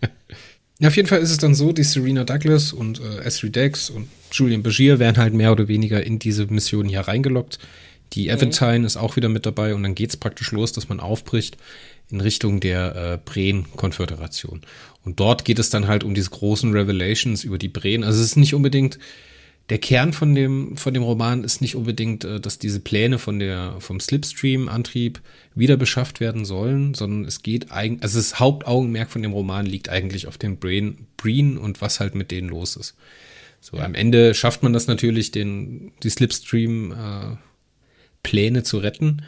Ja, 0.78 0.88
auf 0.88 0.96
jeden 0.96 1.08
Fall 1.08 1.20
ist 1.20 1.30
es 1.30 1.38
dann 1.38 1.54
so, 1.54 1.72
die 1.72 1.84
Serena 1.84 2.24
Douglas 2.24 2.74
und 2.74 3.00
äh, 3.00 3.20
Esri 3.20 3.48
Dex 3.48 3.88
und 3.88 4.08
Julian 4.30 4.62
Bashir 4.62 4.98
werden 4.98 5.16
halt 5.16 5.32
mehr 5.32 5.52
oder 5.52 5.68
weniger 5.68 6.04
in 6.04 6.18
diese 6.18 6.44
Mission 6.48 6.86
hier 6.86 7.00
reingelockt. 7.00 7.58
Die 8.12 8.30
Aventine 8.30 8.80
mhm. 8.80 8.84
ist 8.84 8.96
auch 8.96 9.16
wieder 9.16 9.28
mit 9.28 9.46
dabei 9.46 9.74
und 9.74 9.82
dann 9.82 9.94
geht 9.94 10.10
es 10.10 10.16
praktisch 10.16 10.52
los, 10.52 10.72
dass 10.72 10.88
man 10.88 11.00
aufbricht 11.00 11.56
in 12.10 12.20
Richtung 12.20 12.60
der 12.60 12.94
äh, 12.94 13.18
Breen-Konföderation. 13.24 14.62
Und 15.04 15.20
dort 15.20 15.44
geht 15.44 15.58
es 15.58 15.70
dann 15.70 15.88
halt 15.88 16.04
um 16.04 16.14
diese 16.14 16.30
großen 16.30 16.72
Revelations 16.72 17.44
über 17.44 17.58
die 17.58 17.68
Breen. 17.68 18.04
Also 18.04 18.20
es 18.20 18.28
ist 18.28 18.36
nicht 18.36 18.54
unbedingt 18.54 18.98
der 19.68 19.78
Kern 19.78 20.12
von 20.12 20.34
dem, 20.34 20.76
von 20.76 20.94
dem 20.94 21.02
Roman 21.02 21.42
ist 21.42 21.60
nicht 21.60 21.74
unbedingt, 21.74 22.24
äh, 22.24 22.40
dass 22.40 22.58
diese 22.58 22.80
Pläne 22.80 23.18
von 23.18 23.38
der, 23.38 23.76
vom 23.80 23.98
Slipstream-Antrieb 24.00 25.20
wieder 25.54 25.76
beschafft 25.76 26.20
werden 26.20 26.44
sollen, 26.44 26.94
sondern 26.94 27.24
es 27.24 27.42
geht 27.42 27.72
eigentlich, 27.72 28.02
also 28.02 28.18
das 28.18 28.38
Hauptaugenmerk 28.38 29.10
von 29.10 29.22
dem 29.22 29.32
Roman 29.32 29.66
liegt 29.66 29.88
eigentlich 29.88 30.28
auf 30.28 30.38
den 30.38 30.58
Brain, 30.58 31.06
Breen 31.16 31.58
und 31.58 31.80
was 31.80 32.00
halt 32.00 32.14
mit 32.14 32.30
denen 32.30 32.48
los 32.48 32.76
ist. 32.76 32.94
So, 33.60 33.78
am 33.78 33.94
Ende 33.94 34.34
schafft 34.34 34.62
man 34.62 34.72
das 34.72 34.86
natürlich, 34.86 35.32
den, 35.32 35.90
die 36.02 36.10
Slipstream-Pläne 36.10 37.32
äh, 37.32 37.45
zu 38.62 38.78
retten 38.78 39.22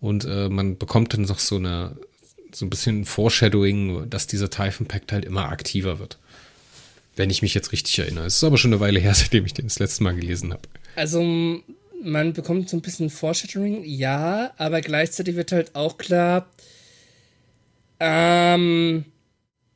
und 0.00 0.24
äh, 0.24 0.48
man 0.48 0.78
bekommt 0.78 1.14
dann 1.14 1.22
noch 1.22 1.38
so 1.38 1.56
eine, 1.56 1.96
so 2.52 2.66
ein 2.66 2.70
bisschen 2.70 3.04
Foreshadowing, 3.04 4.10
dass 4.10 4.26
dieser 4.26 4.50
Typhon 4.50 4.86
Pact 4.86 5.12
halt 5.12 5.24
immer 5.24 5.48
aktiver 5.48 5.98
wird. 6.00 6.18
Wenn 7.14 7.30
ich 7.30 7.40
mich 7.40 7.54
jetzt 7.54 7.72
richtig 7.72 7.98
erinnere. 7.98 8.26
Es 8.26 8.36
ist 8.36 8.44
aber 8.44 8.58
schon 8.58 8.72
eine 8.72 8.80
Weile 8.80 8.98
her, 8.98 9.14
seitdem 9.14 9.46
ich 9.46 9.54
den 9.54 9.66
das 9.66 9.78
letzte 9.78 10.02
Mal 10.02 10.16
gelesen 10.16 10.52
habe. 10.52 10.62
Also, 10.96 11.22
man 12.02 12.32
bekommt 12.32 12.68
so 12.68 12.76
ein 12.76 12.82
bisschen 12.82 13.10
Foreshadowing, 13.10 13.84
ja, 13.84 14.52
aber 14.56 14.80
gleichzeitig 14.80 15.36
wird 15.36 15.52
halt 15.52 15.74
auch 15.76 15.98
klar, 15.98 16.50
ähm, 18.00 19.04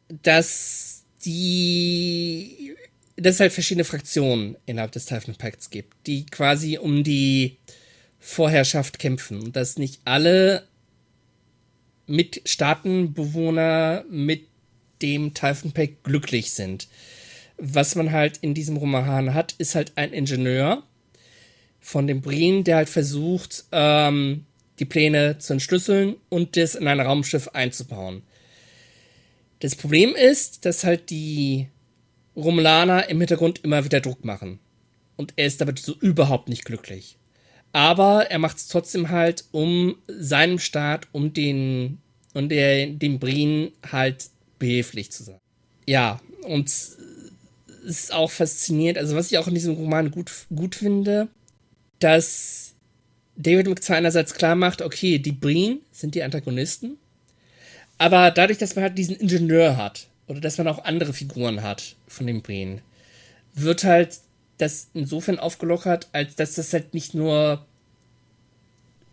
dass 0.08 1.04
die, 1.24 2.74
dass 3.16 3.36
es 3.36 3.40
halt 3.40 3.52
verschiedene 3.52 3.84
Fraktionen 3.84 4.56
innerhalb 4.66 4.90
des 4.90 5.06
Typhon 5.06 5.36
Pacts 5.36 5.70
gibt, 5.70 5.94
die 6.06 6.26
quasi 6.26 6.78
um 6.78 7.04
die 7.04 7.58
Vorherrschaft 8.18 8.98
kämpfen 8.98 9.40
und 9.40 9.56
dass 9.56 9.78
nicht 9.78 10.00
alle 10.04 10.66
Mitstaatenbewohner 12.06 14.04
mit 14.10 14.48
dem 15.02 15.34
Typhon 15.34 15.72
Pact 15.72 16.04
glücklich 16.04 16.52
sind 16.52 16.88
was 17.58 17.94
man 17.94 18.12
halt 18.12 18.38
in 18.38 18.54
diesem 18.54 18.76
Roman 18.76 19.34
hat, 19.34 19.54
ist 19.58 19.74
halt 19.74 19.92
ein 19.96 20.12
Ingenieur 20.12 20.82
von 21.80 22.06
dem 22.06 22.20
Breen, 22.20 22.64
der 22.64 22.76
halt 22.76 22.88
versucht, 22.88 23.64
ähm, 23.72 24.44
die 24.78 24.84
Pläne 24.84 25.38
zu 25.38 25.54
entschlüsseln 25.54 26.16
und 26.28 26.56
das 26.56 26.74
in 26.74 26.86
ein 26.86 27.00
Raumschiff 27.00 27.48
einzubauen. 27.48 28.22
Das 29.60 29.74
Problem 29.74 30.14
ist, 30.14 30.66
dass 30.66 30.84
halt 30.84 31.08
die 31.10 31.68
Romulaner 32.34 33.08
im 33.08 33.18
Hintergrund 33.18 33.64
immer 33.64 33.84
wieder 33.84 34.00
Druck 34.00 34.24
machen. 34.24 34.58
Und 35.16 35.32
er 35.36 35.46
ist 35.46 35.62
damit 35.62 35.78
so 35.78 35.94
überhaupt 35.94 36.50
nicht 36.50 36.66
glücklich. 36.66 37.16
Aber 37.76 38.30
er 38.30 38.38
macht 38.38 38.56
es 38.56 38.68
trotzdem 38.68 39.10
halt, 39.10 39.44
um 39.52 39.96
seinem 40.08 40.58
Staat, 40.58 41.08
um 41.12 41.34
den, 41.34 41.98
und 42.32 42.48
der, 42.48 42.86
dem 42.86 43.18
Breen 43.18 43.70
halt 43.92 44.30
behilflich 44.58 45.12
zu 45.12 45.24
sein. 45.24 45.38
Ja, 45.86 46.18
und 46.44 46.72
ist 47.84 48.14
auch 48.14 48.30
faszinierend, 48.30 48.96
also 48.96 49.14
was 49.14 49.30
ich 49.30 49.36
auch 49.36 49.46
in 49.46 49.52
diesem 49.52 49.74
Roman 49.74 50.10
gut, 50.10 50.32
gut 50.48 50.74
finde, 50.74 51.28
dass 51.98 52.72
David 53.36 53.68
McZwar 53.68 53.98
einerseits 53.98 54.32
klar 54.32 54.54
macht, 54.54 54.80
okay, 54.80 55.18
die 55.18 55.32
Breen 55.32 55.80
sind 55.92 56.14
die 56.14 56.22
Antagonisten, 56.22 56.96
aber 57.98 58.30
dadurch, 58.30 58.56
dass 58.56 58.74
man 58.74 58.84
halt 58.84 58.96
diesen 58.96 59.16
Ingenieur 59.16 59.76
hat 59.76 60.06
oder 60.28 60.40
dass 60.40 60.56
man 60.56 60.66
auch 60.66 60.86
andere 60.86 61.12
Figuren 61.12 61.62
hat 61.62 61.94
von 62.08 62.26
den 62.26 62.40
Breen, 62.40 62.80
wird 63.52 63.84
halt 63.84 64.20
das 64.58 64.88
insofern 64.94 65.38
aufgelockert, 65.38 66.08
als 66.12 66.36
dass 66.36 66.54
das 66.54 66.72
halt 66.72 66.94
nicht 66.94 67.14
nur, 67.14 67.66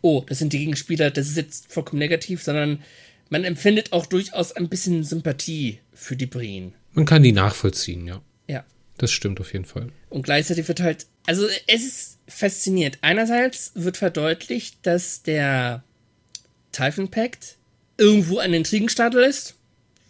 oh, 0.01 0.23
das 0.27 0.39
sind 0.39 0.53
die 0.53 0.59
Gegenspieler, 0.59 1.11
das 1.11 1.27
ist 1.27 1.37
jetzt 1.37 1.71
vollkommen 1.71 1.99
negativ, 1.99 2.43
sondern 2.43 2.81
man 3.29 3.43
empfindet 3.43 3.93
auch 3.93 4.05
durchaus 4.05 4.51
ein 4.51 4.69
bisschen 4.69 5.03
Sympathie 5.03 5.79
für 5.93 6.15
die 6.15 6.25
Breen. 6.25 6.73
Man 6.93 7.05
kann 7.05 7.23
die 7.23 7.31
nachvollziehen, 7.31 8.05
ja. 8.05 8.21
Ja. 8.47 8.63
Das 8.97 9.11
stimmt 9.11 9.39
auf 9.41 9.53
jeden 9.53 9.65
Fall. 9.65 9.89
Und 10.09 10.23
gleichzeitig 10.23 10.67
wird 10.67 10.81
halt, 10.81 11.07
also 11.25 11.47
es 11.67 11.83
ist 11.83 12.17
faszinierend. 12.27 12.99
Einerseits 13.01 13.71
wird 13.75 13.97
verdeutlicht, 13.97 14.77
dass 14.83 15.23
der 15.23 15.83
Typhon 16.71 17.09
Pact 17.09 17.57
irgendwo 17.97 18.37
ein 18.37 18.53
Intrigenstadel 18.53 19.23
ist, 19.23 19.55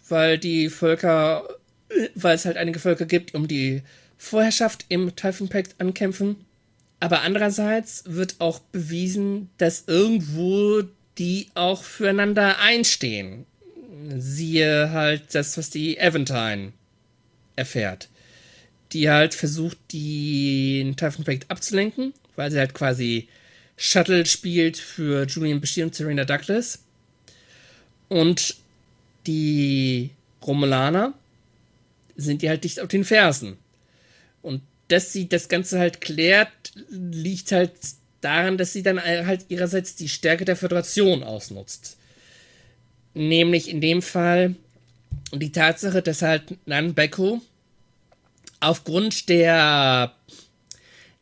weil 0.08 0.38
die 0.38 0.68
Völker, 0.68 1.48
weil 2.14 2.34
es 2.34 2.44
halt 2.44 2.56
einige 2.56 2.78
Völker 2.78 3.06
gibt, 3.06 3.34
um 3.34 3.48
die 3.48 3.82
Vorherrschaft 4.24 4.86
im 4.88 5.14
Typhon 5.16 5.48
Pact 5.48 5.76
ankämpfen. 5.78 6.36
Aber 7.00 7.22
andererseits 7.22 8.04
wird 8.06 8.36
auch 8.38 8.60
bewiesen, 8.60 9.50
dass 9.58 9.84
irgendwo 9.86 10.82
die 11.18 11.48
auch 11.54 11.84
füreinander 11.84 12.58
einstehen. 12.60 13.46
Siehe 14.16 14.90
halt 14.90 15.34
das, 15.34 15.56
was 15.56 15.70
die 15.70 16.00
Aventine 16.00 16.72
erfährt 17.56 18.08
die 18.94 19.10
halt 19.10 19.34
versucht, 19.34 19.76
den 19.92 20.96
Typhon 20.96 21.24
Pact 21.24 21.50
abzulenken, 21.50 22.14
weil 22.36 22.50
sie 22.50 22.58
halt 22.58 22.74
quasi 22.74 23.28
Shuttle 23.76 24.24
spielt 24.24 24.76
für 24.76 25.26
Julian 25.26 25.60
Bashir 25.60 25.84
und 25.84 25.94
Serena 25.94 26.24
Douglas. 26.24 26.78
Und 28.08 28.56
die 29.26 30.10
Romulaner 30.46 31.12
sind 32.16 32.42
die 32.42 32.48
halt 32.48 32.62
dicht 32.62 32.78
auf 32.80 32.88
den 32.88 33.04
Fersen. 33.04 33.56
Und 34.44 34.60
dass 34.88 35.12
sie 35.12 35.26
das 35.28 35.48
Ganze 35.48 35.78
halt 35.78 36.02
klärt, 36.02 36.50
liegt 36.90 37.50
halt 37.50 37.72
daran, 38.20 38.58
dass 38.58 38.74
sie 38.74 38.82
dann 38.82 39.02
halt 39.02 39.46
ihrerseits 39.48 39.96
die 39.96 40.08
Stärke 40.08 40.44
der 40.44 40.56
Föderation 40.56 41.22
ausnutzt. 41.22 41.96
Nämlich 43.14 43.70
in 43.70 43.80
dem 43.80 44.02
Fall 44.02 44.54
die 45.32 45.50
Tatsache, 45.50 46.02
dass 46.02 46.20
halt 46.20 46.56
Nan 46.66 46.92
Beko 46.94 47.40
aufgrund 48.60 49.30
der 49.30 50.14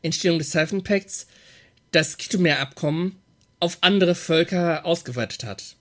Entstehung 0.03 0.39
des 0.39 0.51
Siphon 0.51 0.83
das 1.93 2.17
Kitumer-Abkommen 2.17 3.21
auf 3.61 3.79
andere 3.83 4.17
Völker 4.17 4.85
ausgeweitet 4.85 5.45
hat. 5.45 5.77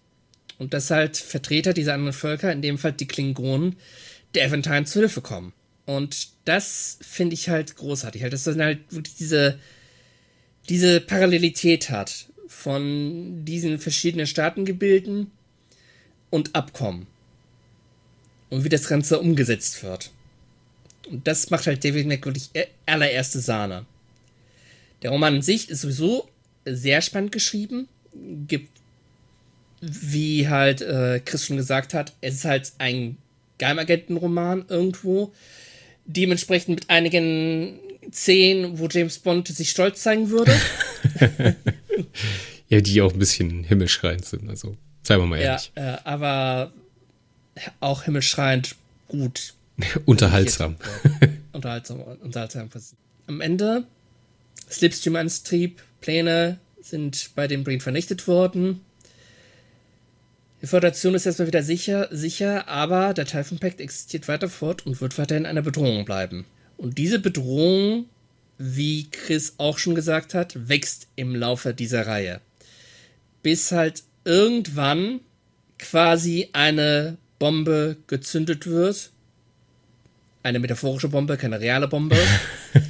Und 0.59 0.75
dass 0.75 0.91
halt 0.91 1.17
Vertreter 1.17 1.73
dieser 1.73 1.95
anderen 1.95 2.13
Völker, 2.13 2.51
in 2.51 2.61
dem 2.61 2.77
Fall 2.77 2.93
die 2.93 3.07
Klingonen, 3.07 3.77
der 4.35 4.45
Aventine 4.45 4.85
zu 4.85 4.99
Hilfe 4.99 5.21
kommen. 5.21 5.53
Und 5.91 6.29
das 6.45 6.99
finde 7.01 7.33
ich 7.33 7.49
halt 7.49 7.75
großartig, 7.75 8.23
halt, 8.23 8.31
dass 8.31 8.45
dann 8.45 8.61
halt 8.61 8.79
wirklich 8.91 9.15
diese, 9.15 9.59
diese 10.69 11.01
Parallelität 11.01 11.89
hat 11.89 12.27
von 12.47 13.43
diesen 13.43 13.77
verschiedenen 13.77 14.25
Staatengebilden 14.25 15.31
und 16.29 16.55
Abkommen. 16.55 17.07
Und 18.49 18.63
wie 18.63 18.69
das 18.69 18.87
Ganze 18.87 19.19
umgesetzt 19.19 19.83
wird. 19.83 20.11
Und 21.09 21.27
das 21.27 21.49
macht 21.49 21.67
halt 21.67 21.83
David 21.83 22.07
Mack 22.07 22.25
wirklich 22.25 22.51
e- 22.53 22.67
allererste 22.85 23.41
Sahne. 23.41 23.85
Der 25.01 25.11
Roman 25.11 25.35
an 25.35 25.41
sich 25.41 25.69
ist 25.69 25.81
sowieso 25.81 26.29
sehr 26.63 27.01
spannend 27.01 27.33
geschrieben. 27.33 27.89
Gibt, 28.47 28.69
wie 29.81 30.47
halt 30.47 30.81
äh, 30.81 31.19
Chris 31.19 31.47
schon 31.47 31.57
gesagt 31.57 31.93
hat, 31.93 32.13
es 32.21 32.35
ist 32.35 32.45
halt 32.45 32.71
ein 32.77 33.17
Geheimagentenroman 33.57 34.65
irgendwo. 34.69 35.33
Dementsprechend 36.13 36.75
mit 36.75 36.89
einigen 36.89 37.79
Szenen, 38.11 38.79
wo 38.79 38.87
James 38.87 39.19
Bond 39.19 39.47
sich 39.47 39.69
stolz 39.69 40.01
zeigen 40.01 40.29
würde. 40.29 40.53
ja, 42.69 42.81
die 42.81 43.01
auch 43.01 43.13
ein 43.13 43.19
bisschen 43.19 43.63
himmelschreiend 43.63 44.25
sind, 44.25 44.49
also 44.49 44.75
seien 45.03 45.19
wir 45.19 45.25
mal 45.27 45.39
ehrlich. 45.39 45.71
Ja, 45.75 45.95
äh, 45.95 45.97
aber 46.03 46.73
auch 47.79 48.03
himmelschreiend 48.03 48.75
gut 49.07 49.53
unterhaltsam. 50.05 50.75
unterhaltsam. 51.51 52.01
Unterhaltsam. 52.21 52.69
Am 53.27 53.41
Ende, 53.41 53.85
Slipstream-Antrieb, 54.69 55.81
Pläne 56.01 56.59
sind 56.81 57.29
bei 57.35 57.47
dem 57.47 57.63
Brain 57.63 57.81
vernichtet 57.81 58.27
worden. 58.27 58.81
Die 60.61 60.67
Föderation 60.67 61.15
ist 61.15 61.25
erstmal 61.25 61.47
wieder 61.47 61.63
sicher, 61.63 62.07
sicher, 62.11 62.67
aber 62.67 63.13
der 63.13 63.25
Typhon 63.25 63.57
Pact 63.59 63.81
existiert 63.81 64.27
weiter 64.27 64.49
fort 64.49 64.85
und 64.85 65.01
wird 65.01 65.17
weiterhin 65.17 65.45
eine 65.45 65.63
Bedrohung 65.63 66.05
bleiben. 66.05 66.45
Und 66.77 66.97
diese 66.97 67.19
Bedrohung, 67.19 68.05
wie 68.57 69.09
Chris 69.09 69.55
auch 69.57 69.77
schon 69.77 69.95
gesagt 69.95 70.33
hat, 70.33 70.69
wächst 70.69 71.07
im 71.15 71.35
Laufe 71.35 71.73
dieser 71.73 72.05
Reihe. 72.05 72.41
Bis 73.41 73.71
halt 73.71 74.03
irgendwann 74.23 75.21
quasi 75.79 76.49
eine 76.53 77.17
Bombe 77.39 77.97
gezündet 78.05 78.67
wird 78.67 79.11
eine 80.43 80.59
metaphorische 80.59 81.09
Bombe, 81.09 81.37
keine 81.37 81.59
reale 81.59 81.87
Bombe, 81.87 82.17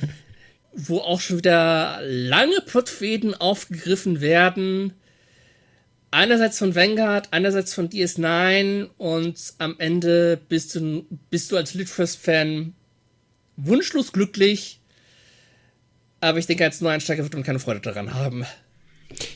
wo 0.74 0.99
auch 0.99 1.19
schon 1.19 1.38
wieder 1.38 1.99
lange 2.03 2.61
Plotfäden 2.65 3.34
aufgegriffen 3.34 4.22
werden. 4.22 4.93
Einerseits 6.14 6.59
von 6.59 6.76
Vanguard, 6.76 7.30
einerseits 7.32 7.74
von 7.74 7.89
DS9 7.89 8.89
und 8.97 9.53
am 9.59 9.76
Ende 9.78 10.39
bist 10.49 10.76
du, 10.76 11.05
bist 11.30 11.51
du 11.51 11.57
als 11.57 11.74
Litfirst-Fan 11.74 12.74
wunschlos 13.55 14.12
glücklich. 14.12 14.82
Aber 16.20 16.38
ich 16.38 16.47
denke, 16.47 16.66
als 16.66 16.82
Neueinsteiger 16.82 17.24
wird 17.24 17.34
man 17.34 17.43
keine 17.43 17.59
Freude 17.59 17.80
daran 17.80 18.14
haben. 18.14 18.45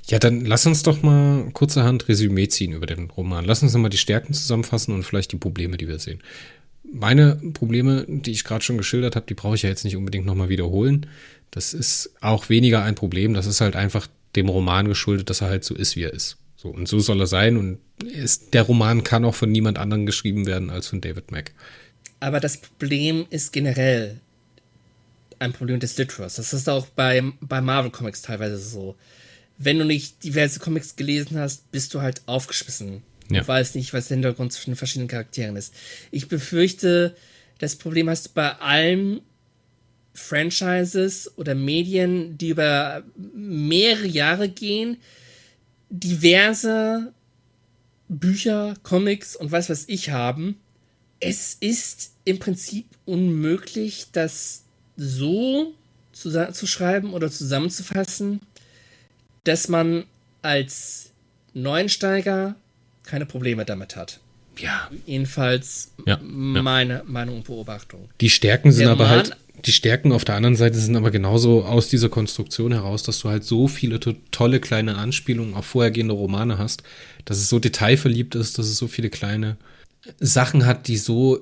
Ja, 0.08 0.20
dann 0.20 0.46
lass 0.46 0.66
uns 0.66 0.84
doch 0.84 1.02
mal 1.02 1.50
kurzerhand 1.52 2.08
Resümee 2.08 2.48
ziehen 2.48 2.74
über 2.74 2.86
den 2.86 3.10
Roman. 3.10 3.46
Lass 3.46 3.64
uns 3.64 3.74
nochmal 3.74 3.90
die 3.90 3.98
Stärken 3.98 4.34
zusammenfassen 4.34 4.94
und 4.94 5.04
vielleicht 5.04 5.32
die 5.32 5.38
Probleme, 5.38 5.78
die 5.78 5.88
wir 5.88 6.00
sehen. 6.00 6.22
Meine 6.84 7.38
Probleme, 7.54 8.06
die 8.08 8.32
ich 8.32 8.44
gerade 8.44 8.64
schon 8.64 8.78
geschildert 8.78 9.16
habe, 9.16 9.26
die 9.26 9.34
brauche 9.34 9.56
ich 9.56 9.64
ja 9.64 9.70
jetzt 9.70 9.84
nicht 9.84 9.96
unbedingt 9.96 10.26
nochmal 10.26 10.50
wiederholen. 10.50 11.08
Das 11.52 11.74
ist 11.74 12.12
auch 12.22 12.50
weniger 12.50 12.84
ein 12.84 12.96
Problem. 12.96 13.34
Das 13.34 13.48
ist 13.48 13.62
halt 13.62 13.76
einfach 13.76 14.08
dem 14.36 14.50
Roman 14.50 14.88
geschuldet, 14.88 15.30
dass 15.30 15.42
er 15.42 15.50
halt 15.50 15.64
so 15.64 15.74
ist, 15.74 15.96
wie 15.96 16.04
er 16.04 16.14
ist. 16.14 16.38
So, 16.56 16.70
und 16.70 16.88
so 16.88 16.99
soll 16.99 17.20
er 17.20 17.28
sein. 17.28 17.58
Und 17.58 17.80
ist, 18.03 18.53
der 18.53 18.64
Roman 18.64 19.03
kann 19.03 19.26
auch 19.26 19.36
von 19.36 19.51
niemand 19.51 19.78
anderem 19.78 20.06
geschrieben 20.06 20.45
werden 20.45 20.70
als 20.70 20.88
von 20.88 21.01
David 21.01 21.32
Mack. 21.32 21.51
Aber 22.20 22.39
das 22.39 22.58
Problem 22.58 23.26
ist 23.30 23.53
generell 23.53 24.20
ein 25.38 25.53
Problem 25.53 25.80
des 25.80 25.97
Literators. 25.97 26.36
Das 26.36 26.53
ist 26.53 26.70
auch 26.70 26.88
bei, 26.88 27.22
bei 27.41 27.62
Marvel 27.62 27.91
Comics 27.91 28.22
teilweise 28.22 28.58
so 28.58 28.95
wenn 29.58 29.80
du 29.80 29.86
nicht 29.86 30.24
diverse 30.24 30.60
Comics 30.60 30.95
gelesen 30.95 31.39
hast, 31.39 31.72
bist 31.72 31.93
du 31.93 32.01
halt 32.01 32.22
aufgeschmissen. 32.26 33.03
Ja. 33.30 33.41
Du 33.41 33.47
weißt 33.47 33.76
nicht, 33.76 33.93
was 33.93 34.08
der 34.08 34.16
Hintergrund 34.16 34.53
zwischen 34.53 34.72
den 34.72 34.78
verschiedenen 34.78 35.08
Charakteren 35.08 35.56
ist. 35.56 35.74
Ich 36.12 36.28
befürchte, 36.28 37.16
das 37.60 37.76
Problem 37.76 38.10
hast 38.10 38.28
du 38.28 38.30
bei 38.34 38.51
allen 38.53 39.22
Franchises 40.14 41.32
oder 41.38 41.56
Medien, 41.56 42.38
die 42.38 42.49
über 42.49 43.03
mehrere 43.34 44.08
Jahre 44.08 44.49
gehen, 44.49 44.97
diverse 46.00 47.14
Bücher, 48.08 48.76
Comics 48.84 49.36
und 49.36 49.52
was 49.52 49.70
was 49.70 49.86
ich 49.88 50.10
haben. 50.10 50.60
Es 51.20 51.56
ist 51.60 52.14
im 52.24 52.39
Prinzip 52.39 52.86
unmöglich, 53.06 54.08
das 54.12 54.64
so 54.98 55.74
zu, 56.12 56.52
zu 56.52 56.68
schreiben 56.68 57.14
oder 57.14 57.32
zusammenzufassen, 57.32 58.41
dass 59.43 59.68
man 59.68 60.06
als 60.41 61.12
Neuensteiger 61.54 62.56
keine 63.04 63.26
Probleme 63.26 63.66
damit 63.66 63.96
hat. 63.96 64.20
Ja. 64.58 64.89
Jedenfalls 65.06 65.91
ja, 66.06 66.18
meine 66.22 67.04
Meinung 67.06 67.38
und 67.38 67.46
Beobachtung. 67.46 68.10
Die 68.22 68.30
Stärken 68.30 68.72
sind 68.72 68.88
aber 68.88 69.10
halt, 69.10 69.36
die 69.66 69.72
Stärken 69.72 70.11
auf 70.11 70.26
der 70.26 70.36
anderen 70.36 70.55
Seite 70.55 70.78
sind 70.78 70.95
aber 70.95 71.11
genauso 71.11 71.63
aus 71.63 71.88
dieser 71.88 72.09
Konstruktion 72.09 72.72
heraus, 72.72 73.03
dass 73.03 73.20
du 73.20 73.30
halt 73.30 73.43
so 73.43 73.68
viele 73.68 73.99
to 73.99 74.13
tolle 74.32 74.59
kleine 74.59 74.95
Anspielungen 74.95 75.55
auf 75.55 75.66
vorhergehende 75.66 76.13
Romane 76.13 76.57
hast, 76.57 76.84
dass 77.26 77.38
es 77.38 77.49
so 77.49 77.59
detailverliebt 77.59 78.36
ist, 78.36 78.57
dass 78.57 78.68
es 78.68 78.78
so 78.78 78.88
viele 78.88 79.09
kleine 79.09 79.57
Sachen 80.20 80.66
hat, 80.66 80.88
die 80.88 80.97
so 80.97 81.39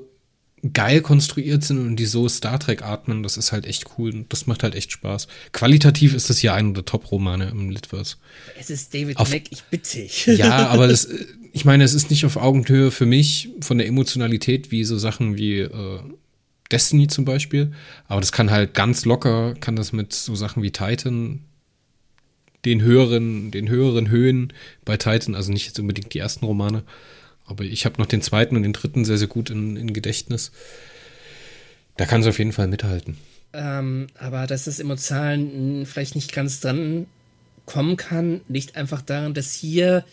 geil 0.71 1.01
konstruiert 1.01 1.63
sind 1.63 1.80
und 1.80 1.97
die 1.97 2.05
so 2.05 2.30
Star 2.30 2.57
Trek 2.57 2.84
atmen, 2.84 3.21
das 3.21 3.36
ist 3.36 3.51
halt 3.51 3.65
echt 3.65 3.86
cool 3.97 4.13
und 4.13 4.32
das 4.32 4.47
macht 4.47 4.63
halt 4.63 4.76
echt 4.76 4.93
Spaß. 4.93 5.28
Qualitativ 5.51 6.13
ist 6.13 6.30
das 6.30 6.41
ja 6.41 6.53
einer 6.53 6.71
der 6.71 6.86
Top-Romane 6.86 7.49
im 7.49 7.69
Litverse. 7.69 8.15
Es 8.57 8.69
ist 8.69 8.93
David 8.93 9.17
auf, 9.17 9.30
Mack, 9.32 9.43
ich 9.49 9.63
bitte 9.63 9.97
dich. 9.97 10.26
Ja, 10.38 10.67
aber 10.67 10.88
das, 10.88 11.09
ich 11.51 11.65
meine, 11.65 11.84
es 11.84 11.93
ist 11.93 12.09
nicht 12.09 12.26
auf 12.26 12.38
Augenhöhe 12.38 12.91
für 12.91 13.05
mich 13.05 13.49
von 13.59 13.78
der 13.78 13.88
Emotionalität 13.88 14.71
wie 14.71 14.86
so 14.86 14.97
Sachen 14.97 15.36
wie 15.36 15.59
äh, 15.59 15.99
Destiny 16.74 17.07
zum 17.07 17.24
Beispiel, 17.24 17.71
aber 18.07 18.19
das 18.19 18.32
kann 18.32 18.49
halt 18.49 18.74
ganz 18.74 19.05
locker, 19.05 19.53
kann 19.59 19.76
das 19.76 19.93
mit 19.93 20.11
so 20.11 20.36
Sachen 20.36 20.63
wie 20.63 20.71
Titan 20.71 21.45
den 22.65 22.82
höheren, 22.82 23.51
den 23.51 23.69
höheren 23.69 24.09
Höhen 24.09 24.53
bei 24.84 24.97
Titan, 24.97 25.36
also 25.36 25.51
nicht 25.51 25.67
jetzt 25.67 25.80
unbedingt 25.80 26.13
die 26.13 26.19
ersten 26.19 26.45
Romane, 26.45 26.84
aber 27.45 27.63
ich 27.63 27.86
habe 27.86 28.01
noch 28.01 28.07
den 28.07 28.21
zweiten 28.21 28.55
und 28.55 28.63
den 28.63 28.74
dritten 28.74 29.05
sehr, 29.05 29.19
sehr 29.19 29.28
gut 29.28 29.51
in, 29.51 29.78
in 29.78 29.93
Gedächtnis. 29.93 30.51
Da 31.97 32.05
kann 32.05 32.24
sie 32.24 32.30
auf 32.30 32.39
jeden 32.39 32.53
Fall 32.53 32.67
mithalten. 32.67 33.17
Ähm, 33.53 34.07
aber 34.17 34.47
dass 34.47 34.63
das 34.63 34.80
Emotionalen 34.80 35.86
vielleicht 35.86 36.15
nicht 36.15 36.34
ganz 36.34 36.59
dran 36.59 37.05
kommen 37.65 37.97
kann, 37.97 38.41
liegt 38.47 38.76
einfach 38.76 39.03
daran, 39.03 39.36
dass 39.36 39.53
hier 39.53 40.03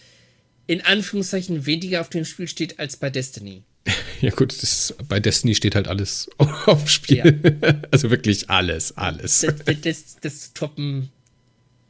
in 0.66 0.84
Anführungszeichen 0.84 1.64
weniger 1.64 2.02
auf 2.02 2.10
dem 2.10 2.26
Spiel 2.26 2.48
steht 2.48 2.78
als 2.78 2.98
bei 2.98 3.08
Destiny. 3.08 3.62
Ja 4.22 4.30
gut, 4.30 4.62
das, 4.62 4.94
bei 5.08 5.18
Destiny 5.18 5.54
steht 5.54 5.74
halt 5.74 5.88
alles 5.88 6.28
auf 6.38 6.88
Spiel. 6.88 7.40
Ja. 7.42 7.74
Also 7.90 8.10
wirklich 8.10 8.50
alles, 8.50 8.96
alles. 8.96 9.40
Das, 9.40 9.80
das, 9.80 10.16
das, 10.20 10.52
toppen 10.52 11.10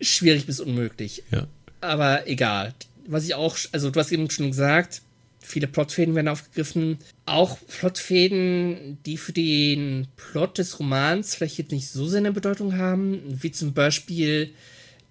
schwierig 0.00 0.46
bis 0.46 0.60
unmöglich. 0.60 1.22
Ja. 1.30 1.46
Aber 1.80 2.26
egal. 2.26 2.74
Was 3.06 3.24
ich 3.24 3.34
auch, 3.34 3.56
also 3.72 3.90
du 3.90 3.98
hast 3.98 4.12
eben 4.12 4.30
schon 4.30 4.50
gesagt, 4.50 5.02
Viele 5.50 5.66
Plotfäden 5.66 6.14
werden 6.14 6.28
aufgegriffen. 6.28 6.98
Auch 7.24 7.58
Plotfäden, 7.66 8.98
die 9.06 9.16
für 9.16 9.32
den 9.32 10.06
Plot 10.16 10.58
des 10.58 10.78
Romans 10.78 11.34
vielleicht 11.34 11.58
jetzt 11.58 11.72
nicht 11.72 11.88
so 11.88 12.06
seine 12.06 12.30
Bedeutung 12.30 12.76
haben, 12.76 13.20
wie 13.26 13.50
zum 13.50 13.72
Beispiel, 13.72 14.50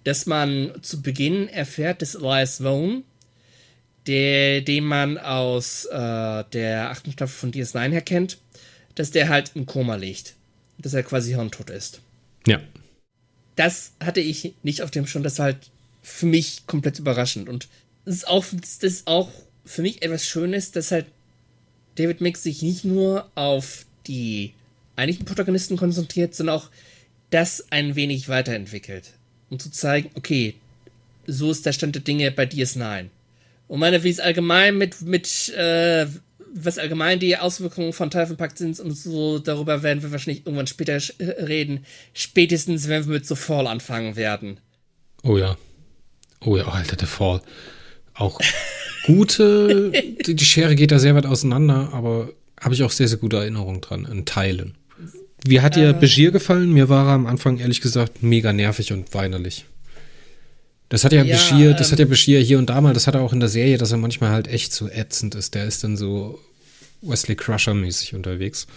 dass 0.04 0.28
man 0.28 0.72
zu 0.82 1.02
Beginn 1.02 1.50
erfährt, 1.50 2.02
dass 2.02 2.16
Elias 2.16 2.60
Vaughn, 2.60 3.04
der, 4.08 4.62
den 4.62 4.84
man 4.84 5.18
aus 5.18 5.86
äh, 5.86 6.44
der 6.54 6.90
achten 6.90 7.12
Staffel 7.12 7.34
von 7.34 7.52
DS9 7.52 7.92
her 7.92 8.02
kennt, 8.02 8.38
dass 8.96 9.12
der 9.12 9.30
halt 9.30 9.52
im 9.56 9.66
Koma 9.66 9.96
liegt. 9.96 10.36
Dass 10.78 10.94
er 10.94 11.04
quasi 11.04 11.34
hirntot 11.34 11.70
ist. 11.70 12.02
Ja. 12.48 12.62
Das 13.56 13.92
hatte 14.00 14.22
ich 14.22 14.54
nicht 14.64 14.82
auf 14.82 14.92
dem 14.92 15.06
Schirm. 15.06 15.24
Das 15.24 15.40
war 15.40 15.46
halt 15.46 15.72
für 16.02 16.26
mich 16.26 16.66
komplett 16.68 17.00
überraschend. 17.00 17.50
Und 17.50 17.68
das 18.06 18.16
ist 18.16 18.28
auch, 18.28 18.46
das 18.62 18.78
ist 18.82 19.08
auch 19.08 19.30
für 19.66 19.82
mich 19.82 20.02
etwas 20.02 20.26
Schönes, 20.26 20.72
dass 20.72 20.92
halt 20.92 21.06
David 21.96 22.22
Mix 22.22 22.44
sich 22.44 22.62
nicht 22.62 22.86
nur 22.86 23.30
auf 23.36 23.86
die 24.08 24.54
eigentlichen 24.96 25.26
Protagonisten 25.26 25.78
konzentriert, 25.78 26.34
sondern 26.34 26.58
auch 26.58 26.70
das 27.30 27.72
ein 27.72 27.96
wenig 27.96 28.30
weiterentwickelt. 28.30 29.12
Um 29.50 29.60
zu 29.60 29.70
zeigen, 29.70 30.10
okay, 30.16 30.56
so 31.28 31.52
ist 31.52 31.66
der 31.66 31.74
Stand 31.74 31.96
der 31.96 32.02
Dinge 32.02 32.32
bei 32.32 32.44
DS9. 32.44 33.08
Und 33.70 33.80
meine, 33.80 34.04
wie 34.04 34.10
es 34.10 34.20
allgemein 34.20 34.80
mit, 34.80 35.04
mit, 35.04 35.54
äh, 35.56 36.08
was 36.54 36.80
allgemein 36.80 37.20
die 37.20 37.38
Auswirkungen 37.38 37.94
von 37.94 38.10
Pact 38.10 38.58
sind 38.58 38.80
und 38.80 38.98
so, 38.98 39.38
darüber 39.38 39.84
werden 39.84 40.02
wir 40.02 40.12
wahrscheinlich 40.12 40.46
irgendwann 40.46 40.66
später 40.66 41.00
reden. 41.20 41.86
Spätestens, 42.14 42.88
wenn 42.90 43.06
wir 43.06 43.14
mit 43.14 43.28
The 43.28 43.36
Fall 43.36 43.68
anfangen 43.68 44.16
werden. 44.16 44.60
Oh 45.22 45.38
ja. 45.38 45.56
Oh 46.42 46.58
ja, 46.58 46.68
Alter, 46.68 46.96
der 46.96 47.08
Fall. 47.08 47.42
Auch 48.16 48.42
gute, 49.06 49.92
die, 50.26 50.36
die 50.36 50.46
Schere 50.46 50.76
geht 50.76 50.92
da 50.92 50.98
sehr 50.98 51.14
weit 51.14 51.28
auseinander, 51.28 51.92
aber 51.94 52.32
habe 52.60 52.74
ich 52.74 52.82
auch 52.82 52.92
sehr, 52.92 53.08
sehr 53.08 53.20
gute 53.20 53.38
Erinnerungen 53.38 53.82
dran, 53.82 54.06
in 54.12 54.26
Teilen. 54.26 54.80
Wie 55.46 55.62
hat 55.62 55.76
dir 55.76 55.90
äh, 55.90 55.94
Begier 55.94 56.32
gefallen? 56.32 56.74
Mir 56.74 56.90
war 56.90 57.06
er 57.06 57.14
am 57.14 57.28
Anfang 57.28 57.60
ehrlich 57.60 57.82
gesagt 57.82 58.24
mega 58.24 58.52
nervig 58.52 58.92
und 58.92 59.14
weinerlich. 59.14 59.66
Das 60.90 61.04
hat 61.04 61.12
ja, 61.14 61.24
ja 61.24 61.38
Begier, 61.38 61.74
das 61.74 61.88
ähm, 61.88 61.92
hat 61.94 62.00
ja 62.00 62.06
Begier 62.06 62.40
hier 62.42 62.58
und 62.58 62.70
da 62.70 62.82
mal, 62.82 62.94
das 62.94 63.08
hat 63.08 63.16
er 63.16 63.22
auch 63.22 63.34
in 63.34 63.40
der 63.40 63.50
Serie, 63.50 63.78
dass 63.78 63.92
er 63.92 63.98
manchmal 63.98 64.32
halt 64.32 64.48
echt 64.48 64.74
so 64.74 64.90
ätzend 64.90 65.36
ist. 65.36 65.56
Der 65.56 65.66
ist 65.66 65.84
dann 65.84 65.98
so 65.98 66.40
Wesley 67.02 67.36
Crusher-mäßig 67.36 68.16
unterwegs. 68.16 68.68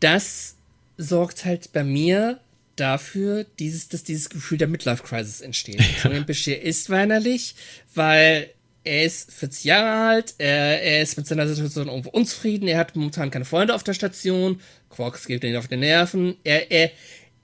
Das 0.00 0.56
sorgt 0.96 1.44
halt 1.44 1.72
bei 1.72 1.84
mir 1.84 2.40
dafür, 2.76 3.44
dieses, 3.58 3.88
dass 3.88 4.04
dieses 4.04 4.30
Gefühl 4.30 4.58
der 4.58 4.68
Midlife-Crisis 4.68 5.40
entsteht. 5.40 5.82
Ja. 6.04 6.20
Begier 6.20 6.62
ist 6.62 6.90
weinerlich, 6.90 7.54
weil 7.94 8.50
er 8.84 9.04
ist 9.04 9.32
40 9.32 9.64
Jahre 9.64 10.08
alt, 10.08 10.34
er, 10.38 10.82
er 10.82 11.02
ist 11.02 11.16
mit 11.16 11.26
seiner 11.26 11.46
Situation 11.46 11.88
irgendwo 11.88 12.10
unzufrieden, 12.10 12.68
er 12.68 12.78
hat 12.78 12.96
momentan 12.96 13.30
keine 13.30 13.44
Freunde 13.44 13.74
auf 13.74 13.82
der 13.82 13.94
Station, 13.94 14.60
Quarks 14.88 15.26
geht 15.26 15.44
ihn 15.44 15.56
auf 15.56 15.68
den 15.68 15.80
Nerven, 15.80 16.36
er, 16.44 16.70
er, 16.70 16.90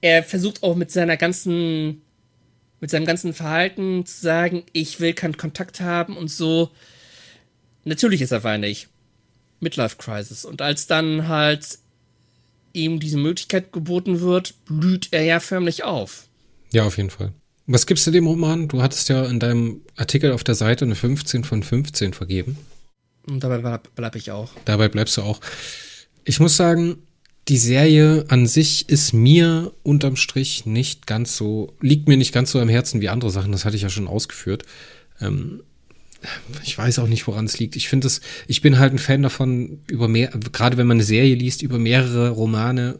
er 0.01 0.23
versucht 0.23 0.63
auch 0.63 0.75
mit 0.75 0.91
seiner 0.91 1.17
ganzen, 1.17 2.01
mit 2.85 2.91
seinem 2.91 3.07
ganzen 3.07 3.33
Verhalten 3.33 4.05
zu 4.05 4.21
sagen, 4.21 4.61
ich 4.71 4.99
will 4.99 5.13
keinen 5.13 5.37
Kontakt 5.37 5.81
haben 5.81 6.15
und 6.15 6.27
so. 6.27 6.69
Natürlich 7.83 8.21
ist 8.21 8.31
er 8.31 8.43
weinig. 8.43 8.89
Midlife 9.59 9.95
Crisis. 9.97 10.45
Und 10.45 10.61
als 10.61 10.85
dann 10.85 11.27
halt 11.27 11.79
ihm 12.73 12.99
diese 12.99 13.17
Möglichkeit 13.17 13.73
geboten 13.73 14.21
wird, 14.21 14.53
blüht 14.65 15.07
er 15.09 15.23
ja 15.23 15.39
förmlich 15.39 15.83
auf. 15.83 16.27
Ja, 16.73 16.83
auf 16.83 16.97
jeden 16.97 17.09
Fall. 17.09 17.33
Was 17.65 17.87
gibst 17.87 18.05
du 18.05 18.11
dem 18.11 18.27
Roman? 18.27 18.67
Du 18.67 18.83
hattest 18.83 19.09
ja 19.09 19.25
in 19.25 19.39
deinem 19.39 19.81
Artikel 19.95 20.31
auf 20.31 20.43
der 20.43 20.53
Seite 20.53 20.85
eine 20.85 20.93
15 20.93 21.43
von 21.43 21.63
15 21.63 22.13
vergeben. 22.13 22.55
Und 23.25 23.43
dabei 23.43 23.57
bleib, 23.57 23.95
bleib 23.95 24.15
ich 24.15 24.29
auch. 24.29 24.51
Dabei 24.65 24.89
bleibst 24.89 25.17
du 25.17 25.23
auch. 25.23 25.41
Ich 26.23 26.39
muss 26.39 26.55
sagen, 26.55 26.97
die 27.47 27.57
Serie 27.57 28.25
an 28.29 28.47
sich 28.47 28.89
ist 28.89 29.13
mir 29.13 29.71
unterm 29.83 30.15
Strich 30.15 30.65
nicht 30.65 31.05
ganz 31.05 31.37
so, 31.37 31.73
liegt 31.79 32.07
mir 32.07 32.17
nicht 32.17 32.33
ganz 32.33 32.51
so 32.51 32.59
am 32.59 32.69
Herzen 32.69 33.01
wie 33.01 33.09
andere 33.09 33.29
Sachen. 33.29 33.51
Das 33.51 33.65
hatte 33.65 33.75
ich 33.75 33.83
ja 33.83 33.89
schon 33.89 34.07
ausgeführt. 34.07 34.63
Ähm, 35.21 35.61
ich 36.63 36.75
weiß 36.75 36.99
auch 36.99 37.07
nicht, 37.07 37.27
woran 37.27 37.45
es 37.45 37.59
liegt. 37.59 37.75
Ich 37.75 37.87
finde 37.87 38.07
es, 38.07 38.21
ich 38.47 38.61
bin 38.61 38.79
halt 38.79 38.93
ein 38.93 38.99
Fan 38.99 39.21
davon, 39.21 39.79
über 39.87 40.07
mehr, 40.07 40.29
gerade 40.51 40.77
wenn 40.77 40.87
man 40.87 40.97
eine 40.97 41.03
Serie 41.03 41.35
liest, 41.35 41.61
über 41.61 41.77
mehrere 41.77 42.29
Romane 42.29 42.97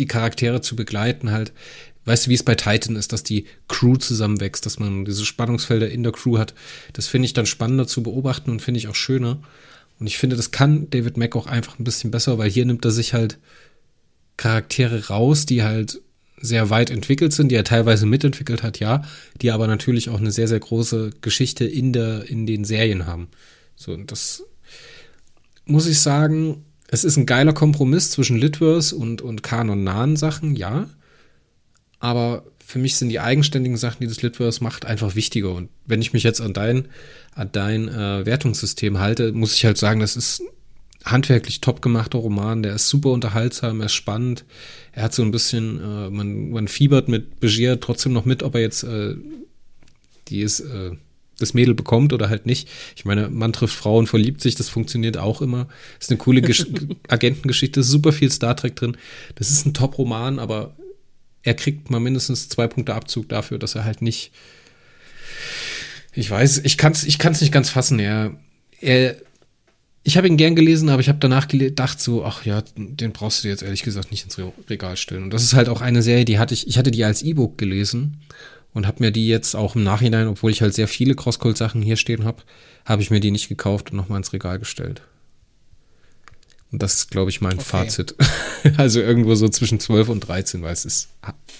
die 0.00 0.06
Charaktere 0.06 0.60
zu 0.60 0.74
begleiten, 0.74 1.30
halt, 1.30 1.52
weißt 2.04 2.26
du, 2.26 2.30
wie 2.30 2.34
es 2.34 2.42
bei 2.42 2.56
Titan 2.56 2.96
ist, 2.96 3.12
dass 3.12 3.22
die 3.22 3.46
Crew 3.68 3.96
zusammenwächst, 3.96 4.66
dass 4.66 4.80
man 4.80 5.04
diese 5.04 5.24
Spannungsfelder 5.24 5.88
in 5.88 6.02
der 6.02 6.10
Crew 6.10 6.38
hat. 6.38 6.52
Das 6.94 7.06
finde 7.06 7.26
ich 7.26 7.32
dann 7.32 7.46
spannender 7.46 7.86
zu 7.86 8.02
beobachten 8.02 8.50
und 8.50 8.60
finde 8.60 8.78
ich 8.78 8.88
auch 8.88 8.96
schöner. 8.96 9.40
Und 10.00 10.08
ich 10.08 10.18
finde, 10.18 10.34
das 10.34 10.50
kann 10.50 10.90
David 10.90 11.16
Mack 11.16 11.36
auch 11.36 11.46
einfach 11.46 11.78
ein 11.78 11.84
bisschen 11.84 12.10
besser, 12.10 12.38
weil 12.38 12.50
hier 12.50 12.66
nimmt 12.66 12.84
er 12.84 12.90
sich 12.90 13.14
halt 13.14 13.38
Charaktere 14.36 15.08
raus, 15.08 15.46
die 15.46 15.62
halt 15.62 16.00
sehr 16.40 16.68
weit 16.70 16.90
entwickelt 16.90 17.32
sind, 17.32 17.50
die 17.50 17.54
er 17.54 17.64
teilweise 17.64 18.06
mitentwickelt 18.06 18.62
hat, 18.62 18.78
ja, 18.78 19.02
die 19.40 19.50
aber 19.50 19.66
natürlich 19.66 20.10
auch 20.10 20.18
eine 20.18 20.30
sehr, 20.30 20.48
sehr 20.48 20.60
große 20.60 21.10
Geschichte 21.20 21.64
in 21.64 21.92
der, 21.92 22.28
in 22.28 22.46
den 22.46 22.64
Serien 22.64 23.06
haben. 23.06 23.28
So, 23.76 23.92
und 23.92 24.12
das 24.12 24.44
muss 25.64 25.86
ich 25.86 26.00
sagen, 26.00 26.64
es 26.88 27.04
ist 27.04 27.16
ein 27.16 27.26
geiler 27.26 27.54
Kompromiss 27.54 28.10
zwischen 28.10 28.36
Litverse 28.36 28.94
und, 28.94 29.22
und 29.22 29.42
kanon-nahen 29.42 30.16
Sachen, 30.16 30.54
ja. 30.54 30.90
Aber 31.98 32.44
für 32.64 32.78
mich 32.78 32.96
sind 32.96 33.08
die 33.08 33.20
eigenständigen 33.20 33.78
Sachen, 33.78 34.00
die 34.00 34.06
das 34.06 34.22
Litverse 34.22 34.62
macht, 34.62 34.84
einfach 34.84 35.14
wichtiger. 35.14 35.52
Und 35.52 35.70
wenn 35.86 36.02
ich 36.02 36.12
mich 36.12 36.22
jetzt 36.22 36.40
an 36.40 36.52
dein, 36.52 36.88
an 37.34 37.50
dein 37.52 37.88
äh, 37.88 38.26
Wertungssystem 38.26 38.98
halte, 38.98 39.32
muss 39.32 39.54
ich 39.54 39.64
halt 39.64 39.78
sagen, 39.78 40.00
das 40.00 40.16
ist 40.16 40.42
handwerklich 41.04 41.60
top 41.60 41.82
gemachter 41.82 42.18
Roman, 42.18 42.62
der 42.62 42.74
ist 42.74 42.88
super 42.88 43.10
unterhaltsam, 43.10 43.80
er 43.80 43.86
ist 43.86 43.94
spannend. 43.94 44.44
Er 44.92 45.04
hat 45.04 45.14
so 45.14 45.22
ein 45.22 45.30
bisschen, 45.30 45.78
äh, 45.78 46.10
man, 46.10 46.50
man 46.50 46.68
fiebert 46.68 47.08
mit 47.08 47.40
Begier 47.40 47.78
trotzdem 47.80 48.12
noch 48.12 48.24
mit, 48.24 48.42
ob 48.42 48.54
er 48.54 48.62
jetzt 48.62 48.84
äh, 48.84 49.14
die 50.28 50.40
ist, 50.40 50.60
äh, 50.60 50.92
das 51.38 51.52
Mädel 51.52 51.74
bekommt 51.74 52.12
oder 52.12 52.28
halt 52.28 52.46
nicht. 52.46 52.68
Ich 52.96 53.04
meine, 53.04 53.28
Mann 53.28 53.52
trifft 53.52 53.74
Frau 53.74 53.98
und 53.98 54.06
verliebt 54.06 54.40
sich, 54.40 54.54
das 54.54 54.68
funktioniert 54.68 55.18
auch 55.18 55.42
immer. 55.42 55.68
Ist 56.00 56.10
eine 56.10 56.18
coole 56.18 56.42
Gesch 56.42 56.66
Agentengeschichte, 57.08 57.80
ist 57.80 57.88
super 57.88 58.12
viel 58.12 58.30
Star 58.30 58.56
Trek 58.56 58.76
drin. 58.76 58.96
Das 59.34 59.50
ist 59.50 59.66
ein 59.66 59.74
Top-Roman, 59.74 60.38
aber 60.38 60.76
er 61.42 61.54
kriegt 61.54 61.90
mal 61.90 62.00
mindestens 62.00 62.48
zwei 62.48 62.66
Punkte 62.66 62.94
Abzug 62.94 63.28
dafür, 63.28 63.58
dass 63.58 63.74
er 63.74 63.84
halt 63.84 64.00
nicht. 64.00 64.32
Ich 66.12 66.30
weiß, 66.30 66.62
ich 66.64 66.78
kann 66.78 66.92
es 66.92 67.04
ich 67.04 67.18
kann's 67.18 67.40
nicht 67.40 67.52
ganz 67.52 67.68
fassen. 67.68 67.98
Er, 67.98 68.38
er 68.80 69.16
ich 70.06 70.18
habe 70.18 70.26
ihn 70.26 70.36
gern 70.36 70.54
gelesen, 70.54 70.90
aber 70.90 71.00
ich 71.00 71.08
habe 71.08 71.18
danach 71.18 71.48
gedacht 71.48 71.98
so, 71.98 72.24
ach 72.24 72.44
ja, 72.44 72.62
den 72.76 73.12
brauchst 73.12 73.38
du 73.38 73.42
dir 73.44 73.52
jetzt 73.52 73.62
ehrlich 73.62 73.82
gesagt 73.82 74.10
nicht 74.10 74.24
ins 74.24 74.38
Regal 74.68 74.98
stellen. 74.98 75.24
Und 75.24 75.30
das 75.30 75.42
ist 75.42 75.54
halt 75.54 75.70
auch 75.70 75.80
eine 75.80 76.02
Serie, 76.02 76.26
die 76.26 76.38
hatte 76.38 76.52
ich, 76.52 76.68
ich 76.68 76.76
hatte 76.76 76.90
die 76.90 77.04
als 77.04 77.22
E-Book 77.22 77.56
gelesen 77.56 78.18
und 78.74 78.86
habe 78.86 79.02
mir 79.02 79.10
die 79.10 79.26
jetzt 79.26 79.56
auch 79.56 79.76
im 79.76 79.82
Nachhinein, 79.82 80.28
obwohl 80.28 80.50
ich 80.50 80.60
halt 80.60 80.74
sehr 80.74 80.88
viele 80.88 81.14
Crosscult-Sachen 81.14 81.80
hier 81.80 81.96
stehen 81.96 82.24
habe, 82.24 82.42
habe 82.84 83.00
ich 83.00 83.10
mir 83.10 83.20
die 83.20 83.30
nicht 83.30 83.48
gekauft 83.48 83.90
und 83.90 83.96
nochmal 83.96 84.18
ins 84.18 84.34
Regal 84.34 84.58
gestellt. 84.58 85.00
Und 86.70 86.82
das 86.82 86.94
ist, 86.94 87.10
glaube 87.10 87.30
ich, 87.30 87.40
mein 87.40 87.54
okay. 87.54 87.64
Fazit. 87.64 88.14
also 88.76 89.00
irgendwo 89.00 89.34
so 89.36 89.48
zwischen 89.48 89.80
12 89.80 90.10
und 90.10 90.20
13, 90.20 90.60
weil 90.60 90.72
es 90.74 90.84
ist 90.84 91.08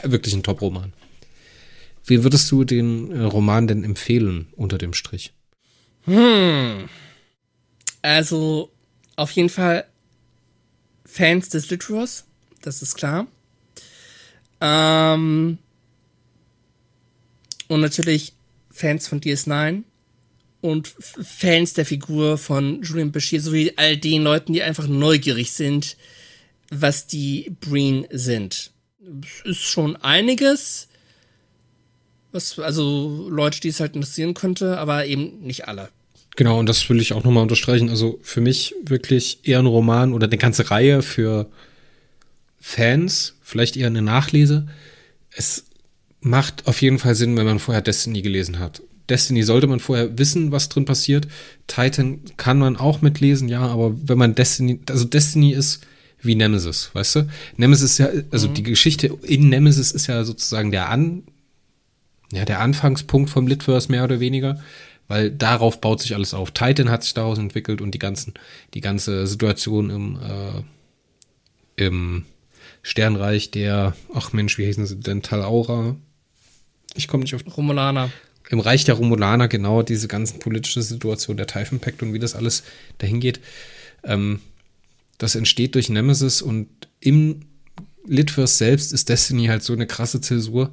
wirklich 0.03 0.35
ein 0.35 0.43
Top-Roman. 0.43 0.93
Wie 2.05 2.23
würdest 2.23 2.51
du 2.51 2.65
den 2.65 3.11
äh, 3.11 3.21
Roman 3.23 3.67
denn 3.67 3.85
empfehlen 3.85 4.49
unter 4.55 4.77
dem 4.77 4.93
Strich? 4.93 5.33
Hm. 6.05 6.91
Also 8.05 8.71
auf 9.17 9.31
jeden 9.31 9.49
Fall 9.49 9.87
Fans 11.07 11.49
des 11.49 11.71
Literals, 11.71 12.27
das 12.61 12.83
ist 12.83 12.97
klar. 12.97 13.27
Ähm, 14.61 15.57
und 17.69 17.81
natürlich 17.81 18.35
Fans 18.71 19.09
von 19.09 19.23
DS9 19.23 19.85
und 20.61 20.87
Fans 20.87 21.73
der 21.73 21.87
Figur 21.87 22.37
von 22.37 22.83
Julian 22.83 23.11
Bashir 23.11 23.41
sowie 23.41 23.73
all 23.77 23.97
den 23.97 24.23
Leuten, 24.23 24.53
die 24.53 24.63
einfach 24.63 24.87
neugierig 24.87 25.53
sind, 25.53 25.97
was 26.71 27.07
die 27.07 27.57
Breen 27.59 28.07
sind. 28.11 28.71
Es 29.23 29.47
ist 29.47 29.63
schon 29.63 29.97
einiges, 29.97 30.89
was, 32.33 32.59
also 32.59 33.31
Leute, 33.31 33.61
die 33.61 33.69
es 33.69 33.81
halt 33.81 33.97
interessieren 33.97 34.35
könnte, 34.35 34.77
aber 34.77 35.07
eben 35.07 35.41
nicht 35.41 35.69
alle. 35.69 35.89
Genau, 36.37 36.59
und 36.59 36.69
das 36.69 36.89
will 36.89 37.01
ich 37.01 37.13
auch 37.13 37.25
nochmal 37.25 37.43
unterstreichen. 37.43 37.91
Also 37.91 38.19
für 38.23 38.41
mich 38.41 38.75
wirklich 38.85 39.41
eher 39.45 39.61
ein 39.61 39.67
Roman 39.67 40.13
oder 40.13 40.27
eine 40.27 40.39
ganze 40.39 40.71
Reihe 40.71 41.03
für 41.03 41.49
Fans, 42.61 43.37
vielleicht 43.43 43.77
eher 43.77 43.87
eine 43.87 44.03
Nachlese. 44.03 44.67
Es 45.31 45.67
macht 46.21 46.67
auf 46.67 46.81
jeden 46.83 46.99
Fall 46.99 47.15
Sinn, 47.15 47.37
wenn 47.37 47.47
man 47.47 47.59
vorher 47.59 47.83
Destiny 47.83 48.23
gelesen 48.23 48.59
hat. 48.59 48.83
Destiny 49.09 49.43
sollte 49.43 49.67
man 49.67 49.81
vorher 49.81 50.19
wissen, 50.19 50.51
was 50.51 50.71
drin 50.71 50.87
passiert. 50.87 51.29
Titan 51.67 52.21
kann 52.37 52.59
man 52.59 52.77
auch 52.77 53.03
mitlesen, 53.03 53.49
ja, 53.49 53.61
aber 53.61 53.95
wenn 54.09 54.19
man 54.19 54.35
Destiny, 54.35 54.81
also 54.89 55.05
Destiny 55.05 55.53
ist 55.53 55.87
wie 56.23 56.35
Nemesis, 56.35 56.91
weißt 56.95 57.17
du? 57.17 57.29
Nemesis 57.59 57.93
ist 57.93 57.99
ja, 57.99 58.09
also 58.31 58.49
mhm. 58.49 58.55
die 58.55 58.63
Geschichte 58.63 59.15
in 59.23 59.51
Nemesis 59.51 59.93
ist 59.93 60.07
ja 60.07 60.25
sozusagen 60.25 60.71
der 60.71 60.89
An, 60.89 61.25
ja, 62.33 62.47
der 62.47 62.61
Anfangspunkt 62.61 63.29
vom 63.29 63.47
Litverse 63.47 63.91
mehr 63.91 64.05
oder 64.05 64.21
weniger 64.21 64.59
weil 65.09 65.31
darauf 65.31 65.81
baut 65.81 66.01
sich 66.01 66.15
alles 66.15 66.35
auf. 66.35 66.51
Titan 66.51 66.91
hat 66.91 67.03
sich 67.03 67.15
daraus 67.15 67.39
entwickelt 67.39 67.81
und 67.81 67.93
die 67.93 67.99
ganzen, 67.99 68.35
die 68.75 68.81
ganze 68.81 69.27
Situation 69.27 69.91
im, 69.91 70.19
äh, 70.21 71.85
im 71.85 72.25
Sternreich 72.83 73.51
der, 73.51 73.95
ach 74.15 74.33
Mensch, 74.33 74.59
wie 74.59 74.67
heißen 74.67 74.87
sie 74.87 74.97
denn, 74.97 75.23
Talaura? 75.23 75.97
Ich 76.95 77.09
komme 77.09 77.25
nicht 77.25 77.35
auf. 77.35 77.43
Romulaner. 77.57 78.11
Im 78.51 78.61
Reich 78.61 78.85
der 78.85 78.95
Romulaner, 78.95 79.49
genau, 79.49 79.83
diese 79.83 80.07
ganzen 80.07 80.39
politische 80.39 80.83
Situation 80.83 81.37
der 81.37 81.47
Typhon 81.47 81.81
Pact 81.81 82.03
und 82.03 82.13
wie 82.13 82.19
das 82.19 82.35
alles 82.35 82.63
dahin 82.99 83.21
geht. 83.21 83.41
Ähm, 84.03 84.41
das 85.19 85.35
entsteht 85.35 85.75
durch 85.75 85.89
Nemesis 85.89 86.43
und 86.43 86.69
im 87.01 87.41
Litverse 88.07 88.55
selbst 88.55 88.93
ist 88.93 89.09
Destiny 89.09 89.47
halt 89.47 89.63
so 89.63 89.73
eine 89.73 89.87
krasse 89.87 90.21
Zäsur 90.21 90.73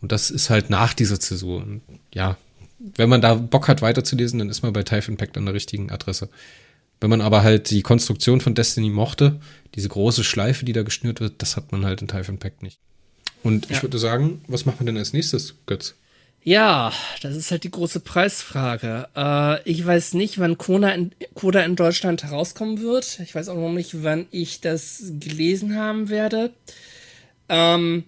und 0.00 0.10
das 0.10 0.30
ist 0.30 0.50
halt 0.50 0.68
nach 0.68 0.94
dieser 0.94 1.20
Zäsur. 1.20 1.62
Und 1.62 1.82
ja, 2.12 2.36
wenn 2.96 3.08
man 3.08 3.20
da 3.20 3.34
Bock 3.34 3.68
hat 3.68 3.82
weiterzulesen, 3.82 4.38
dann 4.38 4.48
ist 4.48 4.62
man 4.62 4.72
bei 4.72 4.82
Typhon 4.82 5.16
Pact 5.16 5.36
an 5.36 5.44
der 5.44 5.54
richtigen 5.54 5.90
Adresse. 5.90 6.28
Wenn 7.00 7.10
man 7.10 7.20
aber 7.20 7.42
halt 7.42 7.70
die 7.70 7.82
Konstruktion 7.82 8.40
von 8.40 8.54
Destiny 8.54 8.90
mochte, 8.90 9.40
diese 9.74 9.88
große 9.88 10.24
Schleife, 10.24 10.64
die 10.64 10.72
da 10.72 10.82
geschnürt 10.82 11.20
wird, 11.20 11.42
das 11.42 11.56
hat 11.56 11.72
man 11.72 11.84
halt 11.84 12.00
in 12.00 12.08
Typhon 12.08 12.38
Pact 12.38 12.62
nicht. 12.62 12.78
Und 13.42 13.68
ja. 13.68 13.76
ich 13.76 13.82
würde 13.82 13.98
sagen, 13.98 14.40
was 14.46 14.66
machen 14.66 14.80
wir 14.80 14.86
denn 14.86 14.96
als 14.96 15.12
nächstes, 15.12 15.56
Götz? 15.66 15.96
Ja, 16.44 16.92
das 17.22 17.36
ist 17.36 17.50
halt 17.52 17.62
die 17.62 17.70
große 17.70 18.00
Preisfrage. 18.00 19.08
Äh, 19.16 19.62
ich 19.68 19.84
weiß 19.86 20.14
nicht, 20.14 20.38
wann 20.40 20.58
Coda 20.58 20.90
in, 20.90 21.12
Coda 21.34 21.62
in 21.62 21.76
Deutschland 21.76 22.24
herauskommen 22.24 22.80
wird. 22.80 23.20
Ich 23.20 23.34
weiß 23.34 23.48
auch 23.48 23.56
noch 23.56 23.72
nicht, 23.72 24.02
wann 24.02 24.26
ich 24.32 24.60
das 24.60 25.04
gelesen 25.20 25.76
haben 25.76 26.08
werde. 26.08 26.52
Ähm, 27.48 28.04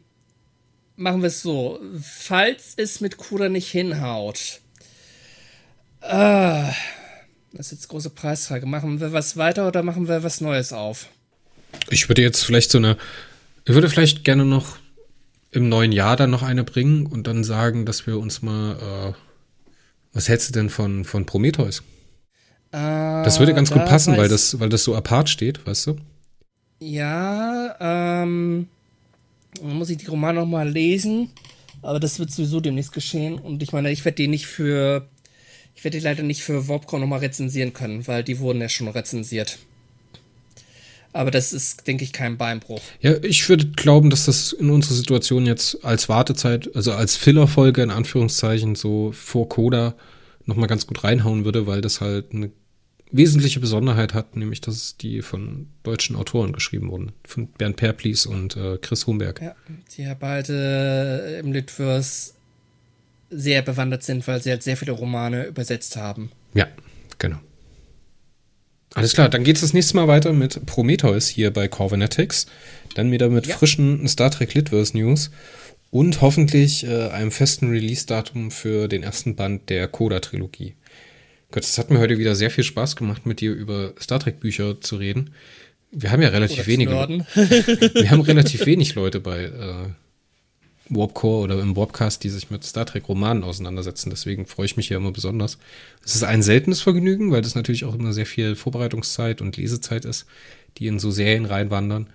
machen 0.96 1.22
wir 1.22 1.28
es 1.28 1.42
so. 1.42 1.80
Falls 2.00 2.74
es 2.76 3.00
mit 3.00 3.18
Coda 3.18 3.48
nicht 3.48 3.70
hinhaut, 3.70 4.60
Ah, 6.06 6.72
das 7.52 7.66
ist 7.66 7.72
jetzt 7.72 7.88
große 7.88 8.10
Preisfrage. 8.10 8.66
Machen 8.66 9.00
wir 9.00 9.12
was 9.12 9.36
weiter 9.36 9.66
oder 9.66 9.82
machen 9.82 10.06
wir 10.06 10.22
was 10.22 10.40
Neues 10.40 10.72
auf? 10.72 11.08
Ich 11.90 12.08
würde 12.08 12.22
jetzt 12.22 12.44
vielleicht 12.44 12.70
so 12.70 12.78
eine, 12.78 12.96
ich 13.64 13.74
würde 13.74 13.88
vielleicht 13.88 14.24
gerne 14.24 14.44
noch 14.44 14.76
im 15.50 15.68
neuen 15.68 15.92
Jahr 15.92 16.16
dann 16.16 16.30
noch 16.30 16.42
eine 16.42 16.64
bringen 16.64 17.06
und 17.06 17.26
dann 17.26 17.44
sagen, 17.44 17.86
dass 17.86 18.06
wir 18.06 18.18
uns 18.18 18.42
mal, 18.42 19.12
äh, 19.12 19.12
was 20.12 20.28
hältst 20.28 20.50
du 20.50 20.52
denn 20.52 20.68
von, 20.68 21.04
von 21.04 21.26
Prometheus? 21.26 21.80
Äh, 22.72 22.76
das 23.24 23.38
würde 23.38 23.54
ganz 23.54 23.70
da 23.70 23.76
gut 23.76 23.86
passen, 23.86 24.16
weil 24.16 24.28
das, 24.28 24.58
weil 24.60 24.68
das 24.68 24.84
so 24.84 24.94
apart 24.94 25.30
steht, 25.30 25.64
weißt 25.66 25.86
du? 25.86 25.96
Ja, 26.80 27.76
ähm, 27.80 28.68
dann 29.60 29.74
muss 29.78 29.90
ich 29.90 29.98
die 29.98 30.06
Romane 30.06 30.40
noch 30.40 30.46
mal 30.46 30.68
lesen, 30.68 31.30
aber 31.82 32.00
das 32.00 32.18
wird 32.18 32.30
sowieso 32.30 32.60
demnächst 32.60 32.92
geschehen 32.92 33.38
und 33.38 33.62
ich 33.62 33.72
meine, 33.72 33.90
ich 33.90 34.04
werde 34.04 34.16
die 34.16 34.28
nicht 34.28 34.46
für 34.46 35.08
ich 35.74 35.84
werde 35.84 35.98
die 35.98 36.04
leider 36.04 36.22
nicht 36.22 36.42
für 36.42 36.68
Warpcore 36.68 37.00
nochmal 37.00 37.20
rezensieren 37.20 37.72
können, 37.72 38.06
weil 38.06 38.22
die 38.22 38.38
wurden 38.38 38.60
ja 38.60 38.68
schon 38.68 38.88
rezensiert. 38.88 39.58
Aber 41.12 41.30
das 41.30 41.52
ist, 41.52 41.86
denke 41.86 42.02
ich, 42.02 42.12
kein 42.12 42.36
Beinbruch. 42.36 42.80
Ja, 43.00 43.14
ich 43.22 43.48
würde 43.48 43.68
glauben, 43.68 44.10
dass 44.10 44.24
das 44.24 44.52
in 44.52 44.68
unserer 44.70 44.94
Situation 44.94 45.46
jetzt 45.46 45.84
als 45.84 46.08
Wartezeit, 46.08 46.74
also 46.74 46.92
als 46.92 47.16
Fillerfolge 47.16 47.82
in 47.82 47.90
Anführungszeichen, 47.90 48.74
so 48.74 49.12
vor 49.12 49.48
Coda 49.48 49.94
nochmal 50.44 50.66
ganz 50.66 50.88
gut 50.88 51.04
reinhauen 51.04 51.44
würde, 51.44 51.68
weil 51.68 51.80
das 51.80 52.00
halt 52.00 52.32
eine 52.32 52.50
wesentliche 53.12 53.60
Besonderheit 53.60 54.12
hat, 54.12 54.34
nämlich 54.34 54.60
dass 54.60 54.96
die 54.96 55.22
von 55.22 55.68
deutschen 55.84 56.16
Autoren 56.16 56.52
geschrieben 56.52 56.90
wurden. 56.90 57.12
Von 57.24 57.46
Bernd 57.46 57.76
Perplis 57.76 58.26
und 58.26 58.56
äh, 58.56 58.78
Chris 58.78 59.06
Humberg. 59.06 59.40
Ja, 59.40 59.54
die 59.96 60.02
ja 60.02 60.14
beide 60.14 61.40
im 61.40 61.52
Litverse 61.52 62.33
sehr 63.34 63.62
bewandert 63.62 64.02
sind, 64.02 64.26
weil 64.26 64.42
sie 64.42 64.50
halt 64.50 64.62
sehr 64.62 64.76
viele 64.76 64.92
Romane 64.92 65.44
übersetzt 65.44 65.96
haben. 65.96 66.30
Ja, 66.54 66.68
genau. 67.18 67.38
Alles 68.94 69.12
klar, 69.12 69.28
dann 69.28 69.42
geht 69.42 69.56
es 69.56 69.62
das 69.62 69.72
nächste 69.72 69.96
Mal 69.96 70.06
weiter 70.06 70.32
mit 70.32 70.66
Prometheus 70.66 71.26
hier 71.26 71.52
bei 71.52 71.66
Corvinetics. 71.66 72.46
Dann 72.94 73.10
wieder 73.10 73.28
mit 73.28 73.46
ja. 73.46 73.56
frischen 73.56 74.06
Star 74.06 74.30
Trek 74.30 74.54
Litverse 74.54 74.96
News 74.96 75.30
und 75.90 76.20
hoffentlich 76.20 76.86
äh, 76.86 77.08
einem 77.08 77.32
festen 77.32 77.70
Release-Datum 77.70 78.52
für 78.52 78.86
den 78.86 79.02
ersten 79.02 79.34
Band 79.34 79.68
der 79.68 79.88
Coda-Trilogie. 79.88 80.74
Gott, 81.50 81.64
es 81.64 81.76
hat 81.76 81.90
mir 81.90 81.98
heute 81.98 82.18
wieder 82.18 82.36
sehr 82.36 82.50
viel 82.50 82.64
Spaß 82.64 82.94
gemacht, 82.96 83.26
mit 83.26 83.40
dir 83.40 83.52
über 83.52 83.94
Star 84.00 84.20
Trek-Bücher 84.20 84.80
zu 84.80 84.96
reden. 84.96 85.34
Wir 85.90 86.10
haben 86.10 86.22
ja 86.22 86.28
relativ 86.28 86.66
wenige. 86.66 86.90
wir 87.34 88.10
haben 88.10 88.20
relativ 88.22 88.66
wenig 88.66 88.94
Leute 88.94 89.20
bei 89.20 89.44
äh, 89.44 89.88
Warpcore 90.88 91.42
oder 91.44 91.60
im 91.60 91.76
Warpcast, 91.76 92.22
die 92.22 92.28
sich 92.28 92.50
mit 92.50 92.64
Star 92.64 92.86
Trek 92.86 93.08
Romanen 93.08 93.44
auseinandersetzen. 93.44 94.10
Deswegen 94.10 94.46
freue 94.46 94.66
ich 94.66 94.76
mich 94.76 94.88
hier 94.88 94.98
immer 94.98 95.12
besonders. 95.12 95.58
Es 96.04 96.14
ist 96.14 96.24
ein 96.24 96.42
seltenes 96.42 96.82
Vergnügen, 96.82 97.32
weil 97.32 97.42
das 97.42 97.54
natürlich 97.54 97.84
auch 97.84 97.94
immer 97.94 98.12
sehr 98.12 98.26
viel 98.26 98.54
Vorbereitungszeit 98.54 99.40
und 99.40 99.56
Lesezeit 99.56 100.04
ist, 100.04 100.26
die 100.78 100.86
in 100.86 100.98
so 100.98 101.10
Serien 101.10 101.46
reinwandern. 101.46 102.08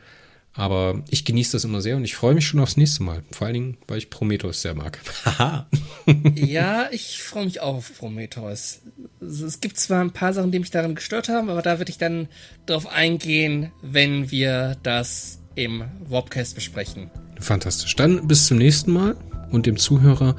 Aber 0.53 1.03
ich 1.09 1.25
genieße 1.25 1.53
das 1.53 1.63
immer 1.63 1.81
sehr 1.81 1.95
und 1.95 2.03
ich 2.03 2.15
freue 2.15 2.33
mich 2.33 2.45
schon 2.45 2.59
aufs 2.59 2.75
nächste 2.75 3.03
Mal. 3.03 3.23
Vor 3.31 3.47
allen 3.47 3.53
Dingen, 3.53 3.77
weil 3.87 3.99
ich 3.99 4.09
Prometheus 4.09 4.61
sehr 4.61 4.75
mag. 4.75 4.99
Haha. 5.23 5.67
ja, 6.35 6.89
ich 6.91 7.21
freue 7.21 7.45
mich 7.45 7.61
auch 7.61 7.75
auf 7.75 7.97
Prometheus. 7.97 8.79
Es 9.21 9.61
gibt 9.61 9.77
zwar 9.77 10.01
ein 10.01 10.11
paar 10.11 10.33
Sachen, 10.33 10.51
die 10.51 10.59
mich 10.59 10.71
daran 10.71 10.95
gestört 10.95 11.29
haben, 11.29 11.49
aber 11.49 11.61
da 11.61 11.77
würde 11.77 11.91
ich 11.91 11.97
dann 11.97 12.27
darauf 12.65 12.87
eingehen, 12.87 13.71
wenn 13.81 14.31
wir 14.31 14.75
das 14.83 15.39
im 15.55 15.83
Warpcast 16.07 16.55
besprechen. 16.55 17.11
Fantastisch. 17.39 17.95
Dann 17.95 18.27
bis 18.27 18.47
zum 18.47 18.57
nächsten 18.57 18.91
Mal 18.93 19.15
und 19.51 19.65
dem 19.65 19.77
Zuhörer. 19.77 20.35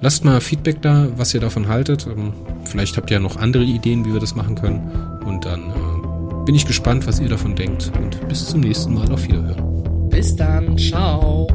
Lasst 0.00 0.24
mal 0.24 0.40
Feedback 0.40 0.82
da, 0.82 1.08
was 1.16 1.32
ihr 1.34 1.40
davon 1.40 1.68
haltet. 1.68 2.06
Ähm, 2.06 2.32
vielleicht 2.64 2.96
habt 2.96 3.10
ihr 3.10 3.14
ja 3.16 3.20
noch 3.20 3.36
andere 3.36 3.64
Ideen, 3.64 4.04
wie 4.04 4.12
wir 4.12 4.20
das 4.20 4.34
machen 4.34 4.54
können. 4.54 4.90
Und 5.24 5.44
dann 5.44 5.70
äh, 5.70 6.44
bin 6.44 6.54
ich 6.54 6.66
gespannt, 6.66 7.06
was 7.06 7.20
ihr 7.20 7.28
davon 7.28 7.54
denkt. 7.54 7.90
Und 8.00 8.28
bis 8.28 8.46
zum 8.46 8.60
nächsten 8.60 8.94
Mal. 8.94 9.10
Auf 9.10 9.24
Wiederhören. 9.24 10.08
Bis 10.10 10.36
dann. 10.36 10.76
Ciao. 10.76 11.46